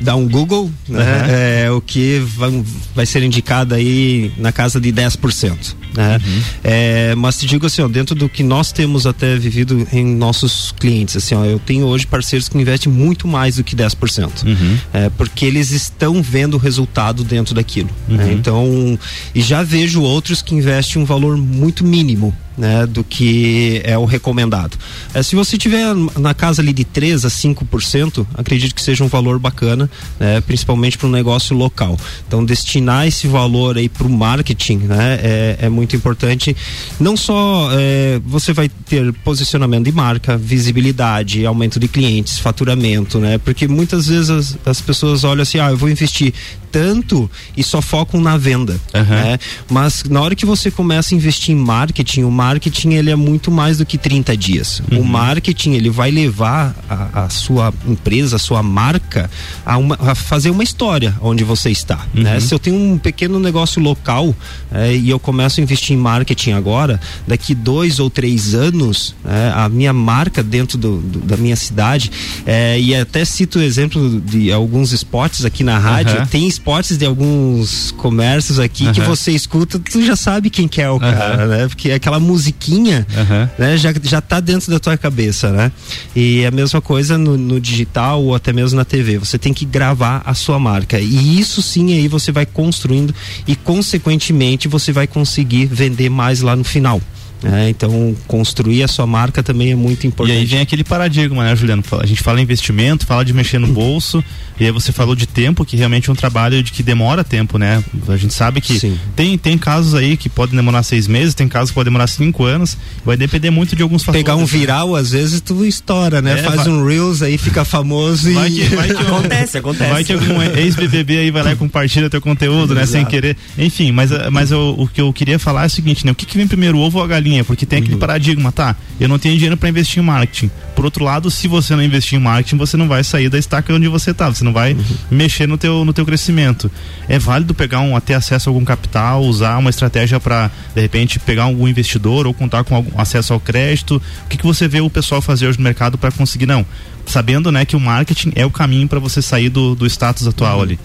dar 0.00 0.16
um 0.16 0.28
Google, 0.28 0.70
né, 0.88 1.00
Uhum. 1.00 1.30
é, 1.66 1.70
o 1.70 1.80
que 1.80 2.18
vai, 2.36 2.64
vai 2.94 3.06
ser 3.06 3.22
indicado 3.22 3.74
aí 3.74 4.30
na 4.36 4.52
casa 4.52 4.80
de 4.80 4.92
10%. 4.92 5.74
Né? 5.94 6.20
Uhum. 6.24 6.42
É, 6.62 7.14
mas 7.14 7.38
te 7.38 7.46
digo 7.46 7.64
assim, 7.66 7.80
ó, 7.82 7.88
dentro 7.88 8.14
do 8.14 8.28
que 8.28 8.42
nós 8.42 8.70
temos 8.72 9.06
até 9.06 9.34
vivido 9.36 9.86
em 9.92 10.04
nossos 10.04 10.72
clientes, 10.78 11.16
assim, 11.16 11.34
ó, 11.34 11.44
eu 11.44 11.58
tenho 11.58 11.86
hoje 11.86 12.06
parceiros 12.06 12.48
que 12.48 12.58
investem 12.58 12.92
muito 12.92 13.26
mais 13.26 13.56
do 13.56 13.64
que 13.64 13.74
10%. 13.74 14.44
Uhum. 14.44 14.78
É, 14.92 15.08
porque 15.10 15.46
eles 15.46 15.70
estão 15.70 16.22
vendo 16.22 16.54
o 16.54 16.58
resultado 16.58 17.24
dentro 17.24 17.54
daquilo. 17.54 17.88
né? 18.08 18.24
Uhum. 18.24 18.32
Então, 18.32 18.98
e 19.34 19.40
já 19.40 19.62
vejo 19.62 20.02
outros 20.02 20.42
que 20.42 20.54
investem 20.54 21.00
um 21.00 21.04
valor 21.04 21.36
muito 21.38 21.84
mínimo. 21.84 22.36
Né, 22.56 22.86
do 22.86 23.04
que 23.04 23.82
é 23.84 23.98
o 23.98 24.06
recomendado. 24.06 24.78
É, 25.12 25.22
se 25.22 25.36
você 25.36 25.58
tiver 25.58 25.94
na 26.18 26.32
casa 26.32 26.62
ali 26.62 26.72
de 26.72 26.84
3 26.84 27.26
a 27.26 27.28
5%, 27.28 28.26
acredito 28.34 28.74
que 28.74 28.80
seja 28.80 29.04
um 29.04 29.08
valor 29.08 29.38
bacana, 29.38 29.90
né, 30.18 30.40
principalmente 30.40 30.96
para 30.96 31.06
um 31.06 31.10
negócio 31.10 31.54
local. 31.54 31.98
Então, 32.26 32.42
destinar 32.42 33.06
esse 33.06 33.28
valor 33.28 33.76
aí 33.76 33.90
para 33.90 34.06
o 34.06 34.10
marketing 34.10 34.78
né, 34.78 35.18
é, 35.22 35.56
é 35.62 35.68
muito 35.68 35.94
importante. 35.94 36.56
Não 36.98 37.14
só 37.14 37.68
é, 37.72 38.20
você 38.24 38.52
vai 38.52 38.68
ter 38.68 39.12
posicionamento 39.12 39.84
de 39.84 39.92
marca, 39.92 40.36
visibilidade, 40.36 41.44
aumento 41.44 41.78
de 41.78 41.88
clientes, 41.88 42.38
faturamento, 42.38 43.18
né? 43.18 43.38
Porque 43.38 43.68
muitas 43.68 44.06
vezes 44.06 44.30
as, 44.30 44.58
as 44.64 44.80
pessoas 44.80 45.24
olham 45.24 45.42
assim, 45.42 45.58
ah, 45.58 45.70
eu 45.70 45.76
vou 45.76 45.90
investir 45.90 46.32
tanto 46.70 47.30
e 47.56 47.62
só 47.62 47.80
focam 47.80 48.20
na 48.20 48.36
venda, 48.36 48.78
Aham. 48.94 49.14
né? 49.14 49.38
Mas 49.70 50.04
na 50.04 50.20
hora 50.20 50.34
que 50.34 50.46
você 50.46 50.70
começa 50.70 51.14
a 51.14 51.16
investir 51.16 51.54
em 51.54 51.58
marketing, 51.58 52.22
o 52.22 52.30
marketing 52.30 52.45
ele 52.92 53.10
é 53.10 53.16
muito 53.16 53.50
mais 53.50 53.78
do 53.78 53.86
que 53.86 53.96
30 53.98 54.36
dias. 54.36 54.82
O 54.92 55.02
marketing 55.04 55.72
ele 55.72 55.90
vai 55.90 56.10
levar 56.10 56.74
a, 56.88 57.24
a 57.24 57.28
sua 57.30 57.72
empresa, 57.86 58.36
a 58.36 58.38
sua 58.38 58.62
marca 58.62 59.30
a, 59.64 59.76
uma- 59.78 59.98
a 60.00 60.14
fazer 60.14 60.50
uma 60.50 60.62
história 60.62 61.14
onde 61.20 61.44
você 61.44 61.70
está, 61.70 62.06
né? 62.14 62.38
Se 62.40 62.54
eu 62.54 62.58
tenho 62.58 62.76
um 62.76 62.98
pequeno 62.98 63.38
negócio 63.40 63.80
local 63.82 64.34
é, 64.72 64.94
e 64.94 65.08
eu 65.10 65.18
começo 65.18 65.60
a 65.60 65.62
investir 65.62 65.96
em 65.96 65.98
marketing 65.98 66.52
agora, 66.52 67.00
daqui 67.26 67.54
dois 67.54 67.98
ou 67.98 68.08
três 68.10 68.54
anos, 68.54 69.14
é, 69.24 69.52
a 69.54 69.68
minha 69.68 69.92
marca 69.92 70.42
dentro 70.42 70.76
do- 70.78 70.98
do- 70.98 71.20
da 71.20 71.36
minha 71.36 71.56
cidade, 71.56 72.10
é, 72.44 72.78
e 72.80 72.94
até 72.94 73.24
cito 73.24 73.58
o 73.58 73.62
exemplo 73.62 74.20
de 74.20 74.52
alguns 74.52 74.92
spots 74.92 75.44
aqui 75.44 75.62
na 75.64 75.78
rádio, 75.78 76.16
Aham. 76.16 76.26
tem 76.26 76.46
spots 76.48 76.96
de 76.96 77.04
alguns 77.04 77.90
comércios 77.92 78.58
aqui 78.58 78.90
que 78.92 79.00
você 79.00 79.32
escuta, 79.32 79.78
tu 79.78 80.04
já 80.04 80.14
sabe 80.16 80.50
quem 80.50 80.68
que 80.68 80.80
é 80.80 80.90
o 80.90 80.98
cara, 81.00 81.46
né? 81.46 81.68
Porque 81.68 81.90
aquela 81.90 82.20
musiquinha, 82.36 83.06
Aham. 83.16 83.50
né? 83.58 83.76
Já, 83.78 83.94
já 84.02 84.20
tá 84.20 84.40
dentro 84.40 84.70
da 84.70 84.78
tua 84.78 84.96
cabeça, 84.98 85.50
né? 85.50 85.72
E 86.14 86.44
a 86.44 86.50
mesma 86.50 86.82
coisa 86.82 87.16
no, 87.16 87.36
no 87.38 87.58
digital 87.58 88.22
ou 88.22 88.34
até 88.34 88.52
mesmo 88.52 88.76
na 88.76 88.84
TV. 88.84 89.16
Você 89.16 89.38
tem 89.38 89.54
que 89.54 89.64
gravar 89.64 90.22
a 90.24 90.34
sua 90.34 90.58
marca. 90.58 91.00
E 91.00 91.40
isso 91.40 91.62
sim 91.62 91.94
aí 91.94 92.06
você 92.08 92.30
vai 92.30 92.44
construindo 92.44 93.14
e 93.46 93.56
consequentemente 93.56 94.68
você 94.68 94.92
vai 94.92 95.06
conseguir 95.06 95.64
vender 95.64 96.10
mais 96.10 96.42
lá 96.42 96.54
no 96.54 96.64
final. 96.64 97.00
Né? 97.42 97.68
Então, 97.68 98.14
construir 98.26 98.82
a 98.82 98.88
sua 98.88 99.06
marca 99.06 99.42
também 99.42 99.70
é 99.72 99.74
muito 99.74 100.04
E 100.04 100.06
importante. 100.08 100.36
aí 100.38 100.44
vem 100.44 100.60
aquele 100.60 100.82
paradigma, 100.84 101.44
né, 101.44 101.54
Juliano? 101.54 101.82
Fala- 101.82 102.02
A 102.02 102.06
gente 102.06 102.22
fala 102.22 102.40
em 102.40 102.42
investimento, 102.42 103.06
fala 103.06 103.24
de 103.24 103.32
mexer 103.32 103.58
no 103.58 103.66
bolso, 103.68 104.22
e 104.58 104.64
aí 104.64 104.70
você 104.70 104.90
falou 104.92 105.14
de 105.14 105.26
tempo, 105.26 105.64
que 105.64 105.76
realmente 105.76 106.08
é 106.08 106.12
um 106.12 106.16
trabalho 106.16 106.62
de 106.62 106.72
que 106.72 106.82
demora 106.82 107.22
tempo, 107.22 107.58
né? 107.58 107.82
A 108.08 108.16
gente 108.16 108.32
sabe 108.32 108.60
que 108.60 108.78
Sim. 108.78 108.98
tem, 109.14 109.36
tem 109.36 109.58
casos 109.58 109.94
aí 109.94 110.16
que 110.16 110.28
podem 110.28 110.56
demorar 110.56 110.82
seis 110.82 111.06
meses, 111.06 111.34
tem 111.34 111.46
casos 111.48 111.70
que 111.70 111.74
podem 111.74 111.90
demorar 111.92 112.06
cinco 112.06 112.44
anos, 112.44 112.76
vai 113.04 113.16
depender 113.16 113.50
muito 113.50 113.76
de 113.76 113.82
alguns 113.82 114.02
fatores. 114.02 114.24
Pegar 114.24 114.36
um 114.36 114.40
né? 114.40 114.46
viral, 114.46 114.96
às 114.96 115.10
vezes 115.10 115.40
tu 115.40 115.64
estoura, 115.64 116.22
né? 116.22 116.38
É, 116.38 116.42
Faz 116.42 116.56
vai- 116.64 116.68
um 116.68 116.84
Reels 116.86 117.22
aí, 117.22 117.36
fica 117.36 117.64
famoso 117.64 118.32
Vai 118.32 118.48
e. 118.48 118.52
que, 118.52 118.74
vai 118.74 118.88
que 118.88 118.96
Acontece, 119.06 119.58
acontece. 119.58 119.90
Vai 119.90 120.04
que 120.04 120.12
algum 120.12 120.42
ex-BBB 120.42 121.18
aí 121.18 121.30
vai 121.30 121.42
lá 121.42 121.52
e 121.52 121.56
compartilha 121.56 122.08
teu 122.10 122.20
conteúdo, 122.20 122.74
né? 122.74 122.86
Sem 122.86 123.00
Exato. 123.00 123.10
querer. 123.10 123.36
Enfim, 123.58 123.92
mas, 123.92 124.10
mas 124.32 124.50
eu- 124.50 124.74
o 124.78 124.88
que 124.88 125.00
eu 125.00 125.12
queria 125.12 125.38
falar 125.38 125.64
é 125.64 125.66
o 125.66 125.70
seguinte, 125.70 126.04
né? 126.06 126.12
O 126.12 126.14
que, 126.14 126.24
que 126.26 126.36
vem 126.36 126.46
primeiro, 126.46 126.78
o 126.78 126.80
ovo 126.80 126.98
ou 126.98 127.04
a 127.04 127.06
galinha? 127.06 127.25
Porque 127.44 127.66
tem 127.66 127.78
Uhum. 127.78 127.84
aquele 127.84 127.98
paradigma, 127.98 128.52
tá? 128.52 128.74
Eu 129.00 129.08
não 129.08 129.18
tenho 129.18 129.34
dinheiro 129.34 129.56
para 129.56 129.68
investir 129.68 130.02
em 130.02 130.06
marketing. 130.06 130.50
Por 130.74 130.84
outro 130.84 131.04
lado, 131.04 131.30
se 131.30 131.48
você 131.48 131.74
não 131.74 131.82
investir 131.82 132.18
em 132.18 132.22
marketing, 132.22 132.56
você 132.56 132.76
não 132.76 132.86
vai 132.88 133.02
sair 133.02 133.28
da 133.28 133.38
estaca 133.38 133.72
onde 133.74 133.88
você 133.88 134.12
tá. 134.14 134.28
Você 134.28 134.44
não 134.44 134.52
vai 134.52 134.72
Uhum. 134.74 134.84
mexer 135.10 135.46
no 135.46 135.56
teu, 135.58 135.84
no 135.84 135.92
teu 135.92 136.04
crescimento. 136.04 136.70
É 137.08 137.18
válido 137.18 137.54
pegar 137.54 137.80
um, 137.80 137.98
ter 138.00 138.14
acesso 138.14 138.48
a 138.48 138.50
algum 138.50 138.64
capital, 138.64 139.22
usar 139.24 139.56
uma 139.58 139.70
estratégia 139.70 140.18
para 140.20 140.50
de 140.74 140.80
repente 140.80 141.18
pegar 141.18 141.44
algum 141.44 141.66
investidor 141.68 142.26
ou 142.26 142.34
contar 142.34 142.62
com 142.64 142.74
algum 142.74 143.00
acesso 143.00 143.32
ao 143.32 143.40
crédito. 143.40 144.00
O 144.24 144.28
que, 144.28 144.36
que 144.36 144.44
você 144.46 144.68
vê 144.68 144.80
o 144.80 144.90
pessoal 144.90 145.20
fazer 145.22 145.46
hoje 145.48 145.58
no 145.58 145.64
mercado 145.64 145.96
para 145.98 146.10
conseguir 146.12 146.46
não? 146.46 146.64
Sabendo, 147.06 147.52
né, 147.52 147.64
que 147.64 147.76
o 147.76 147.80
marketing 147.80 148.32
é 148.34 148.44
o 148.44 148.50
caminho 148.50 148.88
para 148.88 148.98
você 148.98 149.22
sair 149.22 149.48
do, 149.48 149.74
do 149.74 149.86
status 149.86 150.26
atual 150.26 150.60
ali. 150.60 150.78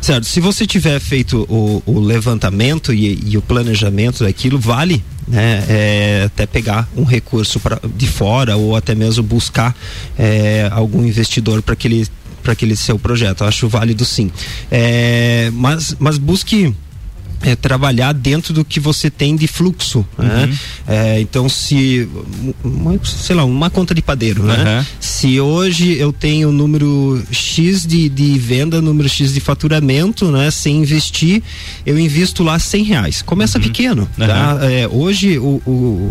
Certo, 0.00 0.24
se 0.24 0.40
você 0.40 0.66
tiver 0.66 1.00
feito 1.00 1.46
o, 1.48 1.82
o 1.84 2.00
levantamento 2.00 2.92
e, 2.92 3.18
e 3.26 3.36
o 3.36 3.42
planejamento 3.42 4.24
daquilo, 4.24 4.58
vale 4.58 5.02
né, 5.26 5.64
é, 5.68 6.22
até 6.26 6.46
pegar 6.46 6.88
um 6.96 7.04
recurso 7.04 7.58
pra, 7.58 7.80
de 7.96 8.06
fora 8.06 8.56
ou 8.56 8.76
até 8.76 8.94
mesmo 8.94 9.22
buscar 9.22 9.74
é, 10.18 10.68
algum 10.70 11.04
investidor 11.04 11.62
para 11.62 11.74
aquele 11.74 12.06
para 12.42 12.52
aquele 12.52 12.76
seu 12.76 12.98
projeto. 12.98 13.42
Eu 13.42 13.48
acho 13.48 13.66
válido 13.68 14.04
sim. 14.04 14.30
É, 14.70 15.50
mas, 15.54 15.96
mas 15.98 16.18
busque 16.18 16.74
é, 17.44 17.54
trabalhar 17.54 18.12
dentro 18.12 18.54
do 18.54 18.64
que 18.64 18.80
você 18.80 19.10
tem 19.10 19.36
de 19.36 19.46
fluxo, 19.46 20.04
né? 20.18 20.52
É, 20.86 21.20
então 21.20 21.48
se 21.48 22.08
uma, 22.64 22.98
sei 23.04 23.36
lá 23.36 23.44
uma 23.44 23.68
conta 23.68 23.94
de 23.94 24.00
padeiro, 24.00 24.42
né? 24.42 24.78
Uhum. 24.78 24.86
Se 24.98 25.40
hoje 25.40 25.96
eu 25.98 26.12
tenho 26.12 26.50
número 26.50 27.22
X 27.30 27.86
de, 27.86 28.08
de 28.08 28.38
venda, 28.38 28.80
número 28.80 29.08
X 29.08 29.34
de 29.34 29.40
faturamento, 29.40 30.30
né? 30.30 30.50
Sem 30.50 30.78
investir, 30.78 31.42
eu 31.84 31.98
invisto 31.98 32.42
lá 32.42 32.58
100 32.58 32.84
reais. 32.84 33.22
Começa 33.22 33.60
pequeno, 33.60 34.08
tá? 34.16 34.58
É, 34.62 34.88
hoje 34.90 35.38
o, 35.38 35.60
o, 35.66 36.10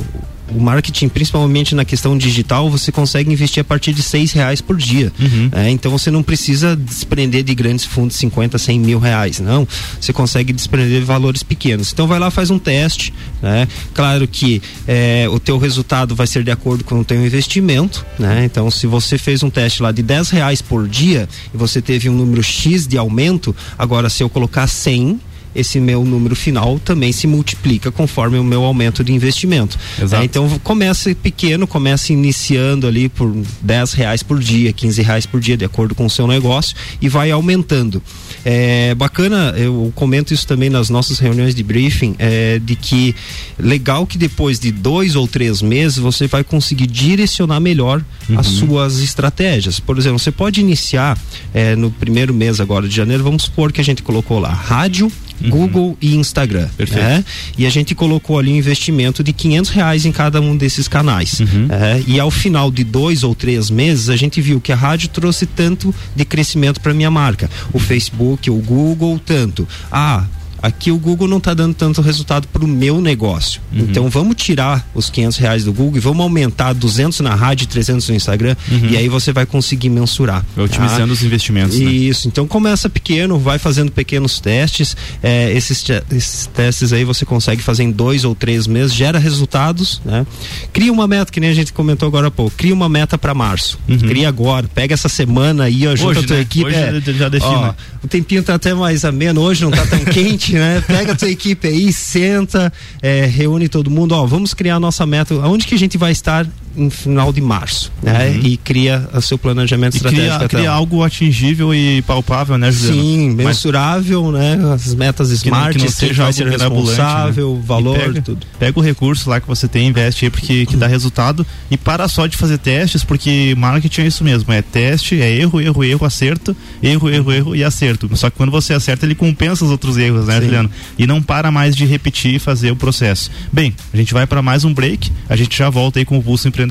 o 0.49 0.59
marketing, 0.59 1.09
principalmente 1.09 1.73
na 1.73 1.85
questão 1.85 2.17
digital, 2.17 2.69
você 2.69 2.91
consegue 2.91 3.31
investir 3.31 3.61
a 3.61 3.63
partir 3.63 3.93
de 3.93 4.03
seis 4.03 4.31
reais 4.31 4.61
por 4.61 4.75
dia. 4.75 5.11
É, 5.51 5.69
então 5.69 5.91
você 5.91 6.11
não 6.11 6.21
precisa 6.21 6.75
desprender 6.75 7.43
de 7.43 7.55
grandes 7.55 7.85
fundos 7.85 8.15
50, 8.17 8.57
100 8.57 8.79
mil 8.79 8.99
reais, 8.99 9.39
não. 9.39 9.67
Você 9.99 10.11
consegue 10.11 10.51
desprender 10.51 10.99
de 10.99 11.05
valores 11.05 11.43
pequenos. 11.43 11.91
Então 11.91 12.07
vai 12.07 12.19
lá, 12.19 12.29
faz 12.29 12.49
um 12.49 12.59
teste, 12.59 13.13
né? 13.41 13.67
Claro 13.93 14.27
que 14.27 14.61
é, 14.87 15.27
o 15.31 15.39
teu 15.39 15.57
resultado 15.57 16.15
vai 16.15 16.27
ser 16.27 16.43
de 16.43 16.51
acordo 16.51 16.83
com 16.83 16.99
o 16.99 17.05
teu 17.05 17.23
investimento, 17.23 18.05
né? 18.19 18.43
Então 18.45 18.69
se 18.69 18.85
você 18.85 19.17
fez 19.17 19.43
um 19.43 19.49
teste 19.49 19.81
lá 19.81 19.91
de 19.91 20.03
10 20.03 20.29
reais 20.29 20.61
por 20.61 20.87
dia 20.87 21.27
e 21.53 21.57
você 21.57 21.81
teve 21.81 22.09
um 22.09 22.13
número 22.13 22.43
X 22.43 22.87
de 22.87 22.97
aumento, 22.97 23.55
agora 23.77 24.09
se 24.09 24.23
eu 24.23 24.29
colocar 24.29 24.67
100 24.67 25.19
esse 25.55 25.79
meu 25.79 26.03
número 26.03 26.35
final 26.35 26.79
também 26.79 27.11
se 27.11 27.27
multiplica 27.27 27.91
conforme 27.91 28.37
o 28.37 28.43
meu 28.43 28.63
aumento 28.63 29.03
de 29.03 29.13
investimento. 29.13 29.77
Exato. 30.01 30.21
É, 30.21 30.25
então 30.25 30.47
começa 30.63 31.13
pequeno, 31.15 31.67
começa 31.67 32.11
iniciando 32.11 32.87
ali 32.87 33.09
por 33.09 33.33
10 33.61 33.93
reais 33.93 34.23
por 34.23 34.39
dia, 34.39 34.73
15 34.73 35.01
reais 35.01 35.25
por 35.25 35.39
dia, 35.39 35.57
de 35.57 35.65
acordo 35.65 35.95
com 35.95 36.05
o 36.05 36.09
seu 36.09 36.27
negócio, 36.27 36.75
e 37.01 37.09
vai 37.09 37.31
aumentando. 37.31 38.01
É 38.45 38.93
bacana, 38.95 39.53
eu 39.57 39.91
comento 39.95 40.33
isso 40.33 40.45
também 40.45 40.69
nas 40.69 40.89
nossas 40.89 41.19
reuniões 41.19 41.55
de 41.55 41.63
briefing, 41.63 42.15
é, 42.19 42.59
de 42.59 42.75
que 42.75 43.15
legal 43.57 44.05
que 44.05 44.17
depois 44.17 44.59
de 44.59 44.71
dois 44.71 45.15
ou 45.15 45.27
três 45.27 45.61
meses 45.61 45.97
você 45.97 46.27
vai 46.27 46.43
conseguir 46.43 46.87
direcionar 46.87 47.59
melhor 47.59 48.03
as 48.35 48.47
suas 48.47 48.99
estratégias. 48.99 49.79
Por 49.79 49.97
exemplo, 49.97 50.19
você 50.19 50.31
pode 50.31 50.59
iniciar 50.59 51.17
é, 51.53 51.75
no 51.75 51.89
primeiro 51.89 52.33
mês 52.33 52.59
agora 52.59 52.87
de 52.87 52.95
janeiro, 52.95 53.23
vamos 53.23 53.43
supor 53.43 53.71
que 53.71 53.79
a 53.79 53.83
gente 53.83 54.03
colocou 54.03 54.39
lá 54.39 54.51
rádio, 54.53 55.11
Google 55.41 55.97
e 56.01 56.15
Instagram. 56.15 56.67
Perfeito. 56.77 57.03
né? 57.03 57.23
E 57.57 57.65
a 57.65 57.69
gente 57.69 57.93
colocou 57.95 58.39
ali 58.39 58.51
um 58.51 58.55
investimento 58.55 59.23
de 59.23 59.33
500 59.33 59.71
reais 59.71 60.05
em 60.05 60.11
cada 60.11 60.39
um 60.41 60.55
desses 60.55 60.87
canais. 60.87 61.41
É, 61.69 62.03
e 62.07 62.19
ao 62.19 62.31
final 62.31 62.71
de 62.71 62.83
dois 62.83 63.23
ou 63.23 63.35
três 63.35 63.69
meses, 63.69 64.09
a 64.09 64.15
gente 64.15 64.41
viu 64.41 64.61
que 64.61 64.71
a 64.71 64.75
rádio 64.75 65.09
trouxe 65.09 65.45
tanto 65.45 65.93
de 66.15 66.25
crescimento 66.25 66.79
para 66.79 66.93
minha 66.93 67.11
marca. 67.11 67.49
O 67.71 67.79
Facebook, 67.79 68.49
o 68.49 68.55
Google, 68.55 69.19
tanto. 69.19 69.67
Ah, 69.91 70.25
aqui 70.63 70.89
o 70.89 70.97
Google 70.97 71.27
não 71.27 71.37
está 71.37 71.53
dando 71.53 71.75
tanto 71.75 72.01
resultado 72.01 72.47
para 72.47 72.63
o 72.63 72.67
meu 72.67 72.99
negócio. 73.01 73.61
Então 73.71 74.09
vamos 74.09 74.35
tirar 74.37 74.87
os 74.95 75.09
500 75.09 75.37
reais 75.37 75.63
do 75.65 75.71
Google 75.73 75.97
e 75.97 75.99
vamos 75.99 76.21
aumentar 76.21 76.73
200 76.73 77.19
na 77.19 77.35
rádio 77.35 77.65
e 77.65 77.67
300 77.67 78.07
no 78.09 78.15
Instagram. 78.15 78.55
E 78.89 78.95
aí 78.97 79.07
você 79.09 79.31
vai 79.33 79.45
conseguir 79.45 79.89
mensurar. 79.89 80.43
Vai 80.55 80.65
otimizando 80.65 81.07
tá? 81.07 81.13
os 81.13 81.21
investimentos. 81.23 81.77
né? 81.77 81.91
Isso, 81.91 82.27
então 82.27 82.47
começa 82.47 82.89
pequeno, 82.89 83.37
vai 83.37 83.59
fazendo 83.59 83.91
pequenos 83.91 84.39
testes. 84.39 84.95
é, 85.21 85.51
esses, 85.51 85.83
esses 86.11 86.47
testes 86.47 86.93
aí 86.93 87.03
você 87.03 87.25
consegue 87.25 87.61
fazer 87.61 87.83
em 87.83 87.91
dois 87.91 88.23
ou 88.23 88.33
três 88.33 88.65
meses, 88.65 88.93
gera 88.93 89.19
resultados, 89.19 90.01
né? 90.05 90.25
Cria 90.71 90.91
uma 90.93 91.05
meta, 91.07 91.31
que 91.31 91.39
nem 91.41 91.49
a 91.49 91.53
gente 91.53 91.73
comentou 91.73 92.07
agora 92.07 92.27
há 92.27 92.31
pouco. 92.31 92.55
Cria 92.55 92.73
uma 92.73 92.87
meta 92.87 93.17
para 93.17 93.33
março. 93.33 93.77
Cria 93.99 94.29
agora, 94.29 94.65
pega 94.73 94.93
essa 94.93 95.09
semana 95.09 95.65
aí, 95.65 95.85
ó, 95.87 95.95
junta 95.95 96.03
Uhum. 96.03 96.09
Hoje, 96.13 96.19
a 96.19 96.27
tua 96.27 96.35
né? 96.37 96.41
equipe. 96.41 96.65
Hoje 96.65 96.75
é, 96.77 97.01
já- 97.01 97.13
já 97.13 97.29
defina. 97.29 97.51
ó, 97.51 97.73
o 98.03 98.07
tempinho 98.07 98.43
tá 98.43 98.55
até 98.55 98.73
mais 98.73 99.03
ameno, 99.03 99.41
hoje 99.41 99.63
não 99.63 99.71
tá 99.71 99.85
tão 99.85 99.99
quente, 100.05 100.52
né? 100.57 100.83
Pega 100.85 101.13
a 101.13 101.15
tua 101.15 101.29
equipe 101.29 101.67
aí, 101.67 101.91
senta, 101.91 102.71
é, 103.01 103.25
reúne 103.25 103.67
todo 103.67 103.89
mundo, 103.89 104.13
ó, 104.13 104.25
vamos 104.25 104.53
criar 104.53 104.75
a 104.75 104.79
nossa 104.79 105.05
meta. 105.05 105.33
Aonde 105.35 105.65
que 105.65 105.75
a 105.75 105.79
gente 105.79 105.97
vai 105.97 106.11
estar 106.11 106.47
em 106.75 106.89
final 106.89 107.31
de 107.31 107.41
março, 107.41 107.91
né? 108.01 108.35
E 108.43 108.57
cria 108.57 109.07
o 109.13 109.21
seu 109.21 109.37
planejamento 109.37 109.93
Uhum. 109.93 109.95
E 109.95 109.97
estratégico. 109.97 110.37
cria, 110.37 110.49
cria 110.49 110.71
algo 110.71 111.03
atingível 111.03 111.73
e 111.73 112.01
palpável, 112.01 112.57
né, 112.57 112.71
Juliano? 112.71 113.01
Sim, 113.01 113.29
Mas 113.35 113.45
mensurável, 113.45 114.31
né? 114.31 114.57
As 114.73 114.93
metas 114.95 115.29
que 115.29 115.35
smart, 115.35 115.77
que 115.77 115.83
não 115.83 115.91
seja 115.91 116.23
algo 116.23 116.33
ser 116.33 116.45
mirabolante, 116.49 116.89
responsável, 116.89 117.55
né? 117.55 117.61
valor, 117.65 117.99
pega, 117.99 118.21
tudo. 118.21 118.47
Pega 118.59 118.79
o 118.79 118.81
recurso 118.81 119.29
lá 119.29 119.39
que 119.39 119.47
você 119.47 119.67
tem, 119.67 119.87
investe 119.87 120.25
aí 120.25 120.31
porque 120.31 120.65
que 120.65 120.75
dá 120.75 120.87
resultado 120.87 121.45
e 121.69 121.77
para 121.77 122.07
só 122.07 122.25
de 122.27 122.35
fazer 122.37 122.57
testes, 122.57 123.03
porque 123.03 123.53
marketing 123.57 124.01
é 124.01 124.07
isso 124.07 124.23
mesmo, 124.23 124.51
é 124.51 124.61
teste, 124.61 125.21
é 125.21 125.31
erro, 125.31 125.61
erro, 125.61 125.83
erro, 125.83 126.05
acerto, 126.05 126.55
erro, 126.81 127.09
erro, 127.09 127.31
erro 127.31 127.55
e 127.55 127.63
acerto. 127.63 128.09
Só 128.15 128.29
que 128.29 128.37
quando 128.37 128.51
você 128.51 128.73
acerta, 128.73 129.05
ele 129.05 129.15
compensa 129.15 129.63
os 129.63 129.71
outros 129.71 129.97
erros, 129.97 130.27
né, 130.27 130.39
Sim. 130.39 130.45
Juliano? 130.45 130.71
E 130.97 131.05
não 131.05 131.21
para 131.21 131.51
mais 131.51 131.75
de 131.75 131.85
repetir 131.85 132.35
e 132.35 132.39
fazer 132.39 132.71
o 132.71 132.75
processo. 132.75 133.29
Bem, 133.51 133.75
a 133.93 133.97
gente 133.97 134.13
vai 134.13 134.25
para 134.25 134.41
mais 134.41 134.63
um 134.65 134.73
break, 134.73 135.11
a 135.29 135.35
gente 135.35 135.57
já 135.57 135.69
volta 135.69 135.99
aí 135.99 136.05
com 136.05 136.17
o 136.17 136.23
Pulso 136.23 136.47
Empreendedor. 136.47 136.62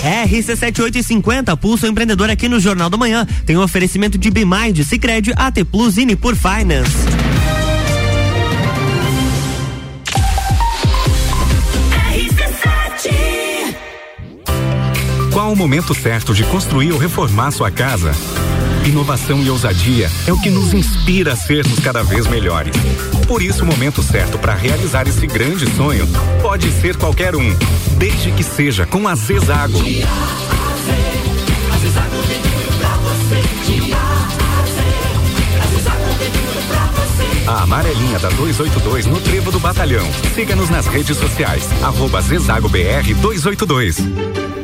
RC7850, 0.00 1.56
Pulso 1.56 1.86
Empreendedor 1.86 2.30
aqui 2.30 2.48
no 2.48 2.58
Jornal 2.58 2.90
da 2.90 2.96
Manhã. 2.96 3.26
Tem 3.46 3.56
um 3.56 3.62
oferecimento 3.62 4.18
de 4.18 4.30
Bimind, 4.30 4.82
Cicred, 4.84 5.32
AT 5.36 5.64
Plus 5.70 5.98
e 5.98 6.04
Nipur 6.04 6.34
Finance. 6.34 6.96
Qual 15.32 15.52
o 15.52 15.56
momento 15.56 15.94
certo 15.94 16.34
de 16.34 16.44
construir 16.44 16.92
ou 16.92 16.98
reformar 16.98 17.50
sua 17.50 17.70
casa? 17.70 18.12
Inovação 18.86 19.42
e 19.42 19.50
ousadia 19.50 20.10
é 20.26 20.32
o 20.32 20.40
que 20.40 20.50
nos 20.50 20.72
inspira 20.74 21.32
a 21.34 21.36
sermos 21.36 21.78
cada 21.80 22.02
vez 22.02 22.26
melhores. 22.26 22.74
Por 23.30 23.42
isso, 23.42 23.62
o 23.62 23.66
momento 23.66 24.02
certo 24.02 24.40
para 24.40 24.54
realizar 24.54 25.06
esse 25.06 25.24
grande 25.24 25.64
sonho 25.76 26.04
pode 26.42 26.68
ser 26.72 26.96
qualquer 26.96 27.36
um, 27.36 27.56
desde 27.96 28.32
que 28.32 28.42
seja 28.42 28.84
com 28.84 29.06
a 29.06 29.14
Zezago. 29.14 29.78
A 37.46 37.62
amarelinha 37.62 38.18
da 38.18 38.30
282 38.30 39.06
no 39.06 39.20
Trevo 39.20 39.52
do 39.52 39.60
Batalhão. 39.60 40.10
Siga-nos 40.34 40.68
nas 40.68 40.88
redes 40.88 41.16
sociais. 41.16 41.68
Arroba 41.84 42.20
Zezago 42.20 42.68
BR 42.68 43.14
282. 43.14 44.59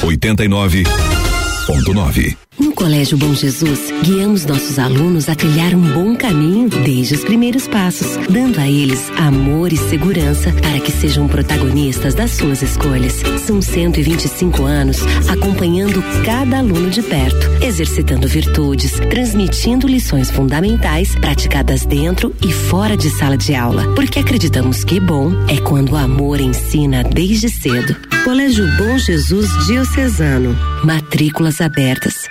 89.9. 0.00 2.49
No 2.70 2.76
Colégio 2.76 3.18
Bom 3.18 3.34
Jesus, 3.34 3.92
guiamos 4.04 4.46
nossos 4.46 4.78
alunos 4.78 5.28
a 5.28 5.34
trilhar 5.34 5.74
um 5.74 5.82
bom 5.92 6.14
caminho 6.14 6.68
desde 6.68 7.16
os 7.16 7.24
primeiros 7.24 7.66
passos, 7.66 8.16
dando 8.28 8.60
a 8.60 8.68
eles 8.68 9.10
amor 9.18 9.72
e 9.72 9.76
segurança 9.76 10.52
para 10.52 10.78
que 10.78 10.92
sejam 10.92 11.26
protagonistas 11.26 12.14
das 12.14 12.30
suas 12.30 12.62
escolhas. 12.62 13.14
São 13.44 13.60
125 13.60 14.62
anos 14.62 14.98
acompanhando 15.28 16.00
cada 16.24 16.58
aluno 16.58 16.90
de 16.90 17.02
perto, 17.02 17.44
exercitando 17.60 18.28
virtudes, 18.28 18.92
transmitindo 19.10 19.88
lições 19.88 20.30
fundamentais 20.30 21.16
praticadas 21.16 21.84
dentro 21.84 22.32
e 22.40 22.52
fora 22.52 22.96
de 22.96 23.10
sala 23.10 23.36
de 23.36 23.52
aula, 23.52 23.92
porque 23.96 24.20
acreditamos 24.20 24.84
que 24.84 25.00
bom 25.00 25.32
é 25.48 25.60
quando 25.60 25.90
o 25.90 25.96
amor 25.96 26.40
ensina 26.40 27.02
desde 27.02 27.48
cedo. 27.48 27.96
Colégio 28.22 28.64
Bom 28.76 28.96
Jesus 28.96 29.48
Diocesano. 29.66 30.56
Matrículas 30.84 31.60
abertas. 31.60 32.30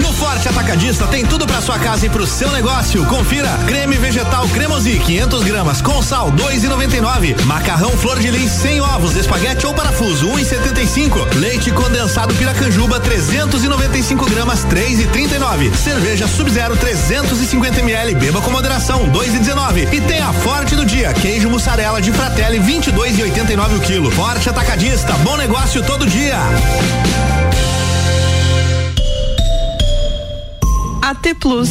No 0.00 0.12
Forte 0.12 0.48
Atacadista 0.48 1.06
tem 1.06 1.24
tudo 1.24 1.46
para 1.46 1.60
sua 1.60 1.78
casa 1.78 2.06
e 2.06 2.08
pro 2.08 2.26
seu 2.26 2.50
negócio. 2.50 3.04
Confira: 3.06 3.48
creme 3.66 3.96
vegetal 3.96 4.48
cremosi 4.48 4.98
500 4.98 5.44
gramas 5.44 5.82
com 5.82 6.02
sal 6.02 6.30
2,99. 6.32 7.44
Macarrão 7.44 7.90
flor 7.90 8.18
de 8.18 8.30
lis 8.30 8.50
sem 8.50 8.80
ovos, 8.80 9.16
espaguete 9.16 9.66
ou 9.66 9.74
parafuso 9.74 10.28
1,75. 10.28 11.34
Leite 11.36 11.70
condensado 11.72 12.34
Piracanjuba 12.34 13.00
395 13.00 14.26
gramas 14.30 14.64
3,39. 14.66 15.74
Cerveja 15.74 16.28
Sub-Zero 16.28 16.76
350 16.76 17.80
ml. 17.80 18.14
Beba 18.14 18.40
com 18.40 18.50
moderação 18.50 19.10
2,19. 19.10 19.92
E 19.92 20.00
tem 20.00 20.20
a 20.20 20.32
Forte 20.32 20.76
do 20.76 20.84
dia: 20.84 21.12
queijo 21.12 21.50
mussarela 21.50 22.00
de 22.00 22.12
Fratelli 22.12 22.60
22,89 22.60 23.76
o 23.76 23.80
quilo. 23.80 24.10
Forte 24.10 24.48
Atacadista, 24.48 25.12
bom 25.24 25.36
negócio 25.36 25.82
todo 25.82 26.06
dia. 26.06 26.38
AT 31.08 31.34
Plus. 31.40 31.70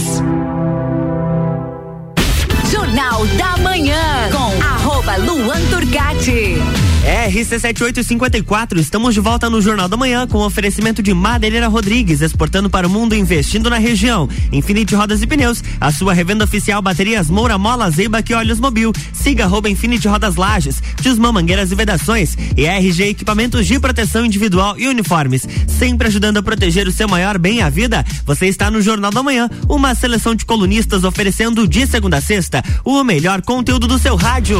Jornal 2.72 3.24
da 3.38 3.56
Manhã 3.62 4.30
com 4.32 4.64
arroba 4.66 5.16
Luan 5.18 5.62
Turcati. 5.70 6.56
RC7854, 7.04 8.78
estamos 8.78 9.14
de 9.14 9.20
volta 9.20 9.50
no 9.50 9.62
Jornal 9.62 9.88
da 9.88 9.96
Manhã 9.96 10.28
com 10.28 10.40
oferecimento 10.40 11.02
de 11.02 11.14
Madeireira 11.14 11.68
Rodrigues, 11.68 12.22
exportando 12.22 12.70
para 12.70 12.88
o 12.88 12.90
mundo 12.90 13.16
e 13.16 13.20
investindo 13.20 13.70
na 13.70 13.78
região. 13.78 14.28
Infinite 14.52 14.96
Rodas 14.96 15.22
e 15.22 15.28
Pneus, 15.28 15.64
a 15.80 15.92
sua 15.92 16.14
revenda 16.14 16.44
oficial 16.44 16.82
baterias 16.82 17.30
Moura 17.30 17.58
Mola, 17.58 17.90
Zeiba 17.90 18.24
e 18.28 18.34
Olhos 18.34 18.60
Mobil. 18.60 18.92
Siga 19.14 19.46
arroba 19.46 19.70
Infinite 19.70 20.08
Rodas 20.08 20.36
Lages, 20.36 20.82
Desmã 21.02 21.32
Mangueiras 21.32 21.72
e 21.72 21.76
Vedações 21.76 22.38
e 22.56 22.66
RG 22.66 23.10
Equipamentos 23.10 23.66
de 23.66 23.80
Proteção 23.80 24.26
Individual 24.26 24.78
e 24.78 24.88
Uniformes. 24.88 25.48
Sempre 25.68 26.08
ajudando 26.08 26.38
a 26.38 26.44
proteger 26.44 26.88
o 26.88 26.92
seu 26.92 27.08
maior 27.08 27.38
bem, 27.38 27.62
a 27.62 27.70
vida. 27.70 28.06
Você 28.26 28.48
está 28.48 28.70
no 28.70 28.82
Jornal 28.82 29.12
da 29.12 29.24
Manhã, 29.24 29.50
uma 29.70 29.96
seleção 29.96 30.36
de 30.36 30.46
colunistas 30.46 31.04
oferecendo 31.04 31.68
de 31.68 31.86
segunda 31.88 32.18
a 32.18 32.22
sexta 32.22 32.64
o 32.84 33.04
melhor 33.04 33.42
conteúdo 33.42 33.88
do 33.88 34.00
seu 34.00 34.16
rádio. 34.16 34.60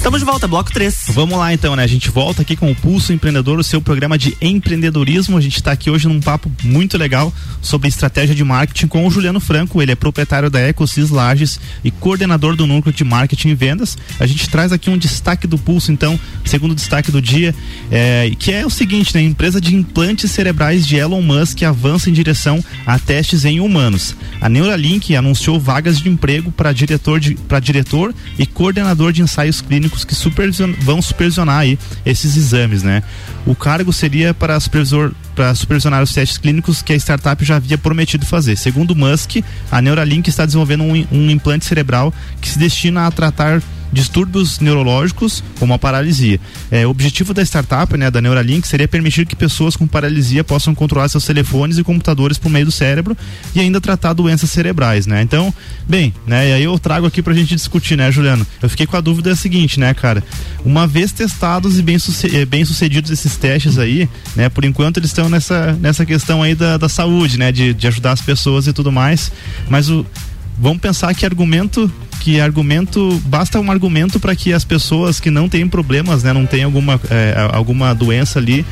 Estamos 0.00 0.20
de 0.20 0.24
volta, 0.24 0.48
bloco 0.48 0.72
3. 0.72 1.10
Vamos 1.10 1.38
lá 1.38 1.52
então, 1.52 1.76
né? 1.76 1.84
A 1.84 1.86
gente 1.86 2.08
volta 2.10 2.40
aqui 2.40 2.56
com 2.56 2.70
o 2.70 2.74
Pulso 2.74 3.12
Empreendedor, 3.12 3.58
o 3.58 3.62
seu 3.62 3.82
programa 3.82 4.16
de 4.16 4.34
empreendedorismo. 4.40 5.36
A 5.36 5.42
gente 5.42 5.56
está 5.56 5.72
aqui 5.72 5.90
hoje 5.90 6.08
num 6.08 6.22
papo 6.22 6.50
muito 6.64 6.96
legal 6.96 7.30
sobre 7.60 7.86
estratégia 7.86 8.34
de 8.34 8.42
marketing 8.42 8.86
com 8.86 9.06
o 9.06 9.10
Juliano 9.10 9.38
Franco. 9.40 9.82
Ele 9.82 9.92
é 9.92 9.94
proprietário 9.94 10.48
da 10.48 10.66
Ecosis 10.66 11.10
Lages 11.10 11.60
e 11.84 11.90
coordenador 11.90 12.56
do 12.56 12.66
núcleo 12.66 12.94
de 12.94 13.04
marketing 13.04 13.50
e 13.50 13.54
vendas. 13.54 13.98
A 14.18 14.26
gente 14.26 14.48
traz 14.48 14.72
aqui 14.72 14.88
um 14.88 14.96
destaque 14.96 15.46
do 15.46 15.58
Pulso, 15.58 15.92
então, 15.92 16.18
segundo 16.46 16.74
destaque 16.74 17.12
do 17.12 17.20
dia, 17.20 17.54
é, 17.90 18.32
que 18.38 18.50
é 18.50 18.64
o 18.64 18.70
seguinte, 18.70 19.14
né? 19.14 19.20
Empresa 19.20 19.60
de 19.60 19.76
implantes 19.76 20.30
cerebrais 20.30 20.86
de 20.86 20.96
Elon 20.96 21.20
Musk 21.20 21.62
avança 21.62 22.08
em 22.08 22.14
direção 22.14 22.64
a 22.86 22.98
testes 22.98 23.44
em 23.44 23.60
humanos. 23.60 24.16
A 24.40 24.48
Neuralink 24.48 25.14
anunciou 25.14 25.60
vagas 25.60 25.98
de 25.98 26.08
emprego 26.08 26.50
para 26.50 26.72
diretor, 26.72 27.20
diretor 27.60 28.14
e 28.38 28.46
coordenador 28.46 29.12
de 29.12 29.20
ensaios 29.20 29.60
clínicos 29.60 29.89
que 30.04 30.14
supervision, 30.14 30.72
vão 30.80 31.00
supervisionar 31.02 31.60
aí 31.60 31.78
esses 32.04 32.36
exames, 32.36 32.82
né? 32.82 33.02
O 33.46 33.54
cargo 33.54 33.92
seria 33.92 34.32
para 34.32 34.58
supervisor 34.60 35.12
para 35.34 35.54
supervisionar 35.54 36.02
os 36.02 36.12
testes 36.12 36.36
clínicos 36.36 36.82
que 36.82 36.92
a 36.92 36.96
startup 36.96 37.42
já 37.44 37.56
havia 37.56 37.78
prometido 37.78 38.26
fazer. 38.26 38.56
Segundo 38.56 38.94
Musk, 38.94 39.36
a 39.70 39.80
Neuralink 39.80 40.28
está 40.28 40.44
desenvolvendo 40.44 40.84
um, 40.84 41.06
um 41.10 41.30
implante 41.30 41.64
cerebral 41.64 42.12
que 42.40 42.48
se 42.48 42.58
destina 42.58 43.06
a 43.06 43.10
tratar 43.10 43.62
distúrbios 43.92 44.60
neurológicos, 44.60 45.42
como 45.58 45.74
a 45.74 45.78
paralisia. 45.78 46.40
É, 46.70 46.86
o 46.86 46.90
objetivo 46.90 47.34
da 47.34 47.42
startup, 47.42 47.96
né, 47.96 48.10
da 48.10 48.20
Neuralink, 48.20 48.66
seria 48.66 48.86
permitir 48.86 49.26
que 49.26 49.34
pessoas 49.34 49.76
com 49.76 49.86
paralisia 49.86 50.44
possam 50.44 50.74
controlar 50.74 51.08
seus 51.08 51.24
telefones 51.24 51.78
e 51.78 51.84
computadores 51.84 52.38
por 52.38 52.50
meio 52.50 52.66
do 52.66 52.72
cérebro 52.72 53.16
e 53.54 53.60
ainda 53.60 53.80
tratar 53.80 54.12
doenças 54.12 54.50
cerebrais, 54.50 55.06
né? 55.06 55.22
Então, 55.22 55.52
bem, 55.88 56.14
né, 56.26 56.50
e 56.50 56.52
aí 56.52 56.64
eu 56.64 56.78
trago 56.78 57.06
aqui 57.06 57.22
pra 57.22 57.34
gente 57.34 57.54
discutir, 57.54 57.96
né, 57.96 58.10
Juliano? 58.10 58.46
Eu 58.62 58.68
fiquei 58.68 58.86
com 58.86 58.96
a 58.96 59.00
dúvida 59.00 59.34
seguinte, 59.34 59.80
né, 59.80 59.92
cara? 59.94 60.22
Uma 60.64 60.86
vez 60.86 61.12
testados 61.12 61.78
e 61.78 61.82
bem, 61.82 61.96
eh, 62.32 62.44
bem 62.44 62.64
sucedidos 62.64 63.10
esses 63.10 63.36
testes 63.36 63.78
aí, 63.78 64.08
né, 64.36 64.48
por 64.48 64.64
enquanto 64.64 64.98
eles 64.98 65.10
estão 65.10 65.28
nessa, 65.28 65.72
nessa 65.80 66.06
questão 66.06 66.42
aí 66.42 66.54
da, 66.54 66.76
da 66.76 66.88
saúde, 66.88 67.38
né, 67.38 67.50
de, 67.50 67.74
de 67.74 67.86
ajudar 67.86 68.12
as 68.12 68.20
pessoas 68.20 68.66
e 68.66 68.72
tudo 68.72 68.92
mais, 68.92 69.32
mas 69.68 69.88
o 69.88 70.04
vamos 70.60 70.78
pensar 70.78 71.14
que 71.14 71.24
argumento 71.24 71.90
que 72.20 72.38
argumento 72.38 73.20
basta 73.24 73.58
um 73.58 73.70
argumento 73.70 74.20
para 74.20 74.36
que 74.36 74.52
as 74.52 74.62
pessoas 74.62 75.18
que 75.18 75.30
não 75.30 75.48
têm 75.48 75.66
problemas 75.66 76.22
né 76.22 76.32
não 76.34 76.44
têm 76.44 76.64
alguma 76.64 77.00
é, 77.10 77.34
alguma 77.52 77.94
doença 77.94 78.38
ali 78.38 78.64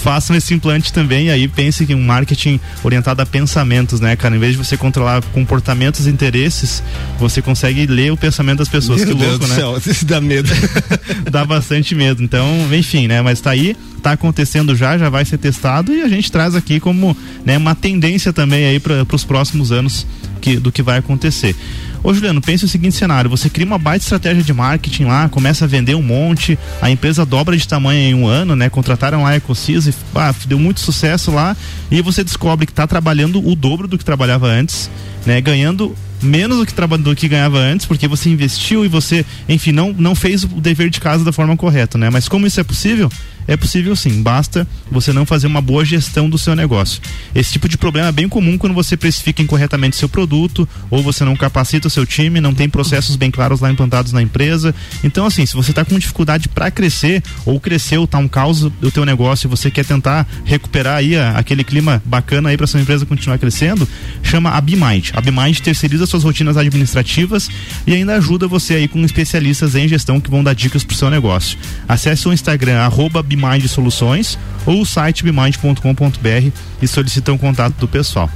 façam 0.00 0.34
esse 0.34 0.54
implante 0.54 0.92
também 0.92 1.26
e 1.26 1.30
aí 1.30 1.46
pense 1.46 1.84
que 1.84 1.94
um 1.94 2.02
marketing 2.02 2.58
orientado 2.82 3.20
a 3.22 3.26
pensamentos, 3.26 4.00
né, 4.00 4.16
cara? 4.16 4.34
Em 4.34 4.38
vez 4.38 4.52
de 4.52 4.58
você 4.58 4.76
controlar 4.76 5.22
comportamentos 5.32 6.06
e 6.06 6.10
interesses, 6.10 6.82
você 7.18 7.42
consegue 7.42 7.86
ler 7.86 8.12
o 8.12 8.16
pensamento 8.16 8.58
das 8.58 8.68
pessoas. 8.68 9.04
Meu 9.04 9.08
que 9.08 9.14
Deus 9.14 9.30
louco, 9.32 9.44
do 9.44 9.48
né? 9.48 9.54
céu, 9.54 9.80
isso 9.86 10.04
dá 10.04 10.20
medo. 10.20 10.50
dá 11.30 11.44
bastante 11.44 11.94
medo. 11.94 12.22
Então, 12.22 12.46
enfim, 12.72 13.06
né? 13.06 13.20
Mas 13.20 13.40
tá 13.40 13.50
aí, 13.50 13.76
tá 14.02 14.12
acontecendo 14.12 14.74
já, 14.74 14.96
já 14.96 15.08
vai 15.08 15.24
ser 15.24 15.38
testado 15.38 15.92
e 15.92 16.02
a 16.02 16.08
gente 16.08 16.32
traz 16.32 16.54
aqui 16.54 16.80
como 16.80 17.16
né, 17.44 17.56
uma 17.56 17.74
tendência 17.74 18.32
também 18.32 18.64
aí 18.64 18.80
para 18.80 19.06
os 19.12 19.24
próximos 19.24 19.70
anos 19.70 20.06
que, 20.40 20.56
do 20.56 20.72
que 20.72 20.82
vai 20.82 20.98
acontecer. 20.98 21.54
Ô 22.02 22.14
Juliano, 22.14 22.40
pense 22.40 22.64
o 22.64 22.68
seguinte 22.68 22.96
cenário: 22.96 23.28
você 23.28 23.50
cria 23.50 23.66
uma 23.66 23.78
baita 23.78 24.04
estratégia 24.04 24.42
de 24.42 24.52
marketing 24.52 25.04
lá, 25.04 25.28
começa 25.28 25.64
a 25.64 25.68
vender 25.68 25.94
um 25.94 26.02
monte, 26.02 26.58
a 26.80 26.90
empresa 26.90 27.26
dobra 27.26 27.56
de 27.56 27.66
tamanho 27.66 28.00
em 28.00 28.14
um 28.14 28.26
ano, 28.26 28.56
né? 28.56 28.70
Contrataram 28.70 29.22
lá 29.22 29.30
a 29.30 29.36
Ecosis 29.36 29.86
e 29.86 29.94
ah, 30.14 30.34
deu 30.46 30.58
muito 30.58 30.80
sucesso 30.80 31.30
lá, 31.30 31.56
e 31.90 32.00
você 32.00 32.24
descobre 32.24 32.66
que 32.66 32.72
está 32.72 32.86
trabalhando 32.86 33.46
o 33.46 33.54
dobro 33.54 33.86
do 33.86 33.98
que 33.98 34.04
trabalhava 34.04 34.46
antes, 34.46 34.90
né? 35.26 35.40
Ganhando 35.40 35.94
menos 36.22 36.58
do 36.58 36.66
que, 36.66 36.74
do 36.98 37.16
que 37.16 37.28
ganhava 37.28 37.58
antes, 37.58 37.86
porque 37.86 38.06
você 38.06 38.28
investiu 38.28 38.84
e 38.84 38.88
você, 38.88 39.24
enfim, 39.48 39.72
não, 39.72 39.94
não 39.96 40.14
fez 40.14 40.44
o 40.44 40.48
dever 40.48 40.90
de 40.90 41.00
casa 41.00 41.24
da 41.24 41.32
forma 41.32 41.56
correta, 41.56 41.96
né? 41.96 42.10
Mas 42.10 42.28
como 42.28 42.46
isso 42.46 42.60
é 42.60 42.64
possível? 42.64 43.10
É 43.46 43.56
possível 43.56 43.96
sim, 43.96 44.22
basta 44.22 44.66
você 44.90 45.12
não 45.12 45.26
fazer 45.26 45.46
uma 45.48 45.60
boa 45.60 45.84
gestão 45.84 46.30
do 46.30 46.38
seu 46.38 46.54
negócio. 46.54 47.00
Esse 47.34 47.52
tipo 47.52 47.68
de 47.68 47.76
problema 47.76 48.08
é 48.08 48.12
bem 48.12 48.28
comum 48.28 48.56
quando 48.56 48.72
você 48.74 48.96
precifica 48.96 49.42
incorretamente 49.42 49.96
seu 49.96 50.08
produto, 50.08 50.68
ou 50.88 51.02
você 51.02 51.24
não 51.24 51.34
capacita 51.34 51.88
o 51.88 51.90
seu 51.90 52.06
time, 52.06 52.40
não 52.40 52.54
tem 52.54 52.68
processos 52.68 53.16
bem 53.16 53.30
claros 53.30 53.60
lá 53.60 53.70
implantados 53.70 54.12
na 54.12 54.22
empresa. 54.22 54.72
Então, 55.02 55.26
assim, 55.26 55.44
se 55.46 55.54
você 55.54 55.70
está 55.70 55.84
com 55.84 55.98
dificuldade 55.98 56.48
para 56.48 56.70
crescer, 56.70 57.22
ou 57.44 57.58
cresceu, 57.58 58.06
tá 58.06 58.18
um 58.18 58.28
caos 58.28 58.60
do 58.60 58.90
teu 58.90 59.04
negócio 59.04 59.46
e 59.46 59.50
você 59.50 59.70
quer 59.70 59.84
tentar 59.84 60.26
recuperar 60.44 60.96
aí 60.98 61.16
a- 61.16 61.32
aquele 61.36 61.64
clima 61.64 62.00
bacana 62.04 62.50
aí 62.50 62.56
para 62.56 62.66
sua 62.66 62.80
empresa 62.80 63.04
continuar 63.04 63.38
crescendo, 63.38 63.88
chama 64.22 64.50
a 64.50 64.60
BeMind. 64.60 65.10
A 65.12 65.20
BeMind 65.20 65.58
terceiriza 65.60 66.06
suas 66.06 66.22
rotinas 66.22 66.56
administrativas 66.56 67.50
e 67.86 67.94
ainda 67.94 68.14
ajuda 68.16 68.46
você 68.46 68.74
aí 68.74 68.88
com 68.88 69.04
especialistas 69.04 69.74
em 69.74 69.88
gestão 69.88 70.20
que 70.20 70.30
vão 70.30 70.44
dar 70.44 70.54
dicas 70.54 70.84
pro 70.84 70.96
seu 70.96 71.10
negócio. 71.10 71.58
Acesse 71.88 72.28
o 72.28 72.32
Instagram 72.32 72.78
arroba 72.80 73.22
BeMind 73.36 73.66
Soluções 73.68 74.38
ou 74.66 74.80
o 74.82 74.86
site 74.86 75.22
bemind.com.br 75.24 76.50
e 76.82 76.88
solicita 76.88 77.32
um 77.32 77.38
contato 77.38 77.74
do 77.78 77.88
pessoal. 77.88 78.28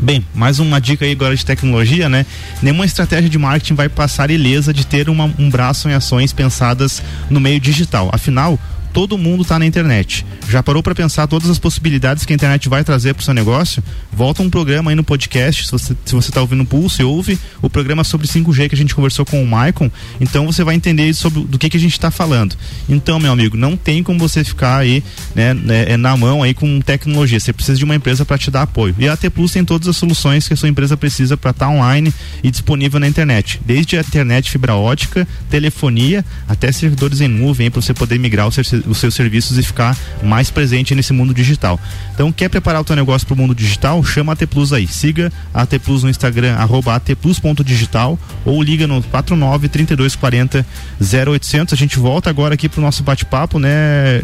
Bem, 0.00 0.24
mais 0.32 0.60
uma 0.60 0.80
dica 0.80 1.04
aí 1.04 1.10
agora 1.12 1.34
de 1.34 1.44
tecnologia, 1.44 2.08
né? 2.08 2.24
Nenhuma 2.62 2.84
estratégia 2.84 3.28
de 3.28 3.36
marketing 3.36 3.74
vai 3.74 3.88
passar 3.88 4.30
ilesa 4.30 4.72
de 4.72 4.86
ter 4.86 5.08
uma- 5.08 5.32
um 5.36 5.50
braço 5.50 5.88
em 5.88 5.92
ações 5.92 6.32
pensadas 6.32 7.02
no 7.28 7.40
meio 7.40 7.58
digital. 7.58 8.08
Afinal, 8.12 8.58
todo 8.98 9.16
mundo 9.16 9.42
está 9.42 9.60
na 9.60 9.64
internet. 9.64 10.26
Já 10.48 10.60
parou 10.60 10.82
para 10.82 10.92
pensar 10.92 11.28
todas 11.28 11.48
as 11.48 11.56
possibilidades 11.56 12.24
que 12.24 12.32
a 12.32 12.34
internet 12.34 12.68
vai 12.68 12.82
trazer 12.82 13.14
para 13.14 13.20
o 13.20 13.24
seu 13.24 13.32
negócio? 13.32 13.80
Volta 14.12 14.42
um 14.42 14.50
programa 14.50 14.90
aí 14.90 14.96
no 14.96 15.04
podcast, 15.04 15.66
se 15.66 15.70
você, 15.70 15.96
se 16.04 16.14
você 16.16 16.32
tá 16.32 16.40
ouvindo 16.40 16.64
o 16.64 16.66
Pulse, 16.66 17.04
ouve 17.04 17.38
o 17.62 17.70
programa 17.70 18.02
sobre 18.02 18.26
5G 18.26 18.68
que 18.68 18.74
a 18.74 18.78
gente 18.78 18.96
conversou 18.96 19.24
com 19.24 19.40
o 19.40 19.46
Maicon, 19.46 19.88
então 20.20 20.44
você 20.44 20.64
vai 20.64 20.74
entender 20.74 21.14
sobre 21.14 21.44
do 21.44 21.56
que, 21.56 21.70
que 21.70 21.76
a 21.76 21.80
gente 21.80 21.92
está 21.92 22.10
falando. 22.10 22.56
Então, 22.88 23.20
meu 23.20 23.30
amigo, 23.30 23.56
não 23.56 23.76
tem 23.76 24.02
como 24.02 24.18
você 24.18 24.42
ficar 24.42 24.78
aí, 24.78 25.04
né, 25.32 25.54
né, 25.54 25.92
é, 25.92 25.96
na 25.96 26.16
mão 26.16 26.42
aí 26.42 26.52
com 26.52 26.80
tecnologia. 26.80 27.38
Você 27.38 27.52
precisa 27.52 27.78
de 27.78 27.84
uma 27.84 27.94
empresa 27.94 28.24
para 28.24 28.36
te 28.36 28.50
dar 28.50 28.62
apoio. 28.62 28.96
E 28.98 29.08
a 29.08 29.12
AT 29.12 29.30
Plus 29.30 29.52
tem 29.52 29.64
todas 29.64 29.86
as 29.86 29.96
soluções 29.96 30.48
que 30.48 30.54
a 30.54 30.56
sua 30.56 30.68
empresa 30.68 30.96
precisa 30.96 31.36
para 31.36 31.52
estar 31.52 31.68
online 31.68 32.12
e 32.42 32.50
disponível 32.50 32.98
na 32.98 33.06
internet. 33.06 33.60
Desde 33.64 33.96
a 33.96 34.00
internet 34.00 34.50
fibra 34.50 34.74
ótica, 34.74 35.28
telefonia, 35.48 36.24
até 36.48 36.72
servidores 36.72 37.20
em 37.20 37.28
nuvem 37.28 37.70
para 37.70 37.80
você 37.80 37.94
poder 37.94 38.18
migrar 38.18 38.48
os, 38.48 38.58
os 38.88 38.98
seus 38.98 39.14
serviços 39.14 39.58
e 39.58 39.62
ficar 39.62 39.96
mais 40.22 40.50
presente 40.50 40.94
nesse 40.94 41.12
mundo 41.12 41.34
digital. 41.34 41.78
Então, 42.14 42.32
quer 42.32 42.48
preparar 42.48 42.80
o 42.80 42.84
teu 42.84 42.96
negócio 42.96 43.26
para 43.26 43.34
o 43.34 43.36
mundo 43.36 43.54
digital? 43.54 44.02
Chama 44.02 44.32
a 44.32 44.34
AT 44.34 44.46
Plus 44.46 44.72
aí. 44.72 44.86
Siga 44.86 45.32
a 45.52 45.62
AT 45.62 45.78
Plus 45.78 46.02
no 46.02 46.10
Instagram, 46.10 46.54
arroba 46.54 46.94
atplus.digital 46.94 48.18
ou 48.44 48.62
liga 48.62 48.86
no 48.86 49.02
49 49.02 49.68
3240 49.68 50.66
0800. 51.00 51.74
A 51.74 51.76
gente 51.76 51.98
volta 51.98 52.30
agora 52.30 52.54
aqui 52.54 52.68
pro 52.68 52.80
nosso 52.80 53.02
bate-papo, 53.02 53.58
né, 53.58 53.68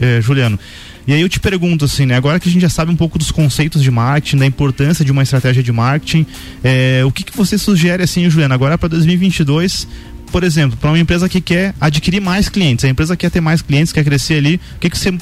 eh, 0.00 0.20
Juliano? 0.20 0.58
E 1.06 1.12
aí 1.12 1.20
eu 1.20 1.28
te 1.28 1.38
pergunto 1.38 1.84
assim, 1.84 2.06
né? 2.06 2.16
Agora 2.16 2.40
que 2.40 2.48
a 2.48 2.52
gente 2.52 2.62
já 2.62 2.68
sabe 2.68 2.90
um 2.90 2.96
pouco 2.96 3.18
dos 3.18 3.30
conceitos 3.30 3.82
de 3.82 3.90
marketing, 3.90 4.38
da 4.38 4.46
importância 4.46 5.04
de 5.04 5.12
uma 5.12 5.22
estratégia 5.22 5.62
de 5.62 5.70
marketing, 5.70 6.24
eh, 6.62 7.02
o 7.04 7.12
que, 7.12 7.22
que 7.22 7.36
você 7.36 7.58
sugere 7.58 8.02
assim, 8.02 8.28
Juliano, 8.30 8.54
agora 8.54 8.78
para 8.78 8.88
2022? 8.88 9.86
Por 10.34 10.42
exemplo, 10.42 10.76
para 10.76 10.90
uma 10.90 10.98
empresa 10.98 11.28
que 11.28 11.40
quer 11.40 11.72
adquirir 11.80 12.20
mais 12.20 12.48
clientes, 12.48 12.84
a 12.84 12.88
empresa 12.88 13.16
quer 13.16 13.30
ter 13.30 13.40
mais 13.40 13.62
clientes, 13.62 13.92
quer 13.92 14.02
crescer 14.02 14.34
ali, 14.34 14.60
o 14.74 14.80
que, 14.80 14.90
que 14.90 14.98
você 14.98 15.16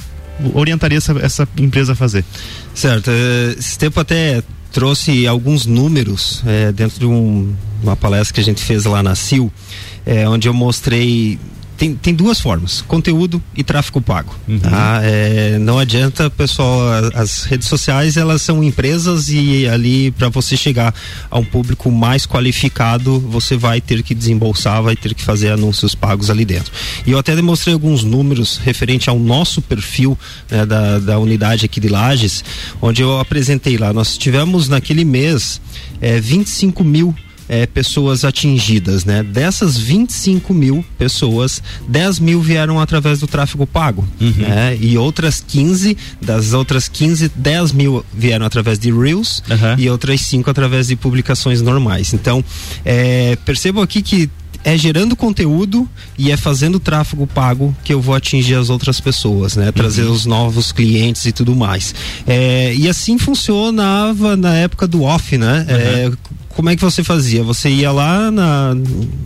orientaria 0.54 0.96
essa, 0.96 1.12
essa 1.20 1.46
empresa 1.58 1.92
a 1.92 1.94
fazer? 1.94 2.24
Certo. 2.74 3.10
eh, 3.10 3.54
Esse 3.58 3.78
tempo 3.78 4.00
até 4.00 4.42
trouxe 4.72 5.26
alguns 5.26 5.66
números 5.66 6.42
eh, 6.46 6.72
dentro 6.72 6.98
de 6.98 7.04
um- 7.04 7.52
uma 7.82 7.94
palestra 7.94 8.32
que 8.32 8.40
a 8.40 8.42
gente 8.44 8.62
fez 8.62 8.86
lá 8.86 9.02
na 9.02 9.14
CIL, 9.14 9.52
eh, 10.06 10.26
onde 10.26 10.48
eu 10.48 10.54
mostrei. 10.54 11.38
Tem, 11.82 11.96
tem 11.96 12.14
duas 12.14 12.38
formas, 12.38 12.80
conteúdo 12.80 13.42
e 13.56 13.64
tráfego 13.64 14.00
pago. 14.00 14.32
tá? 14.60 15.00
Eh, 15.02 15.58
não 15.58 15.80
adianta, 15.80 16.30
pessoal, 16.30 16.80
as 17.12 17.42
redes 17.42 17.66
sociais 17.66 18.16
elas 18.16 18.40
são 18.40 18.62
empresas 18.62 19.28
e 19.28 19.66
ali 19.66 20.12
para 20.12 20.28
você 20.28 20.56
chegar 20.56 20.94
a 21.28 21.40
um 21.40 21.44
público 21.44 21.90
mais 21.90 22.24
qualificado, 22.24 23.18
você 23.18 23.56
vai 23.56 23.80
ter 23.80 24.00
que 24.04 24.14
desembolsar, 24.14 24.80
vai 24.80 24.94
ter 24.94 25.12
que 25.12 25.24
fazer 25.24 25.50
anúncios 25.50 25.92
pagos 25.92 26.30
ali 26.30 26.44
dentro. 26.44 26.72
E 27.04 27.10
eu 27.10 27.18
até 27.18 27.34
demonstrei 27.34 27.74
alguns 27.74 28.04
números 28.04 28.58
referente 28.58 29.10
ao 29.10 29.18
nosso 29.18 29.60
perfil 29.60 30.16
né, 30.48 30.64
da, 30.64 31.00
da 31.00 31.18
unidade 31.18 31.64
aqui 31.64 31.80
de 31.80 31.88
Lages, 31.88 32.44
onde 32.80 33.02
eu 33.02 33.18
apresentei 33.18 33.76
lá. 33.76 33.92
Nós 33.92 34.16
tivemos 34.16 34.68
naquele 34.68 35.04
mês 35.04 35.60
eh, 36.00 36.20
25 36.20 36.84
mil 36.84 37.12
eh, 37.52 37.66
pessoas 37.66 38.24
atingidas, 38.24 39.04
né? 39.04 39.22
Dessas 39.22 39.76
25 39.76 40.54
mil 40.54 40.82
pessoas, 40.96 41.62
10 41.86 42.18
mil 42.18 42.40
vieram 42.40 42.80
através 42.80 43.20
do 43.20 43.26
tráfego 43.26 43.66
pago, 43.66 44.08
né? 44.48 44.74
E 44.80 44.96
outras 44.96 45.44
15, 45.46 45.94
das 46.18 46.54
outras 46.54 46.88
15, 46.88 47.30
10 47.36 47.72
mil 47.72 48.02
vieram 48.10 48.46
através 48.46 48.78
de 48.78 48.90
Reels 48.90 49.42
e 49.76 49.90
outras 49.90 50.22
5 50.22 50.48
através 50.48 50.86
de 50.86 50.96
publicações 50.96 51.60
normais. 51.60 52.14
Então, 52.14 52.42
percebam 53.44 53.82
aqui 53.82 54.00
que 54.00 54.30
é 54.64 54.76
gerando 54.78 55.14
conteúdo 55.14 55.86
e 56.16 56.30
é 56.30 56.36
fazendo 56.36 56.80
tráfego 56.80 57.26
pago 57.26 57.76
que 57.84 57.92
eu 57.92 58.00
vou 58.00 58.14
atingir 58.14 58.54
as 58.54 58.70
outras 58.70 58.98
pessoas, 58.98 59.56
né? 59.56 59.70
Trazer 59.72 60.04
os 60.04 60.24
novos 60.24 60.72
clientes 60.72 61.26
e 61.26 61.32
tudo 61.32 61.54
mais. 61.54 61.94
É, 62.26 62.72
e 62.74 62.88
assim 62.88 63.18
funcionava 63.18 64.36
na 64.36 64.54
época 64.54 64.86
do 64.86 65.02
off, 65.02 65.36
né? 65.36 65.66
É, 65.68 66.12
como 66.54 66.70
é 66.70 66.76
que 66.76 66.82
você 66.82 67.02
fazia? 67.02 67.42
Você 67.42 67.68
ia 67.68 67.90
lá 67.90 68.30
na 68.30 68.76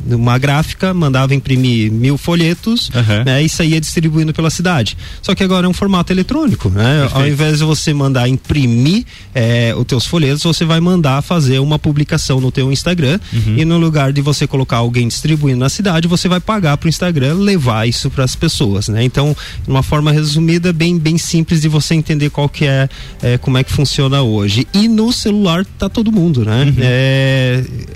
numa 0.07 0.39
gráfica, 0.39 0.95
mandava 0.95 1.35
imprimir 1.35 1.91
mil 1.91 2.17
folhetos, 2.17 2.91
né? 3.25 3.43
E 3.43 3.49
saía 3.49 3.81
distribuindo 3.81 4.33
pela 4.33 4.51
cidade. 4.51 4.97
Só 5.21 5.35
que 5.35 5.43
agora 5.43 5.67
é 5.67 5.69
um 5.69 5.73
formato 5.73 6.13
eletrônico, 6.13 6.69
né? 6.71 7.09
Ao 7.13 7.27
invés 7.27 7.59
de 7.59 7.65
você 7.65 7.93
mandar 7.93 8.29
imprimir 8.29 9.05
é, 9.35 9.75
os 9.77 9.85
teus 9.85 10.07
folhetos, 10.07 10.43
você 10.43 10.65
vai 10.65 10.81
mandar 10.81 11.23
fazer 11.23 11.59
uma 11.59 11.79
publicação 11.79 12.41
no 12.41 12.51
teu 12.51 12.73
Instagram 12.73 13.19
e 13.57 13.65
no 13.65 13.79
lugar 13.79 14.13
de 14.13 14.21
você 14.21 14.47
colocar 14.47 14.77
alguém 14.77 15.09
distribuindo 15.09 15.61
na 15.61 15.69
cidade, 15.69 16.07
você 16.09 16.29
vai 16.29 16.41
pagar 16.41 16.77
para 16.77 16.87
o 16.87 16.89
Instagram 16.89 17.35
levar 17.35 17.89
isso 17.89 18.11
para 18.11 18.25
as 18.25 18.37
pessoas, 18.37 18.89
né? 18.89 19.03
Então, 19.03 19.37
de 19.65 19.71
uma 19.71 19.83
forma 19.83 20.13
resumida, 20.13 20.73
bem 20.73 20.99
bem 20.99 21.19
simples 21.19 21.61
de 21.61 21.69
você 21.69 21.95
entender 21.95 22.31
qual 22.31 22.49
que 22.49 22.65
é, 22.65 22.89
é, 23.23 23.39
como 23.39 23.59
é 23.59 23.65
que 23.65 23.73
funciona 23.73 24.23
hoje. 24.23 24.67
E 24.73 24.89
no 24.89 25.13
celular 25.13 25.65
tá 25.79 25.89
todo 25.89 26.13
mundo, 26.13 26.45
né? 26.45 26.73
É, 26.79 27.16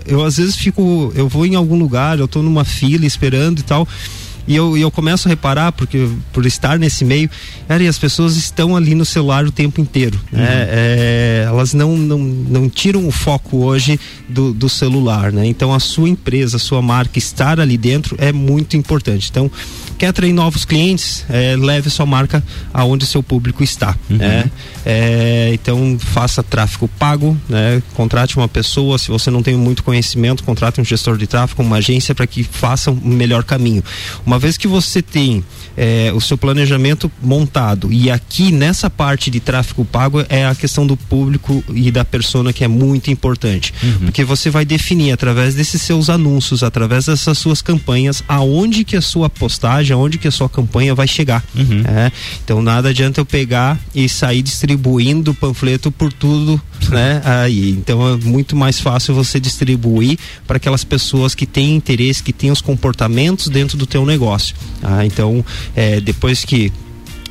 eu 0.07 0.25
às 0.25 0.37
vezes 0.37 0.57
fico, 0.57 1.13
eu 1.15 1.29
vou 1.29 1.47
em 1.47 1.55
algum 1.55 1.79
lugar, 1.79 2.19
eu 2.19 2.29
tô 2.29 2.43
numa 2.43 2.65
fila 2.65 3.07
esperando 3.07 3.61
e 3.61 3.63
tal. 3.63 3.87
E 4.51 4.57
eu, 4.57 4.77
eu 4.77 4.91
começo 4.91 5.29
a 5.29 5.31
reparar, 5.31 5.71
porque 5.71 6.09
por 6.33 6.45
estar 6.45 6.79
nesse 6.79 7.05
meio, 7.05 7.31
cara, 7.69 7.83
e 7.85 7.87
as 7.87 7.99
pessoas 7.99 8.37
estão 8.37 8.75
ali 8.75 8.97
no 8.97 9.05
celular 9.05 9.45
o 9.45 9.53
tempo 9.53 9.81
inteiro. 9.81 10.19
Né? 10.33 10.67
É, 10.69 11.45
elas 11.47 11.73
não, 11.73 11.97
não, 11.97 12.19
não 12.19 12.69
tiram 12.69 13.07
o 13.07 13.13
foco 13.13 13.59
hoje 13.59 14.01
do, 14.29 14.53
do 14.53 14.69
celular, 14.69 15.31
né? 15.33 15.47
Então 15.47 15.73
a 15.73 15.79
sua 15.79 16.09
empresa, 16.09 16.57
a 16.57 16.61
sua 16.61 16.83
marca 16.83 17.17
estar 17.17 17.61
ali 17.61 17.77
dentro 17.77 18.17
é 18.19 18.33
muito 18.33 18.77
importante. 18.77 19.29
Então, 19.31 19.49
quer 20.01 20.07
atrair 20.07 20.33
novos 20.33 20.65
clientes, 20.65 21.27
é, 21.29 21.55
leve 21.57 21.91
sua 21.91 22.07
marca 22.07 22.43
aonde 22.73 23.05
seu 23.05 23.23
público 23.23 23.63
está. 23.63 23.95
né? 24.09 24.51
É, 24.85 25.51
então 25.53 25.99
faça 25.99 26.43
tráfego 26.43 26.89
pago, 26.99 27.37
né? 27.47 27.83
contrate 27.93 28.35
uma 28.39 28.49
pessoa, 28.49 28.97
se 28.97 29.09
você 29.09 29.31
não 29.31 29.43
tem 29.43 29.55
muito 29.55 29.85
conhecimento, 29.85 30.43
contrate 30.43 30.81
um 30.81 30.85
gestor 30.85 31.19
de 31.19 31.27
tráfego, 31.27 31.63
uma 31.63 31.77
agência 31.77 32.15
para 32.15 32.27
que 32.27 32.43
faça 32.43 32.91
um 32.91 32.99
melhor 33.11 33.45
caminho. 33.45 33.85
Uma 34.25 34.39
vez 34.39 34.57
que 34.57 34.67
você 34.67 35.03
tem 35.03 35.45
é, 35.81 36.13
o 36.13 36.21
seu 36.21 36.37
planejamento 36.37 37.11
montado 37.23 37.91
e 37.91 38.11
aqui 38.11 38.53
nessa 38.53 38.91
parte 38.91 39.31
de 39.31 39.41
tráfego 39.41 39.83
pago 39.83 40.23
é 40.29 40.45
a 40.45 40.55
questão 40.55 40.87
do 40.87 40.95
público 40.95 41.65
e 41.73 41.91
da 41.91 42.05
persona 42.05 42.53
que 42.53 42.63
é 42.63 42.69
muito 42.69 43.11
importante, 43.11 43.73
porque 44.01 44.23
você 44.23 44.51
vai 44.51 44.67
definir 44.67 45.13
através 45.13 45.55
desses 45.55 45.81
seus 45.81 46.11
anúncios, 46.11 46.63
através 46.63 47.07
dessas 47.07 47.39
suas 47.39 47.63
campanhas, 47.63 48.23
aonde 48.29 48.85
que 48.85 48.95
a 48.95 49.01
sua 49.01 49.31
postagem, 49.31 49.95
aonde 49.95 50.19
que 50.19 50.29
a 50.29 50.31
sua 50.31 50.51
campanha 50.51 50.95
vai 50.95 51.09
chegar. 51.09 51.43
É, 51.87 52.13
então 52.45 52.61
nada 52.61 52.91
adianta 52.91 53.19
eu 53.19 53.25
pegar 53.25 53.81
e 53.95 54.07
sair 54.07 54.43
distribuindo 54.43 55.33
panfleto 55.33 55.91
por 55.91 56.13
tudo, 56.13 56.61
né? 56.91 57.23
Aí, 57.25 57.71
então 57.71 58.07
é 58.07 58.17
muito 58.19 58.55
mais 58.55 58.79
fácil 58.79 59.15
você 59.15 59.41
distribuir 59.41 60.19
para 60.47 60.59
aquelas 60.59 60.85
pessoas 60.85 61.35
que 61.35 61.47
têm 61.47 61.75
interesse, 61.75 62.23
que 62.23 62.35
têm 62.35 62.51
os 62.51 62.61
comportamentos 62.61 63.49
dentro 63.49 63.79
do 63.79 63.87
teu 63.87 64.05
negócio. 64.05 64.55
Ah, 64.83 65.07
então, 65.07 65.43
é, 65.75 66.01
depois 66.01 66.45
que 66.45 66.73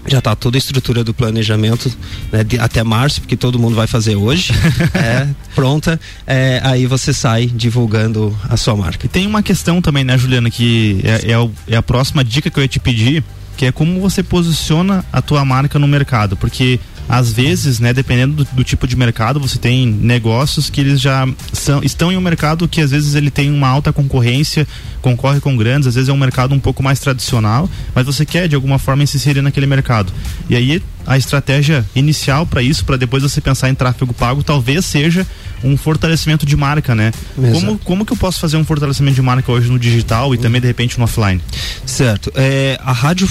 já 0.08 0.20
está 0.20 0.36
toda 0.36 0.58
a 0.58 0.60
estrutura 0.60 1.04
do 1.04 1.14
planejamento 1.14 1.92
né, 2.32 2.44
de- 2.44 2.58
até 2.58 2.84
março, 2.84 3.20
porque 3.22 3.36
todo 3.36 3.60
mundo 3.60 3.76
vai 3.76 3.86
fazer 3.86 4.16
hoje, 4.16 4.54
é, 4.96 5.28
pronta, 5.54 6.00
é, 6.26 6.62
aí 6.64 6.86
você 6.86 7.14
sai 7.14 7.46
divulgando 7.46 8.36
a 8.50 8.56
sua 8.58 8.76
marca. 8.76 9.06
E 9.06 9.10
tem 9.10 9.28
uma 9.28 9.44
questão 9.44 9.82
também, 9.82 10.04
né, 10.04 10.18
Juliana, 10.18 10.50
que 10.50 11.02
é, 11.04 11.32
é 11.34 11.38
o- 11.38 11.52
é 11.68 11.76
a 11.76 11.84
próxima 11.84 12.24
dica 12.24 12.50
que 12.50 12.58
eu 12.58 12.64
ia 12.64 12.68
te 12.68 12.80
pedir, 12.80 13.24
que 13.58 13.66
é 13.66 13.72
como 13.72 14.00
você 14.00 14.24
posiciona 14.24 15.04
a 15.12 15.22
tua 15.22 15.44
marca 15.44 15.78
no 15.78 15.88
mercado, 15.88 16.38
porque 16.38 16.80
às 17.10 17.34
vezes, 17.34 17.80
né, 17.80 17.92
dependendo 17.92 18.36
do, 18.36 18.48
do 18.54 18.64
tipo 18.64 18.88
de 18.88 18.96
mercado, 18.96 19.40
você 19.40 19.58
tem 19.58 19.88
negócios 19.88 20.70
que 20.70 20.80
eles 20.80 21.02
já 21.02 21.28
são, 21.52 21.84
estão 21.84 22.12
em 22.12 22.18
um 22.18 22.22
mercado 22.22 22.68
que 22.68 22.80
às 22.80 22.92
vezes 22.92 23.16
ele 23.16 23.32
tem 23.32 23.52
uma 23.52 23.68
alta 23.68 23.92
concorrência, 23.92 24.68
concorre 25.02 25.40
com 25.40 25.58
grandes, 25.58 25.88
às 25.88 25.96
vezes 25.96 26.08
é 26.08 26.14
um 26.14 26.18
mercado 26.18 26.54
um 26.54 26.60
pouco 26.60 26.84
mais 26.84 27.00
tradicional, 27.00 27.68
mas 27.96 28.06
você 28.06 28.28
quer 28.28 28.48
de 28.48 28.54
alguma 28.54 28.78
forma 28.78 29.04
se 29.08 29.18
inserir 29.18 29.42
naquele 29.42 29.66
mercado. 29.66 30.14
E 30.48 30.56
aí 30.56 30.84
a 31.08 31.18
estratégia 31.18 31.84
inicial 31.96 32.46
para 32.46 32.62
isso, 32.62 32.86
para 32.86 32.96
depois 32.96 33.24
você 33.24 33.42
pensar 33.42 33.70
em 33.70 33.74
tráfego 33.74 34.14
pago, 34.14 34.44
talvez 34.44 34.86
seja 34.86 35.26
um 35.64 35.76
fortalecimento 35.76 36.46
de 36.46 36.56
marca, 36.56 36.94
né? 36.94 37.12
Exato. 37.36 37.54
Como, 37.60 37.80
como 37.80 38.06
que 38.06 38.14
eu 38.14 38.18
posso 38.18 38.40
fazer 38.40 38.58
um 38.58 38.64
fortalecimento 38.64 39.16
de 39.16 39.22
marca 39.24 39.52
hoje 39.52 39.72
no 39.72 39.80
digital 39.80 40.36
e 40.36 40.38
também 40.38 40.62
de 40.62 40.68
repente 40.68 41.00
no 41.00 41.06
offline? 41.06 41.42
Certo. 41.88 42.32
É, 42.36 42.80
a 42.84 42.92
rádio 42.92 43.28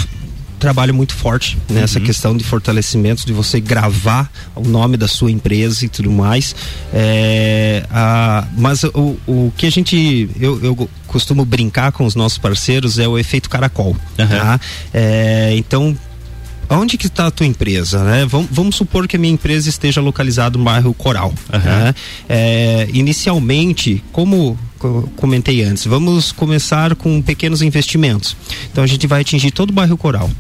trabalha 0.59 0.93
muito 0.93 1.15
forte 1.15 1.57
nessa 1.71 1.99
questão 2.01 2.37
de 2.37 2.45
fortalecimento, 2.45 3.25
de 3.25 3.33
você 3.33 3.61
gravar 3.61 4.31
o 4.55 4.63
nome 4.69 4.97
da 4.97 5.09
sua 5.09 5.31
empresa 5.31 5.85
e 5.85 5.89
tudo 5.89 6.11
mais. 6.11 6.55
É, 6.93 7.85
a, 7.91 8.47
mas 8.57 8.85
o, 8.85 9.17
o 9.27 9.53
que 9.57 9.67
a 9.67 9.71
gente. 9.71 10.29
Eu, 10.39 10.63
eu 10.65 10.91
costumo 11.07 11.45
brincar 11.45 11.93
com 11.93 12.05
os 12.05 12.15
nossos 12.15 12.39
parceiros 12.39 12.99
é 12.99 13.07
o 13.09 13.19
efeito 13.19 13.49
caracol. 13.49 13.97
tá? 14.27 14.61
É, 14.93 15.55
então. 15.57 15.97
Onde 16.71 16.99
que 16.99 17.07
está 17.07 17.29
a 17.29 17.31
tua 17.31 17.47
empresa, 17.47 18.05
né? 18.05 18.27
Vamos, 18.27 18.49
vamos 18.51 18.77
supor 18.77 19.09
que 19.09 19.17
a 19.17 19.19
minha 19.19 19.33
empresa 19.33 19.71
esteja 19.71 20.03
localizada 20.03 20.59
no 20.59 20.65
bairro 20.65 20.93
Coral. 20.93 21.33
né? 21.51 21.95
É, 22.29 22.87
inicialmente, 22.93 24.05
como 24.13 24.59
co- 24.68 24.68
comentei 25.17 25.63
antes, 25.63 25.87
vamos 25.87 26.33
começar 26.33 26.95
com 26.95 27.21
pequenos 27.21 27.63
investimentos. 27.63 28.37
Então 28.71 28.83
a 28.83 28.87
gente 28.87 29.07
vai 29.07 29.21
atingir 29.21 29.51
todo 29.51 29.71
o 29.71 29.73
bairro 29.73 29.97
Coral. 29.97 30.31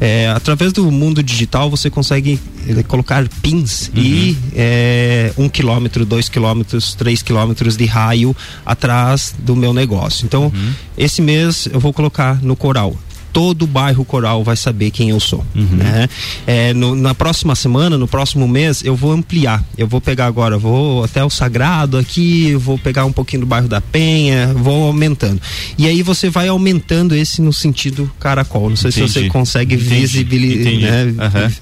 É, 0.00 0.28
através 0.28 0.72
do 0.72 0.90
mundo 0.90 1.22
digital 1.22 1.70
você 1.70 1.88
consegue 1.88 2.38
eh, 2.68 2.82
colocar 2.82 3.26
pins 3.42 3.90
e 3.94 4.36
é, 4.54 5.32
um 5.38 5.48
quilômetro, 5.48 6.04
dois 6.04 6.28
quilômetros, 6.28 6.94
três 6.94 7.22
quilômetros 7.22 7.76
de 7.76 7.86
raio 7.86 8.36
atrás 8.66 9.34
do 9.38 9.54
meu 9.54 9.72
negócio. 9.72 10.26
Então 10.26 10.52
esse 10.98 11.22
mês 11.22 11.68
eu 11.72 11.80
vou 11.80 11.92
colocar 11.92 12.42
no 12.42 12.56
Coral 12.56 12.96
todo 13.34 13.62
o 13.64 13.66
bairro 13.66 14.04
Coral 14.04 14.42
vai 14.44 14.56
saber 14.56 14.90
quem 14.92 15.10
eu 15.10 15.18
sou. 15.20 15.44
né? 15.54 16.08
É, 16.46 16.72
no- 16.72 16.94
na 16.94 17.12
próxima 17.14 17.54
semana, 17.56 17.98
no 17.98 18.06
próximo 18.08 18.46
mês, 18.48 18.82
eu 18.84 18.94
vou 18.96 19.10
ampliar. 19.12 19.62
Eu 19.76 19.86
vou 19.88 20.00
pegar 20.00 20.26
agora, 20.26 20.56
vou 20.56 21.02
até 21.04 21.22
o 21.22 21.28
Sagrado 21.28 21.98
aqui, 21.98 22.54
vou 22.54 22.78
pegar 22.78 23.04
um 23.04 23.12
pouquinho 23.12 23.40
do 23.40 23.46
bairro 23.46 23.66
da 23.68 23.80
Penha, 23.80 24.54
vou 24.54 24.86
aumentando. 24.86 25.42
E 25.76 25.86
aí 25.88 26.00
você 26.02 26.30
vai 26.30 26.46
aumentando 26.48 27.14
esse 27.14 27.42
no 27.42 27.52
sentido 27.52 28.10
caracol. 28.20 28.70
Não 28.70 28.76
sei 28.76 28.92
se 28.92 29.00
você 29.00 29.18
Entendi. 29.18 29.32
consegue 29.32 29.74
Entendi. 29.74 29.90
visibilizar. 30.00 30.72
Entendi. 30.72 30.84
Né? 30.84 31.14
Aham. 31.18 31.52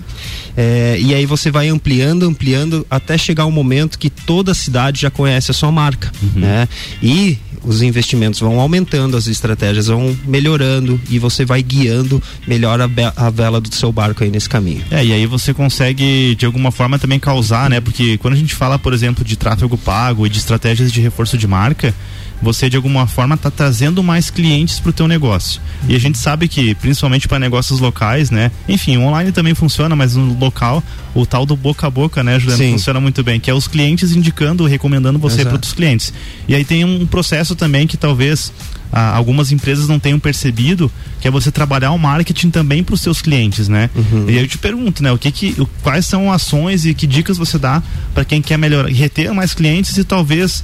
É, 0.55 0.99
e 1.01 1.15
aí 1.15 1.25
você 1.25 1.51
vai 1.51 1.69
ampliando, 1.69 2.25
ampliando, 2.29 2.87
até 2.91 3.17
chegar 3.17 3.47
um 3.47 3.51
momento 3.51 3.99
que 3.99 4.11
toda 4.11 4.53
a 4.53 4.55
cidade 4.55 5.01
já 5.01 5.11
conhece 5.11 5.51
a 5.51 5.55
sua 5.55 5.73
marca, 5.73 6.13
né? 6.37 6.69
E 7.03 7.39
os 7.65 7.83
investimentos 7.83 8.41
vão 8.41 8.61
aumentando, 8.61 9.17
as 9.17 9.27
estratégias 9.27 9.87
vão 9.87 10.17
melhorando 10.27 11.01
e 11.09 11.19
você 11.19 11.45
vai 11.45 11.63
guiando 11.63 12.23
melhor 12.47 12.81
a, 12.81 12.89
a 13.17 13.31
vela 13.31 13.61
do 13.61 13.75
seu 13.75 13.93
barco 13.93 14.25
aí 14.25 14.31
nesse 14.31 14.49
caminho. 14.49 14.83
É, 14.91 15.05
e 15.05 15.13
aí 15.13 15.27
você 15.27 15.55
consegue 15.55 16.35
de 16.35 16.47
alguma 16.47 16.71
forma 16.71 16.99
também 16.99 17.19
causar, 17.19 17.71
né? 17.71 17.81
Porque 17.81 18.19
quando 18.19 18.35
a 18.35 18.37
gente 18.37 18.55
fala, 18.55 18.79
por 18.79 18.93
exemplo, 18.93 19.25
de 19.25 19.37
tráfego 19.37 19.79
pago 19.79 20.27
e 20.27 20.31
de 20.31 20.39
estratégias 20.39 20.93
de 20.93 21.01
reforço 21.01 21.39
de 21.39 21.47
marca, 21.47 21.95
você 22.43 22.69
de 22.69 22.77
alguma 22.77 23.07
forma 23.07 23.37
está 23.37 23.51
trazendo 23.51 24.03
mais 24.03 24.29
clientes 24.29 24.81
para 24.81 24.91
o 24.91 24.93
teu 24.93 25.07
negócio. 25.07 25.61
E 25.89 25.95
a 25.95 25.99
gente 25.99 26.19
sabe 26.19 26.49
que, 26.49 26.75
principalmente 26.75 27.29
para 27.29 27.39
negócios 27.39 27.79
locais, 27.79 28.31
né? 28.31 28.51
Enfim, 28.69 28.97
o 28.97 29.03
online 29.03 29.31
também 29.31 29.55
funciona, 29.55 29.95
mas 29.95 30.17
no 30.17 30.37
local, 30.39 30.83
o 31.15 31.25
tal 31.25 31.47
do 31.47 31.57
boca 31.57 31.87
a 31.87 31.91
boca, 31.91 32.23
né, 32.23 32.39
Juliano, 32.39 32.63
Sim. 32.63 32.73
funciona 32.73 33.01
muito 33.01 33.23
bem, 33.23 33.39
que 33.39 33.51
é 33.51 33.55
os 33.55 33.69
clientes 33.69 34.15
indicando, 34.15 34.67
recomendando 34.67 35.19
você 35.19 35.45
para 35.45 35.53
outros 35.53 35.73
clientes. 35.73 36.13
E 36.49 36.55
aí 36.55 36.65
tem 36.65 36.85
um 36.85 37.07
processo 37.07 37.55
também 37.55 37.87
que 37.87 37.97
talvez 37.97 38.53
ah, 38.93 39.17
algumas 39.17 39.51
empresas 39.51 39.89
não 39.89 39.99
tenham 39.99 40.19
percebido, 40.19 40.91
que 41.21 41.27
é 41.27 41.31
você 41.31 41.51
trabalhar 41.51 41.93
o 41.93 41.99
marketing 41.99 42.51
também 42.51 42.83
para 42.85 42.95
os 42.95 43.01
seus 43.01 43.23
clientes, 43.23 43.69
né? 43.69 43.89
Uhum. 43.95 44.27
E 44.29 44.33
aí 44.37 44.45
eu 44.45 44.49
te 44.49 44.59
pergunto, 44.59 45.03
né, 45.03 45.11
o 45.13 45.19
que 45.19 45.31
que, 45.33 45.57
quais 45.83 46.05
são 46.07 46.31
ações 46.31 46.85
e 46.85 46.93
que 46.95 47.07
dicas 47.07 47.37
você 47.39 47.59
dá 47.59 47.83
para 48.15 48.25
quem 48.25 48.43
quer 48.43 48.59
melhorar, 48.59 48.89
reter 48.91 49.33
mais 49.33 49.55
clientes 49.55 49.97
e 49.97 50.05
talvez 50.05 50.63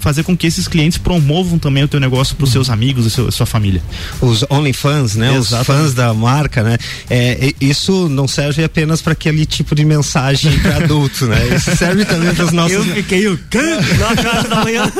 fazer 0.00 0.22
com 0.22 0.36
que 0.36 0.46
esses 0.46 0.68
clientes 0.68 0.98
promovam 0.98 1.58
também 1.58 1.82
o 1.82 1.88
teu 1.88 1.98
negócio 1.98 2.36
para 2.36 2.44
os 2.44 2.52
seus 2.52 2.68
amigos 2.68 3.06
e 3.06 3.10
seu- 3.10 3.32
sua 3.32 3.46
família. 3.46 3.82
Os 4.20 4.44
OnlyFans, 4.50 5.16
né? 5.16 5.30
Os 5.32 5.48
Exatamente. 5.48 5.66
fãs 5.66 5.94
da 5.94 6.12
marca, 6.12 6.62
né? 6.62 6.76
É, 7.08 7.52
isso 7.60 8.06
não 8.08 8.28
serve 8.28 8.62
apenas 8.62 9.00
para 9.00 9.14
aquele 9.14 9.46
tipo 9.46 9.74
de 9.74 9.82
mensagem 9.84 10.56
para 10.60 10.76
adulto, 10.76 11.26
né? 11.26 11.56
Isso 11.56 11.74
serve 11.74 12.04
também 12.04 12.34
para 12.34 12.44
os 12.44 12.52
nossos. 12.52 12.72
Eu 12.76 12.84
fiquei 12.84 13.26
o 13.28 13.38
quê? 13.50 13.58
Nove 13.98 14.28
horas 14.28 14.48
da 14.48 14.56
manhã. 14.62 14.92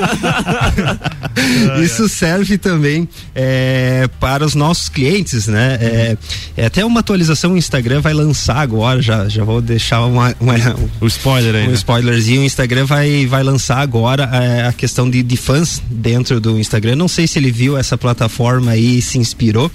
Isso 1.84 2.08
serve 2.08 2.56
também 2.62 3.08
é, 3.34 4.08
para 4.20 4.44
os 4.46 4.54
nossos 4.54 4.88
clientes, 4.88 5.46
né? 5.48 5.78
É, 5.80 6.16
é 6.56 6.66
até 6.66 6.84
uma 6.84 7.00
atualização 7.00 7.52
o 7.52 7.56
Instagram 7.58 8.00
vai 8.00 8.14
lançar 8.14 8.58
agora, 8.58 9.02
já, 9.02 9.28
já 9.28 9.44
vou 9.44 9.60
deixar 9.60 10.04
uma, 10.06 10.34
uma- 10.40 10.54
o 11.00 11.06
spoiler 11.06 11.54
aí. 11.56 11.64
um 11.64 11.68
né? 11.70 11.74
spoilerzinho. 11.74 12.40
O 12.42 12.44
Instagram 12.44 12.86
vai, 12.86 13.26
vai 13.26 13.42
lançar 13.42 13.78
agora 13.78 14.24
é, 14.32 14.66
a 14.66 14.72
questão 14.72 15.10
de, 15.10 15.22
de 15.22 15.36
fãs 15.36 15.82
dentro 15.90 16.40
do 16.40 16.58
Instagram. 16.58 16.96
Não 16.96 17.08
sei 17.08 17.26
se 17.26 17.38
ele 17.38 17.50
viu 17.50 17.76
essa 17.76 17.98
plataforma 17.98 18.70
aí 18.70 18.98
e 18.98 19.02
se 19.02 19.18
inspirou, 19.18 19.70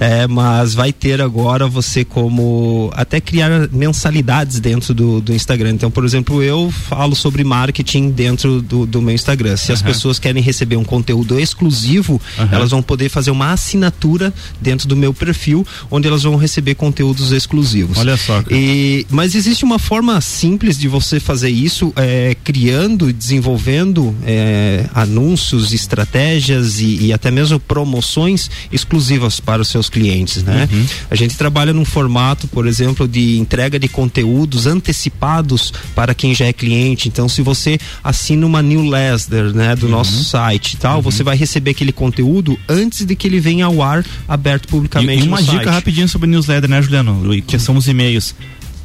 é, 0.00 0.26
mas 0.26 0.74
vai 0.74 0.92
ter 0.92 1.20
agora 1.22 1.66
você 1.68 2.04
como 2.04 2.90
até 2.94 3.20
criar 3.20 3.68
mensalidades 3.72 4.58
dentro 4.58 4.92
do, 4.92 5.20
do 5.20 5.32
Instagram. 5.32 5.70
Então, 5.70 5.90
por 5.90 6.04
exemplo, 6.04 6.42
eu 6.42 6.70
falo 6.70 7.14
sobre 7.14 7.44
marketing 7.44 8.10
dentro 8.10 8.60
do, 8.60 8.84
do 8.84 9.00
meu 9.00 9.14
Instagram. 9.14 9.56
Se 9.56 9.72
as 9.72 9.80
Aham. 9.80 9.88
pessoas 9.92 10.18
querem 10.18 10.42
receber 10.42 10.76
um 10.76 10.84
conteúdo 10.84 11.38
exclusivo, 11.38 12.20
Aham. 12.38 12.48
elas 12.52 12.70
vão 12.70 12.82
poder 12.82 13.08
fazer 13.08 13.30
uma 13.30 13.52
assinatura 13.52 14.32
dentro 14.60 14.88
do 14.88 14.96
meu 14.96 15.12
perfil, 15.12 15.66
onde 15.90 16.08
elas 16.08 16.22
vão 16.22 16.36
receber 16.36 16.74
conteúdos 16.74 17.32
exclusivos. 17.32 17.98
Olha 17.98 18.16
só. 18.16 18.42
cara. 18.42 18.56
E, 18.56 19.06
mas 19.10 19.34
existe 19.34 19.64
uma 19.64 19.78
forma 19.78 20.20
simples 20.20 20.78
de 20.78 20.88
você 20.88 21.20
fazer 21.20 21.50
isso, 21.50 21.92
é, 21.96 22.36
criando 22.42 23.10
e 23.10 23.12
desenvolvendo 23.12 24.14
é, 24.24 24.86
anúncios, 24.94 25.72
estratégias 25.72 26.80
e, 26.80 27.06
e 27.06 27.12
até 27.12 27.30
mesmo 27.30 27.60
promoções 27.60 28.50
exclusivas 28.70 29.40
para 29.40 29.62
os 29.62 29.68
seus 29.68 29.88
clientes, 29.88 30.42
né? 30.42 30.68
Uhum. 30.72 30.86
A 31.10 31.14
gente 31.14 31.36
trabalha 31.36 31.72
num 31.72 31.84
formato, 31.84 32.48
por 32.48 32.66
exemplo, 32.66 33.06
de 33.06 33.38
entrega 33.38 33.78
de 33.78 33.88
conteúdos 33.88 34.66
antecipados 34.66 35.72
para 35.94 36.14
quem 36.14 36.34
já 36.34 36.46
é 36.46 36.52
cliente. 36.52 37.08
Então, 37.08 37.28
se 37.28 37.42
você 37.42 37.78
assina 38.02 38.46
uma 38.46 38.62
newsletter, 38.62 39.52
né, 39.52 39.76
do 39.76 39.88
nosso 39.88 40.24
site 40.24 40.74
e 40.74 40.76
tal, 40.76 41.02
você 41.02 41.22
vai 41.22 41.36
receber 41.36 41.72
aquele 41.72 41.92
conteúdo 41.92 42.21
conteúdo 42.22 42.58
antes 42.68 43.04
de 43.04 43.16
que 43.16 43.26
ele 43.26 43.40
venha 43.40 43.66
ao 43.66 43.82
ar 43.82 44.04
aberto 44.28 44.68
publicamente 44.68 45.22
E, 45.22 45.24
e 45.24 45.28
uma 45.28 45.42
dica 45.42 45.70
rapidinho 45.70 46.08
sobre 46.08 46.28
newsletter, 46.28 46.70
né, 46.70 46.80
Juliano? 46.80 47.20
Que 47.42 47.58
são 47.58 47.76
os 47.76 47.88
e-mails. 47.88 48.34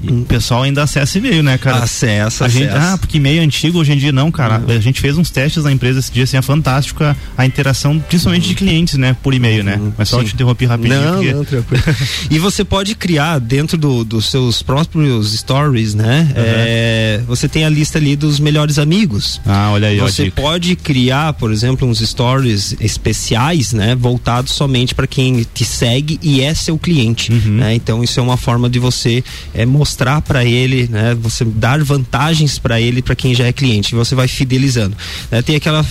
E 0.02 0.12
o 0.12 0.26
pessoal 0.26 0.64
ainda 0.64 0.84
acessa 0.84 1.18
e-mail, 1.18 1.42
né, 1.42 1.58
cara? 1.58 1.80
Acessa, 1.84 2.46
a 2.46 2.48
gente, 2.48 2.68
acessa. 2.68 2.94
Ah, 2.94 2.98
porque 2.98 3.18
e-mail 3.18 3.42
antigo 3.42 3.80
hoje 3.80 3.94
em 3.94 3.98
dia 3.98 4.12
não, 4.12 4.32
cara. 4.32 4.62
A 4.68 4.80
gente 4.80 5.02
fez 5.02 5.18
uns 5.18 5.30
testes 5.32 5.64
na 5.64 5.72
empresa 5.72 6.00
esse 6.00 6.12
dia, 6.12 6.24
assim, 6.24 6.38
é 6.38 6.42
fantástico 6.42 7.04
a, 7.04 7.16
a 7.36 7.46
interação, 7.46 7.98
principalmente 8.00 8.48
de 8.48 8.54
clientes, 8.54 8.94
né, 8.96 9.16
por 9.24 9.34
e-mail, 9.34 9.64
né? 9.64 9.80
Mas 9.98 10.10
só 10.10 10.20
Sim. 10.20 10.26
te 10.26 10.34
interrompi 10.36 10.66
rapidinho. 10.66 11.02
Não, 11.02 11.14
porque- 11.16 11.34
não, 11.34 11.44
tranquilo. 11.46 11.84
e 12.30 12.38
você 12.38 12.64
pode 12.64 12.94
criar 12.96 13.40
dentro 13.40 13.76
do- 13.78 14.04
dos 14.04 14.30
seus 14.30 14.62
próprios 14.62 15.34
stories, 15.34 15.94
né? 15.96 16.32
É, 16.36 17.22
você 17.28 17.50
tem 17.50 17.66
a 17.66 17.70
lista 17.70 17.98
ali 17.98 18.16
dos 18.16 18.40
melhores 18.40 18.78
amigos. 18.78 19.42
Ah, 19.46 19.72
olha 19.72 19.88
aí, 19.88 19.98
Você 20.00 20.30
pode 20.30 20.76
criar, 20.76 21.34
por 21.34 21.52
exemplo, 21.52 21.88
uns 21.88 22.00
stories 22.00 22.76
especiais, 22.80 23.74
né? 23.74 23.96
Voltados 23.96 24.54
somente 24.54 24.94
para 24.94 25.08
quem 25.08 25.46
te 25.54 25.66
segue 25.66 26.20
e 26.22 26.42
é 26.42 26.54
seu 26.54 26.78
cliente. 26.78 27.32
Uhum. 27.32 27.56
né? 27.58 27.74
Então 27.74 28.04
isso 28.04 28.20
é 28.20 28.24
uma 28.24 28.38
forma 28.38 28.70
de 28.70 28.78
você 28.80 29.24
é, 29.54 29.66
mostrar 29.66 29.87
para 30.26 30.44
ele, 30.46 30.88
né? 30.92 31.16
Você 31.22 31.46
dar 31.46 31.84
vantagens 31.84 32.60
para 32.60 32.80
ele, 32.80 33.02
para 33.02 33.16
quem 33.16 33.34
já 33.34 33.46
é 33.46 33.54
cliente. 33.54 33.96
Você 33.96 34.16
vai 34.16 34.28
fidelizando. 34.28 34.96
né? 35.32 35.42
Tem 35.42 35.56
aquela, 35.56 35.86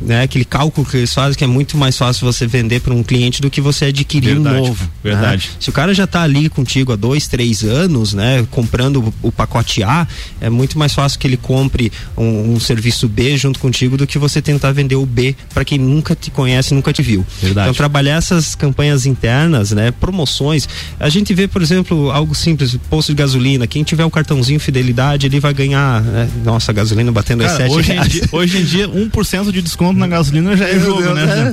né? 0.00 0.22
aquele 0.22 0.44
cálculo 0.44 0.86
que 0.86 0.96
eles 0.96 1.12
fazem 1.12 1.36
que 1.36 1.44
é 1.44 1.46
muito 1.46 1.76
mais 1.76 1.96
fácil 1.96 2.26
você 2.30 2.46
vender 2.46 2.80
para 2.80 2.92
um 2.94 3.02
cliente 3.02 3.40
do 3.40 3.50
que 3.50 3.60
você 3.60 3.86
adquirir 3.86 4.34
Verdade, 4.34 4.56
um 4.56 4.66
novo. 4.66 4.90
verdade. 5.02 5.48
né? 5.48 5.54
Se 5.60 5.70
o 5.70 5.72
cara 5.72 5.94
já 5.94 6.06
tá 6.06 6.22
ali 6.22 6.48
contigo 6.48 6.92
há 6.92 6.96
dois, 6.96 7.26
três 7.28 7.62
anos, 7.62 8.12
né? 8.14 8.46
Comprando 8.50 9.12
o, 9.22 9.28
o 9.28 9.32
pacote 9.32 9.82
A, 9.82 10.06
é 10.40 10.50
muito 10.50 10.78
mais 10.78 10.92
fácil 10.94 11.18
que 11.18 11.26
ele 11.26 11.36
compre 11.36 11.92
um, 12.16 12.54
um 12.54 12.60
serviço 12.60 13.08
B 13.08 13.36
junto 13.36 13.58
contigo 13.58 13.96
do 13.96 14.06
que 14.06 14.18
você 14.18 14.40
tentar 14.42 14.72
vender 14.72 14.96
o 14.96 15.06
B 15.06 15.34
para 15.54 15.64
quem 15.64 15.78
nunca 15.78 16.14
te 16.14 16.30
conhece, 16.30 16.74
nunca 16.74 16.92
te 16.92 17.02
viu. 17.02 17.24
Verdade. 17.40 17.68
Então 17.68 17.74
trabalhar 17.74 18.16
essas 18.16 18.54
campanhas 18.54 19.06
internas, 19.06 19.70
né? 19.72 19.90
Promoções. 19.90 20.68
A 20.98 21.08
gente 21.08 21.32
vê, 21.34 21.46
por 21.48 21.62
exemplo, 21.62 22.10
algo 22.10 22.34
simples, 22.34 22.76
posto 22.90 23.08
de 23.08 23.14
gasolina. 23.14 23.37
Quem 23.66 23.82
tiver 23.82 24.04
o 24.04 24.10
cartãozinho 24.10 24.58
fidelidade, 24.60 25.26
ele 25.26 25.40
vai 25.40 25.54
ganhar, 25.54 26.02
né? 26.02 26.28
Nossa, 26.44 26.72
a 26.72 26.74
gasolina 26.74 27.12
batendo 27.12 27.40
Cara, 27.42 27.52
as 27.52 27.56
sete 27.56 27.74
hoje, 27.74 27.90
em 27.90 27.94
reais. 27.94 28.12
dia, 28.12 28.22
hoje 28.32 28.58
em 28.58 28.64
dia, 28.64 28.88
1% 28.88 29.52
de 29.52 29.62
desconto 29.62 29.98
na 29.98 30.06
gasolina 30.06 30.56
já 30.56 30.66
é 30.68 30.74
Meu 30.74 30.84
jogo, 30.84 31.02
Deus, 31.02 31.14
né? 31.14 31.52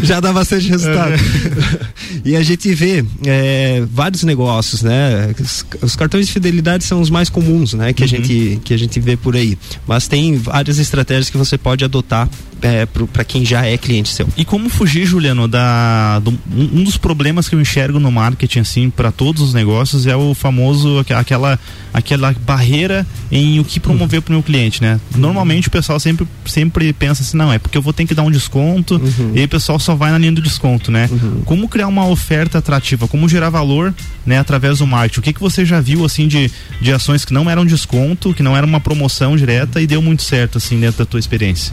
é. 0.00 0.04
Já 0.04 0.20
dá 0.20 0.32
bastante 0.32 0.68
resultado. 0.68 1.14
E 2.24 2.36
a 2.36 2.42
gente 2.42 2.72
vê 2.74 3.04
é, 3.26 3.82
vários 3.90 4.22
negócios, 4.22 4.82
né? 4.82 5.34
Os, 5.38 5.64
os 5.82 5.96
cartões 5.96 6.26
de 6.26 6.32
fidelidade 6.32 6.84
são 6.84 7.00
os 7.00 7.10
mais 7.10 7.28
comuns, 7.28 7.74
né? 7.74 7.92
Que, 7.92 8.04
a 8.04 8.06
gente, 8.06 8.60
que 8.64 8.72
a 8.72 8.78
gente 8.78 8.98
vê 8.98 9.16
por 9.16 9.36
aí. 9.36 9.58
Mas 9.86 10.08
tem 10.08 10.36
várias 10.36 10.78
estratégias 10.78 11.28
que 11.28 11.36
você 11.36 11.58
pode 11.58 11.84
adotar 11.84 12.28
é, 12.64 12.86
para 12.86 13.24
quem 13.24 13.44
já 13.44 13.66
é 13.66 13.76
cliente 13.76 14.08
seu. 14.08 14.26
E 14.38 14.44
como 14.44 14.70
fugir, 14.70 15.04
Juliano, 15.04 15.46
da 15.46 16.18
do- 16.20 16.36
um, 16.50 16.82
dos 16.82 16.96
problemas 16.96 17.46
que 17.46 17.54
eu 17.54 17.60
enxergo 17.60 18.00
no 18.00 18.10
marketing 18.10 18.60
assim 18.60 18.88
para 18.90 19.12
todos 19.12 19.42
os 19.42 19.52
negócios 19.52 20.06
é 20.06 20.16
o 20.16 20.34
famoso 20.34 20.98
aque- 20.98 21.12
aquela 21.12 21.58
aquela 21.92 22.34
barreira 22.44 23.06
em 23.30 23.60
o 23.60 23.64
que 23.64 23.78
promover 23.78 24.20
para 24.22 24.30
o 24.30 24.34
meu 24.34 24.42
cliente, 24.42 24.80
né? 24.82 24.98
Normalmente 25.14 25.68
o 25.68 25.70
pessoal 25.70 26.00
sempre 26.00 26.26
sempre 26.46 26.90
pensa 26.94 27.22
assim, 27.22 27.36
não, 27.36 27.52
é 27.52 27.58
porque 27.58 27.76
eu 27.76 27.82
vou 27.82 27.92
ter 27.92 28.06
que 28.06 28.14
dar 28.14 28.22
um 28.22 28.30
desconto 28.30 29.00
e 29.34 29.38
aí 29.40 29.44
o 29.44 29.48
pessoal 29.48 29.78
só 29.78 29.94
vai 29.94 30.10
na 30.10 30.16
linha 30.18 30.32
do 30.32 30.40
desconto, 30.40 30.90
né? 30.90 31.08
Como 31.44 31.68
criar 31.68 31.86
uma 31.86 32.06
oferta 32.06 32.58
atrativa, 32.58 33.06
como 33.06 33.28
gerar 33.28 33.50
valor, 33.50 33.94
né, 34.24 34.38
através 34.38 34.78
do 34.78 34.86
marketing? 34.86 35.20
O 35.20 35.22
que 35.22 35.32
que 35.34 35.40
você 35.40 35.66
já 35.66 35.80
viu 35.82 36.02
assim 36.04 36.26
de, 36.26 36.50
de 36.80 36.90
ações 36.92 37.24
que 37.26 37.32
não 37.34 37.48
eram 37.50 37.66
desconto, 37.66 38.32
que 38.32 38.42
não 38.42 38.56
era 38.56 38.66
uma 38.66 38.80
promoção 38.80 39.36
direta 39.36 39.82
e 39.82 39.86
deu 39.86 40.00
muito 40.00 40.22
certo 40.22 40.56
assim 40.58 40.80
dentro 40.80 40.98
da 40.98 41.04
tua 41.06 41.20
experiência? 41.20 41.72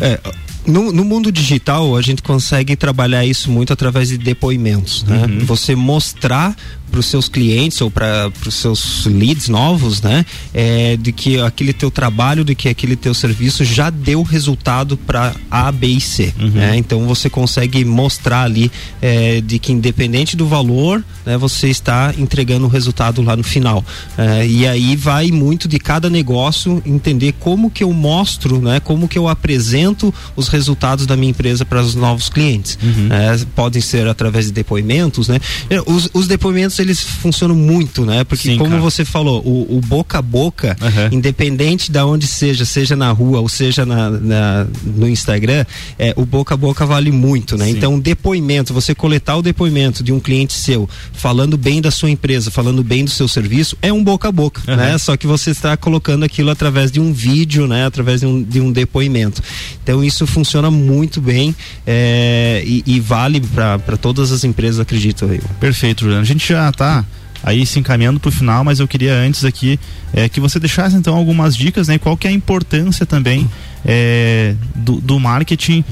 É, 0.00 0.17
no, 0.66 0.92
no 0.92 1.04
mundo 1.04 1.32
digital, 1.32 1.96
a 1.96 2.02
gente 2.02 2.22
consegue 2.22 2.76
trabalhar 2.76 3.24
isso 3.24 3.50
muito 3.50 3.72
através 3.72 4.08
de 4.08 4.18
depoimentos. 4.18 5.02
Né? 5.04 5.26
Você 5.44 5.74
mostrar 5.74 6.54
para 6.88 7.00
os 7.00 7.06
seus 7.06 7.28
clientes 7.28 7.80
ou 7.80 7.90
para 7.90 8.30
os 8.46 8.54
seus 8.54 9.06
leads 9.06 9.48
novos, 9.48 10.00
né, 10.02 10.24
é, 10.52 10.96
de 10.96 11.12
que 11.12 11.40
aquele 11.40 11.72
teu 11.72 11.90
trabalho, 11.90 12.44
de 12.44 12.54
que 12.54 12.68
aquele 12.68 12.96
teu 12.96 13.14
serviço 13.14 13.64
já 13.64 13.90
deu 13.90 14.22
resultado 14.22 14.96
para 14.96 15.34
A, 15.50 15.70
B 15.70 15.86
e 15.86 16.00
C. 16.00 16.32
né? 16.38 16.76
Então 16.76 17.06
você 17.06 17.28
consegue 17.30 17.84
mostrar 17.84 18.42
ali 18.42 18.70
é, 19.00 19.40
de 19.40 19.58
que 19.58 19.72
independente 19.72 20.36
do 20.36 20.46
valor, 20.46 21.04
né, 21.24 21.36
você 21.36 21.68
está 21.68 22.14
entregando 22.18 22.66
o 22.66 22.68
resultado 22.68 23.22
lá 23.22 23.36
no 23.36 23.44
final. 23.44 23.84
É, 24.16 24.46
e 24.46 24.66
aí 24.66 24.96
vai 24.96 25.30
muito 25.30 25.68
de 25.68 25.78
cada 25.78 26.08
negócio 26.10 26.82
entender 26.86 27.34
como 27.38 27.70
que 27.70 27.84
eu 27.84 27.92
mostro, 27.92 28.60
né, 28.60 28.80
como 28.80 29.06
que 29.08 29.18
eu 29.18 29.28
apresento 29.28 30.12
os 30.36 30.48
resultados 30.48 31.06
da 31.06 31.16
minha 31.16 31.30
empresa 31.30 31.64
para 31.64 31.80
os 31.80 31.94
novos 31.94 32.28
clientes. 32.28 32.78
É, 33.10 33.44
podem 33.54 33.80
ser 33.82 34.06
através 34.06 34.46
de 34.46 34.52
depoimentos, 34.52 35.28
né? 35.28 35.38
É, 35.68 35.80
Os, 35.80 36.08
os 36.12 36.26
depoimentos 36.26 36.76
eles 36.78 37.00
funcionam 37.02 37.54
muito, 37.54 38.04
né? 38.04 38.24
Porque 38.24 38.56
como 38.56 38.70
cara. 38.70 38.82
você 38.82 39.04
falou, 39.04 39.40
o, 39.44 39.76
o 39.76 39.80
boca 39.80 40.18
a 40.18 40.22
boca, 40.22 40.76
independente 41.12 41.90
da 41.90 42.06
onde 42.06 42.26
seja, 42.26 42.64
seja 42.64 42.94
na 42.96 43.10
rua 43.10 43.40
ou 43.40 43.48
seja 43.48 43.84
na, 43.84 44.10
na- 44.10 44.66
no 44.84 45.08
Instagram, 45.08 45.64
é, 45.98 46.12
o 46.16 46.24
boca 46.24 46.54
a 46.54 46.56
boca 46.56 46.86
vale 46.86 47.10
muito, 47.10 47.56
né? 47.56 47.68
Então, 47.70 47.94
um 47.94 48.00
depoimento, 48.00 48.72
você 48.72 48.94
coletar 48.94 49.36
o 49.36 49.42
depoimento 49.42 50.02
de 50.02 50.12
um 50.12 50.20
cliente 50.20 50.52
seu, 50.54 50.88
falando 51.12 51.56
bem 51.56 51.80
da 51.80 51.90
sua 51.90 52.10
empresa, 52.10 52.50
falando 52.50 52.82
bem 52.82 53.04
do 53.04 53.10
seu 53.10 53.28
serviço, 53.28 53.76
é 53.82 53.92
um 53.92 54.02
boca 54.02 54.28
a 54.28 54.32
boca, 54.32 54.60
né? 54.76 54.96
Só 54.98 55.16
que 55.16 55.26
você 55.26 55.50
está 55.50 55.76
colocando 55.76 56.24
aquilo 56.24 56.50
através 56.50 56.90
de 56.90 57.00
um 57.00 57.12
vídeo, 57.12 57.66
né? 57.66 57.86
Através 57.86 58.20
de 58.20 58.26
um, 58.26 58.42
de 58.42 58.60
um 58.60 58.70
depoimento. 58.72 59.42
Então, 59.82 60.02
isso 60.04 60.26
funciona 60.26 60.70
muito 60.70 61.20
bem 61.20 61.54
é, 61.86 62.62
e, 62.66 62.82
e 62.86 63.00
vale 63.00 63.40
para 63.40 63.96
todas 63.96 64.30
as 64.32 64.44
empresas, 64.44 64.80
acredito 64.80 65.24
eu. 65.24 65.40
Perfeito, 65.60 66.00
Juliano. 66.02 66.22
A 66.22 66.26
gente 66.26 66.46
já 66.48 66.67
tá 66.72 67.04
aí 67.42 67.64
se 67.64 67.78
encaminhando 67.78 68.18
pro 68.18 68.30
final, 68.30 68.64
mas 68.64 68.80
eu 68.80 68.88
queria 68.88 69.14
antes 69.14 69.44
aqui 69.44 69.78
é, 70.12 70.28
que 70.28 70.40
você 70.40 70.58
deixasse 70.58 70.96
então 70.96 71.14
algumas 71.14 71.56
dicas, 71.56 71.88
né? 71.88 71.98
Qual 71.98 72.16
que 72.16 72.26
é 72.26 72.30
a 72.30 72.32
importância 72.32 73.06
também 73.06 73.48
é, 73.84 74.54
do, 74.74 75.00
do 75.00 75.20
marketing 75.20 75.84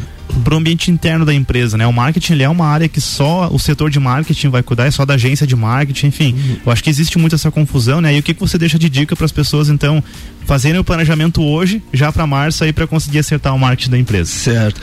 para 0.42 0.54
o 0.54 0.56
ambiente 0.58 0.90
interno 0.90 1.24
da 1.24 1.32
empresa, 1.32 1.76
né? 1.76 1.86
O 1.86 1.92
marketing 1.92 2.42
é 2.42 2.48
uma 2.48 2.66
área 2.66 2.88
que 2.88 3.00
só 3.00 3.48
o 3.50 3.58
setor 3.58 3.90
de 3.90 4.00
marketing 4.00 4.48
vai 4.48 4.62
cuidar, 4.62 4.86
é 4.86 4.90
só 4.90 5.04
da 5.04 5.14
agência 5.14 5.46
de 5.46 5.54
marketing, 5.54 6.08
enfim. 6.08 6.34
Eu 6.64 6.72
acho 6.72 6.82
que 6.82 6.90
existe 6.90 7.16
muito 7.18 7.34
essa 7.34 7.50
confusão, 7.50 8.00
né? 8.00 8.14
E 8.14 8.18
o 8.18 8.22
que, 8.22 8.34
que 8.34 8.40
você 8.40 8.58
deixa 8.58 8.78
de 8.78 8.88
dica 8.88 9.14
para 9.14 9.24
as 9.24 9.32
pessoas 9.32 9.68
então 9.68 10.02
fazerem 10.46 10.78
o 10.78 10.84
planejamento 10.84 11.42
hoje, 11.42 11.82
já 11.92 12.10
para 12.10 12.26
março 12.26 12.64
aí 12.64 12.72
para 12.72 12.86
conseguir 12.86 13.18
acertar 13.18 13.54
o 13.54 13.58
marketing 13.58 13.90
da 13.90 13.98
empresa? 13.98 14.30
Certo. 14.30 14.80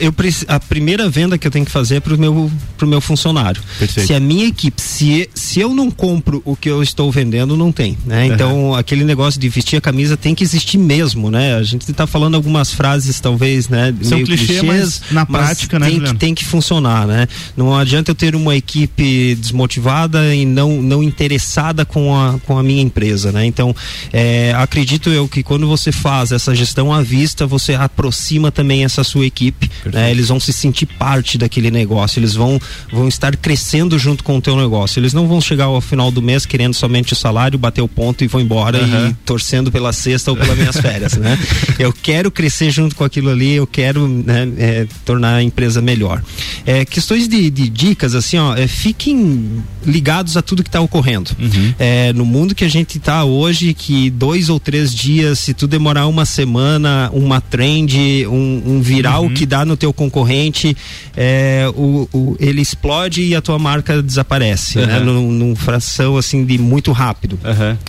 Eu 0.00 0.12
a 0.48 0.58
primeira 0.58 1.08
venda 1.08 1.36
que 1.36 1.46
eu 1.46 1.50
tenho 1.50 1.64
que 1.64 1.70
fazer 1.70 1.96
é 1.96 2.00
pro 2.00 2.18
meu 2.18 2.50
pro 2.78 2.86
meu 2.86 3.00
funcionário. 3.00 3.60
Perfeito. 3.78 4.06
Se 4.06 4.14
a 4.14 4.20
minha 4.20 4.46
equipe, 4.46 4.80
se 4.80 5.28
se 5.34 5.60
eu 5.60 5.74
não 5.74 5.90
compro 5.90 6.42
o 6.44 6.56
que 6.56 6.68
eu 6.68 6.82
estou 6.82 7.10
vendendo, 7.12 7.56
não 7.56 7.70
tem, 7.70 7.96
né? 8.06 8.26
Então, 8.26 8.74
aquele 8.74 9.04
negócio 9.04 9.40
de 9.40 9.48
vestir 9.48 9.76
a 9.76 9.80
camisa 9.80 10.16
tem 10.16 10.34
que 10.34 10.42
existir 10.42 10.78
mesmo, 10.78 11.30
né? 11.30 11.56
A 11.56 11.62
gente 11.62 11.90
está 11.90 12.06
falando 12.06 12.34
algumas 12.34 12.72
frases 12.72 13.20
talvez, 13.20 13.68
né, 13.68 13.94
São 14.02 14.18
meio 14.18 14.26
clichê, 14.26 14.46
clichês, 14.46 14.62
mas 14.62 15.02
na 15.10 15.26
prática, 15.26 15.78
né, 15.78 15.90
tem 15.90 16.00
que, 16.00 16.14
tem 16.14 16.34
que 16.34 16.44
funcionar, 16.44 17.06
né? 17.06 17.28
Não 17.56 17.76
adianta 17.76 18.10
eu 18.10 18.14
ter 18.14 18.34
uma 18.34 18.56
equipe 18.56 19.34
desmotivada 19.34 20.34
e 20.34 20.46
não 20.46 20.82
não 20.82 21.02
interessada 21.02 21.84
com 21.84 22.16
a 22.16 22.38
com 22.40 22.58
a 22.58 22.62
minha 22.62 22.82
empresa, 22.82 23.30
né? 23.30 23.44
Então, 23.44 23.74
é, 24.12 24.52
acredito 24.56 24.93
eu 25.10 25.28
que 25.28 25.42
quando 25.42 25.66
você 25.66 25.92
faz 25.92 26.32
essa 26.32 26.54
gestão 26.54 26.92
à 26.92 27.02
vista, 27.02 27.46
você 27.46 27.74
aproxima 27.74 28.50
também 28.50 28.84
essa 28.84 29.04
sua 29.04 29.26
equipe, 29.26 29.70
né? 29.92 30.10
Eles 30.10 30.28
vão 30.28 30.40
se 30.40 30.52
sentir 30.52 30.86
parte 30.86 31.38
daquele 31.38 31.70
negócio, 31.70 32.18
eles 32.18 32.34
vão 32.34 32.60
vão 32.92 33.08
estar 33.08 33.36
crescendo 33.36 33.98
junto 33.98 34.22
com 34.22 34.36
o 34.36 34.40
teu 34.40 34.56
negócio. 34.56 35.00
Eles 35.00 35.12
não 35.12 35.26
vão 35.26 35.40
chegar 35.40 35.64
ao 35.64 35.80
final 35.80 36.10
do 36.10 36.22
mês 36.22 36.46
querendo 36.46 36.74
somente 36.74 37.12
o 37.12 37.16
salário, 37.16 37.58
bater 37.58 37.82
o 37.82 37.88
ponto 37.88 38.24
e 38.24 38.26
vão 38.26 38.40
embora 38.40 38.78
Aham. 38.78 39.10
e 39.10 39.14
torcendo 39.24 39.70
pela 39.70 39.92
sexta 39.92 40.30
ou 40.30 40.36
pelas 40.36 40.56
minhas 40.56 40.76
férias, 40.76 41.16
né? 41.16 41.38
Eu 41.78 41.92
quero 41.92 42.30
crescer 42.30 42.70
junto 42.70 42.94
com 42.94 43.04
aquilo 43.04 43.30
ali, 43.30 43.54
eu 43.54 43.66
quero 43.66 44.06
né, 44.06 44.48
é, 44.58 44.86
tornar 45.04 45.36
a 45.36 45.42
empresa 45.42 45.80
melhor. 45.80 46.22
É, 46.64 46.84
questões 46.84 47.28
de, 47.28 47.50
de 47.50 47.68
dicas, 47.68 48.14
assim, 48.14 48.38
ó, 48.38 48.54
é, 48.54 48.66
fiquem 48.66 49.62
ligados 49.84 50.36
a 50.36 50.42
tudo 50.42 50.62
que 50.62 50.68
está 50.68 50.80
ocorrendo. 50.80 51.30
É, 51.78 52.12
no 52.12 52.24
mundo 52.24 52.54
que 52.54 52.64
a 52.64 52.68
gente 52.68 52.98
está 52.98 53.24
hoje, 53.24 53.74
que 53.74 54.10
dois 54.10 54.48
ou 54.48 54.58
três 54.60 54.83
dias, 54.92 55.38
se 55.38 55.54
tu 55.54 55.66
demorar 55.66 56.06
uma 56.06 56.24
semana, 56.24 57.08
uma 57.12 57.40
trend, 57.40 58.26
um, 58.26 58.62
um 58.66 58.80
viral 58.82 59.28
que 59.30 59.46
dá 59.46 59.64
no 59.64 59.76
teu 59.76 59.92
concorrente, 59.92 60.76
é, 61.16 61.66
o, 61.76 62.08
o- 62.12 62.36
ele 62.40 62.60
explode 62.60 63.22
e 63.22 63.34
a 63.34 63.40
tua 63.40 63.58
marca 63.58 64.02
desaparece, 64.02 64.78
né? 64.78 64.98
Uhum. 64.98 65.04
Num, 65.04 65.30
num 65.32 65.56
fração 65.56 66.16
assim 66.16 66.44
de 66.44 66.58
muito 66.58 66.90
rápido. 66.92 67.38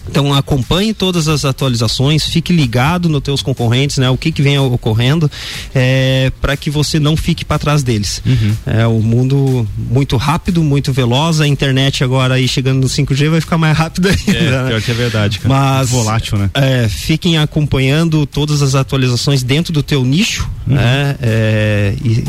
Então 0.10 0.34
acompanhe 0.34 0.94
todas 0.94 1.28
as 1.28 1.44
atualizações, 1.46 2.26
fique 2.26 2.54
ligado 2.54 3.10
nos 3.10 3.22
teus 3.22 3.42
concorrentes, 3.42 3.98
né? 3.98 4.10
O 4.10 4.18
que 4.18 4.32
que 4.32 4.42
vem 4.42 4.58
ocorrendo, 4.60 5.30
é, 5.74 6.32
para 6.40 6.56
que 6.56 6.70
você 6.70 7.00
não 7.00 7.18
fique 7.18 7.44
para 7.44 7.58
trás 7.58 7.82
deles. 7.84 8.22
É 8.66 8.86
o 8.86 9.00
mundo 9.00 9.68
muito 9.78 10.18
rápido, 10.18 10.64
muito 10.64 10.94
veloz, 10.94 11.42
a 11.42 11.48
internet 11.48 12.04
agora 12.04 12.36
aí 12.36 12.48
chegando 12.48 12.82
no 12.82 12.88
5G 12.88 13.30
vai 13.30 13.42
ficar 13.42 13.58
mais 13.58 13.78
rápido 13.78 14.08
ainda. 14.10 14.32
É, 14.38 14.52
né? 14.64 14.68
pior 14.70 14.82
que 14.82 14.92
é 14.92 14.94
verdade, 14.94 15.40
cara. 15.40 15.54
Mas 15.56 15.90
volátil, 15.90 16.38
né? 16.38 16.50
é, 16.54 16.85
fiquem 16.90 17.38
acompanhando 17.38 18.26
todas 18.26 18.62
as 18.62 18.76
atualizações 18.76 19.44
dentro 19.44 19.72
do 19.74 19.84
teu 19.84 20.04
nicho, 20.04 20.50
né? 20.66 21.16
É, 21.22 21.96
e, 22.04 22.24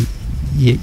e 0.59 0.81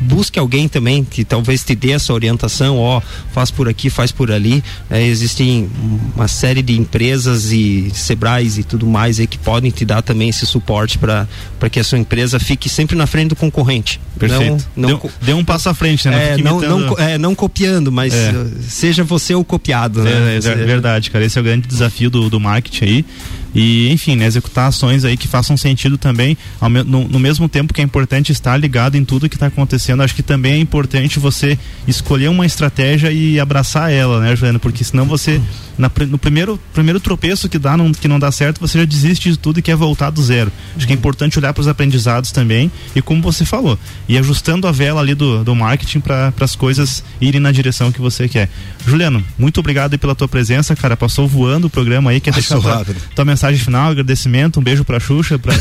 busque 0.00 0.38
alguém 0.38 0.68
também 0.68 1.04
que 1.04 1.24
talvez 1.24 1.62
te 1.62 1.74
dê 1.74 1.92
essa 1.92 2.12
orientação, 2.12 2.78
ó, 2.78 3.00
faz 3.32 3.50
por 3.50 3.68
aqui, 3.68 3.90
faz 3.90 4.10
por 4.10 4.32
ali. 4.32 4.62
É, 4.90 5.02
existem 5.04 5.68
uma 6.16 6.26
série 6.28 6.62
de 6.62 6.78
empresas 6.78 7.52
e 7.52 7.90
Sebrais 7.94 8.58
e 8.58 8.62
tudo 8.64 8.86
mais 8.86 9.20
aí 9.20 9.26
que 9.26 9.38
podem 9.38 9.70
te 9.70 9.84
dar 9.84 10.02
também 10.02 10.28
esse 10.30 10.46
suporte 10.46 10.98
para 10.98 11.26
que 11.70 11.78
a 11.78 11.84
sua 11.84 11.98
empresa 11.98 12.40
fique 12.40 12.68
sempre 12.68 12.96
na 12.96 13.06
frente 13.06 13.28
do 13.30 13.36
concorrente. 13.36 14.00
Perfeito. 14.18 14.64
Não, 14.76 14.88
não, 14.90 14.98
deu, 14.98 15.10
deu 15.22 15.36
um 15.36 15.44
passo 15.44 15.68
à 15.68 15.74
frente, 15.74 16.08
né? 16.08 16.30
é, 16.32 16.36
não, 16.38 16.58
imitando- 16.58 16.78
não, 16.80 16.88
co- 16.94 17.00
é, 17.00 17.18
não 17.18 17.34
copiando, 17.34 17.92
mas 17.92 18.12
É. 18.14 18.32
seja 18.68 19.04
você 19.04 19.34
o 19.34 19.44
copiado, 19.44 20.02
né? 20.02 20.34
É, 20.34 20.36
é 20.36 20.40
ver- 20.40 20.66
verdade, 20.66 21.10
cara. 21.10 21.24
Esse 21.24 21.38
é 21.38 21.40
o 21.40 21.44
grande 21.44 21.66
desafio 21.68 22.10
do, 22.10 22.28
do 22.30 22.40
marketing 22.40 22.84
aí. 22.84 23.04
E, 23.54 23.90
enfim, 23.90 24.16
né, 24.16 24.26
executar 24.26 24.68
ações 24.68 25.04
aí 25.04 25.16
que 25.16 25.26
façam 25.26 25.56
sentido 25.56 25.98
também, 25.98 26.36
ao 26.60 26.70
no, 26.70 27.08
no 27.08 27.18
mesmo 27.18 27.48
tempo 27.48 27.74
que 27.74 27.80
é 27.80 27.84
importante 27.84 28.30
estar 28.30 28.56
ligado 28.56 28.96
em 28.96 29.04
tudo 29.04 29.28
que 29.28 29.36
está 29.36 29.46
acontecendo. 29.46 30.02
Acho 30.02 30.14
que 30.14 30.22
também 30.22 30.54
é 30.54 30.58
importante 30.58 31.18
você 31.18 31.58
escolher 31.86 32.28
uma 32.28 32.46
estratégia 32.46 33.10
e 33.10 33.40
abraçar 33.40 33.92
ela, 33.92 34.20
né, 34.20 34.36
Juliana? 34.36 34.58
Porque 34.58 34.84
senão 34.84 35.04
você, 35.04 35.40
na 35.76 35.90
no 36.08 36.18
primeiro, 36.18 36.58
primeiro 36.72 37.00
tropeço 37.00 37.48
que 37.48 37.58
dá, 37.58 37.76
não, 37.76 37.92
que 37.92 38.06
não 38.06 38.18
dá 38.18 38.30
certo, 38.30 38.60
você 38.60 38.78
já 38.78 38.84
desiste 38.84 39.30
de 39.30 39.38
tudo 39.38 39.58
e 39.58 39.62
quer 39.62 39.76
voltar 39.76 40.10
do 40.10 40.22
zero. 40.22 40.52
Acho 40.76 40.86
que 40.86 40.92
é 40.92 40.96
importante 40.96 41.38
olhar 41.38 41.52
para 41.52 41.60
os 41.60 41.68
aprendizados 41.68 42.30
também 42.30 42.70
e, 42.94 43.02
como 43.02 43.20
você 43.20 43.44
falou, 43.44 43.78
e 44.08 44.16
ajustando 44.16 44.68
a 44.68 44.72
vela 44.72 45.00
ali 45.00 45.14
do, 45.14 45.42
do 45.42 45.54
marketing 45.54 46.00
para 46.00 46.32
as 46.40 46.54
coisas 46.54 47.02
irem 47.20 47.40
na 47.40 47.50
direção 47.50 47.90
que 47.90 48.00
você 48.00 48.28
quer. 48.28 48.48
Juliano, 48.86 49.24
muito 49.36 49.58
obrigado 49.58 49.92
aí 49.92 49.98
pela 49.98 50.14
tua 50.14 50.28
presença, 50.28 50.76
cara. 50.76 50.96
Passou 50.96 51.26
voando 51.26 51.66
o 51.66 51.70
programa 51.70 52.10
aí. 52.10 52.20
Quer 52.20 52.32
deixar 52.32 52.56
Passou 52.56 52.70
tua, 52.70 52.78
rápido. 52.78 53.00
tua 53.14 53.24
mensagem 53.24 53.39
final, 53.58 53.90
agradecimento, 53.90 54.60
um 54.60 54.62
beijo 54.62 54.84
pra 54.84 55.00
Xuxa. 55.00 55.38
Pra... 55.38 55.52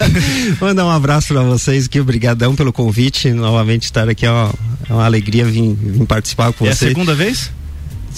Mandar 0.60 0.86
um 0.86 0.90
abraço 0.90 1.28
para 1.28 1.42
vocês 1.42 1.86
aqui, 1.86 2.00
obrigadão 2.00 2.54
pelo 2.54 2.72
convite. 2.72 3.30
Novamente 3.32 3.84
estar 3.84 4.08
aqui 4.08 4.24
é 4.26 4.30
uma, 4.30 4.54
é 4.88 4.92
uma 4.92 5.04
alegria 5.04 5.44
vir, 5.44 5.74
vir 5.74 6.06
participar 6.06 6.52
com 6.52 6.64
É 6.66 6.70
a 6.70 6.74
vocês. 6.74 6.90
segunda 6.90 7.14
vez? 7.14 7.50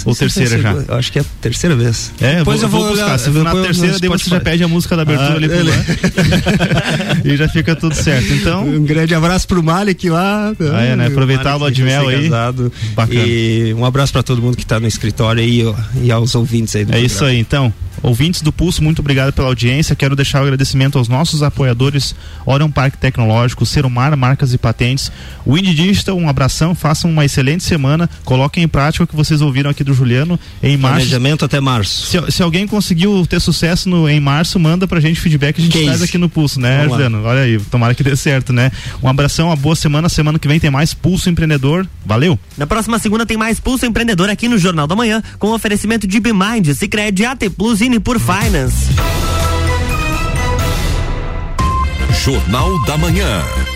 Ou 0.04 0.14
Sim, 0.14 0.20
terceira 0.20 0.60
já? 0.62 0.72
Eu 0.74 0.94
acho 0.94 1.10
que 1.10 1.18
é 1.18 1.22
a 1.22 1.24
terceira 1.40 1.74
vez. 1.74 2.12
É, 2.20 2.36
Depois 2.36 2.60
vou, 2.60 2.66
eu 2.66 2.70
vou, 2.70 2.80
vou 2.82 2.90
buscar. 2.90 3.06
olhar, 3.06 3.18
Se 3.18 3.32
for 3.32 3.42
na 3.42 3.50
depois 3.52 3.66
terceira, 3.66 3.98
daí 3.98 4.08
você 4.08 4.30
já 4.30 4.40
pede 4.40 4.62
a 4.62 4.68
música 4.68 4.94
da 4.94 5.02
abertura 5.02 5.32
Ah, 5.32 5.34
ali 5.34 5.48
pro 5.48 5.58
e 7.32 7.36
já 7.36 7.48
fica 7.48 7.74
tudo 7.74 7.96
certo. 7.96 8.32
Então. 8.32 8.62
Um 8.64 8.84
grande 8.84 9.12
abraço 9.12 9.48
pro 9.48 9.60
Malik 9.60 10.08
lá. 10.08 10.52
Ah, 10.72 10.82
é, 10.84 10.94
né? 10.94 11.06
Aproveitar 11.08 11.56
o 11.56 11.58
lua 11.58 11.72
de 11.72 11.82
mel 11.82 12.06
aí. 12.06 12.24
Casado. 12.24 12.72
Bacana. 12.94 13.20
E 13.26 13.74
um 13.74 13.84
abraço 13.84 14.12
para 14.12 14.22
todo 14.22 14.40
mundo 14.40 14.56
que 14.56 14.64
tá 14.64 14.78
no 14.78 14.86
escritório 14.86 15.42
aí 15.42 15.64
ó, 15.66 15.74
e 16.00 16.12
aos 16.12 16.32
ouvintes 16.36 16.76
aí 16.76 16.84
do 16.84 16.94
É 16.94 17.00
isso 17.00 17.24
aí, 17.24 17.36
então. 17.36 17.72
Ouvintes 18.02 18.42
do 18.42 18.52
Pulso, 18.52 18.82
muito 18.82 19.00
obrigado 19.00 19.32
pela 19.32 19.48
audiência. 19.48 19.96
Quero 19.96 20.14
deixar 20.14 20.40
o 20.40 20.42
agradecimento 20.44 20.98
aos 20.98 21.08
nossos 21.08 21.42
apoiadores 21.42 22.14
Orion 22.46 22.70
Parque 22.70 22.96
Tecnológico, 22.98 23.66
Serumar 23.66 24.16
Marcas 24.16 24.52
e 24.52 24.58
Patentes, 24.58 25.10
Wind 25.46 25.66
Digital, 25.74 26.16
um 26.16 26.28
abração, 26.28 26.74
façam 26.74 27.10
uma 27.10 27.24
excelente 27.24 27.64
semana, 27.64 28.08
coloquem 28.24 28.62
em 28.64 28.68
prática 28.68 29.04
o 29.04 29.06
que 29.06 29.16
vocês 29.16 29.40
ouviram 29.40 29.70
aqui 29.70 29.82
do 29.82 29.92
Juliano 29.92 30.38
em 30.62 30.76
março. 30.76 30.98
Planejamento 30.98 31.44
até 31.44 31.60
março. 31.60 32.06
Se, 32.06 32.32
se 32.32 32.42
alguém 32.42 32.66
conseguiu 32.66 33.26
ter 33.26 33.40
sucesso 33.40 33.88
no, 33.88 34.08
em 34.08 34.20
março, 34.20 34.58
manda 34.58 34.86
pra 34.86 35.00
gente 35.00 35.20
feedback, 35.20 35.58
a 35.58 35.62
gente 35.62 35.72
Case. 35.72 35.84
traz 35.84 36.02
aqui 36.02 36.18
no 36.18 36.28
Pulso, 36.28 36.60
né, 36.60 36.78
Vamos 36.78 36.92
lá. 36.92 36.96
Juliano? 36.96 37.24
Olha 37.24 37.40
aí, 37.40 37.58
tomara 37.58 37.94
que 37.94 38.02
dê 38.02 38.14
certo, 38.16 38.52
né? 38.52 38.70
Um 39.02 39.08
abração, 39.08 39.48
uma 39.48 39.56
boa 39.56 39.74
semana, 39.74 40.08
semana 40.08 40.38
que 40.38 40.46
vem 40.48 40.60
tem 40.60 40.70
mais 40.70 40.94
Pulso 40.94 41.28
Empreendedor. 41.28 41.86
Valeu! 42.04 42.38
Na 42.56 42.66
próxima 42.66 42.98
segunda 42.98 43.26
tem 43.26 43.36
mais 43.36 43.60
Pulso 43.60 43.86
Empreendedor 43.86 44.28
aqui 44.30 44.48
no 44.48 44.58
Jornal 44.58 44.86
da 44.86 44.94
Manhã, 44.96 45.22
com 45.38 45.52
oferecimento 45.52 46.06
de 46.06 46.20
Bimind, 46.20 46.72
Cicred, 46.74 47.24
AT 47.24 47.50
Plus 47.50 47.80
e 47.80 47.87
Nipur 47.88 48.18
Finance. 48.18 48.90
Jornal 52.12 52.84
da 52.84 52.96
Manhã. 52.98 53.67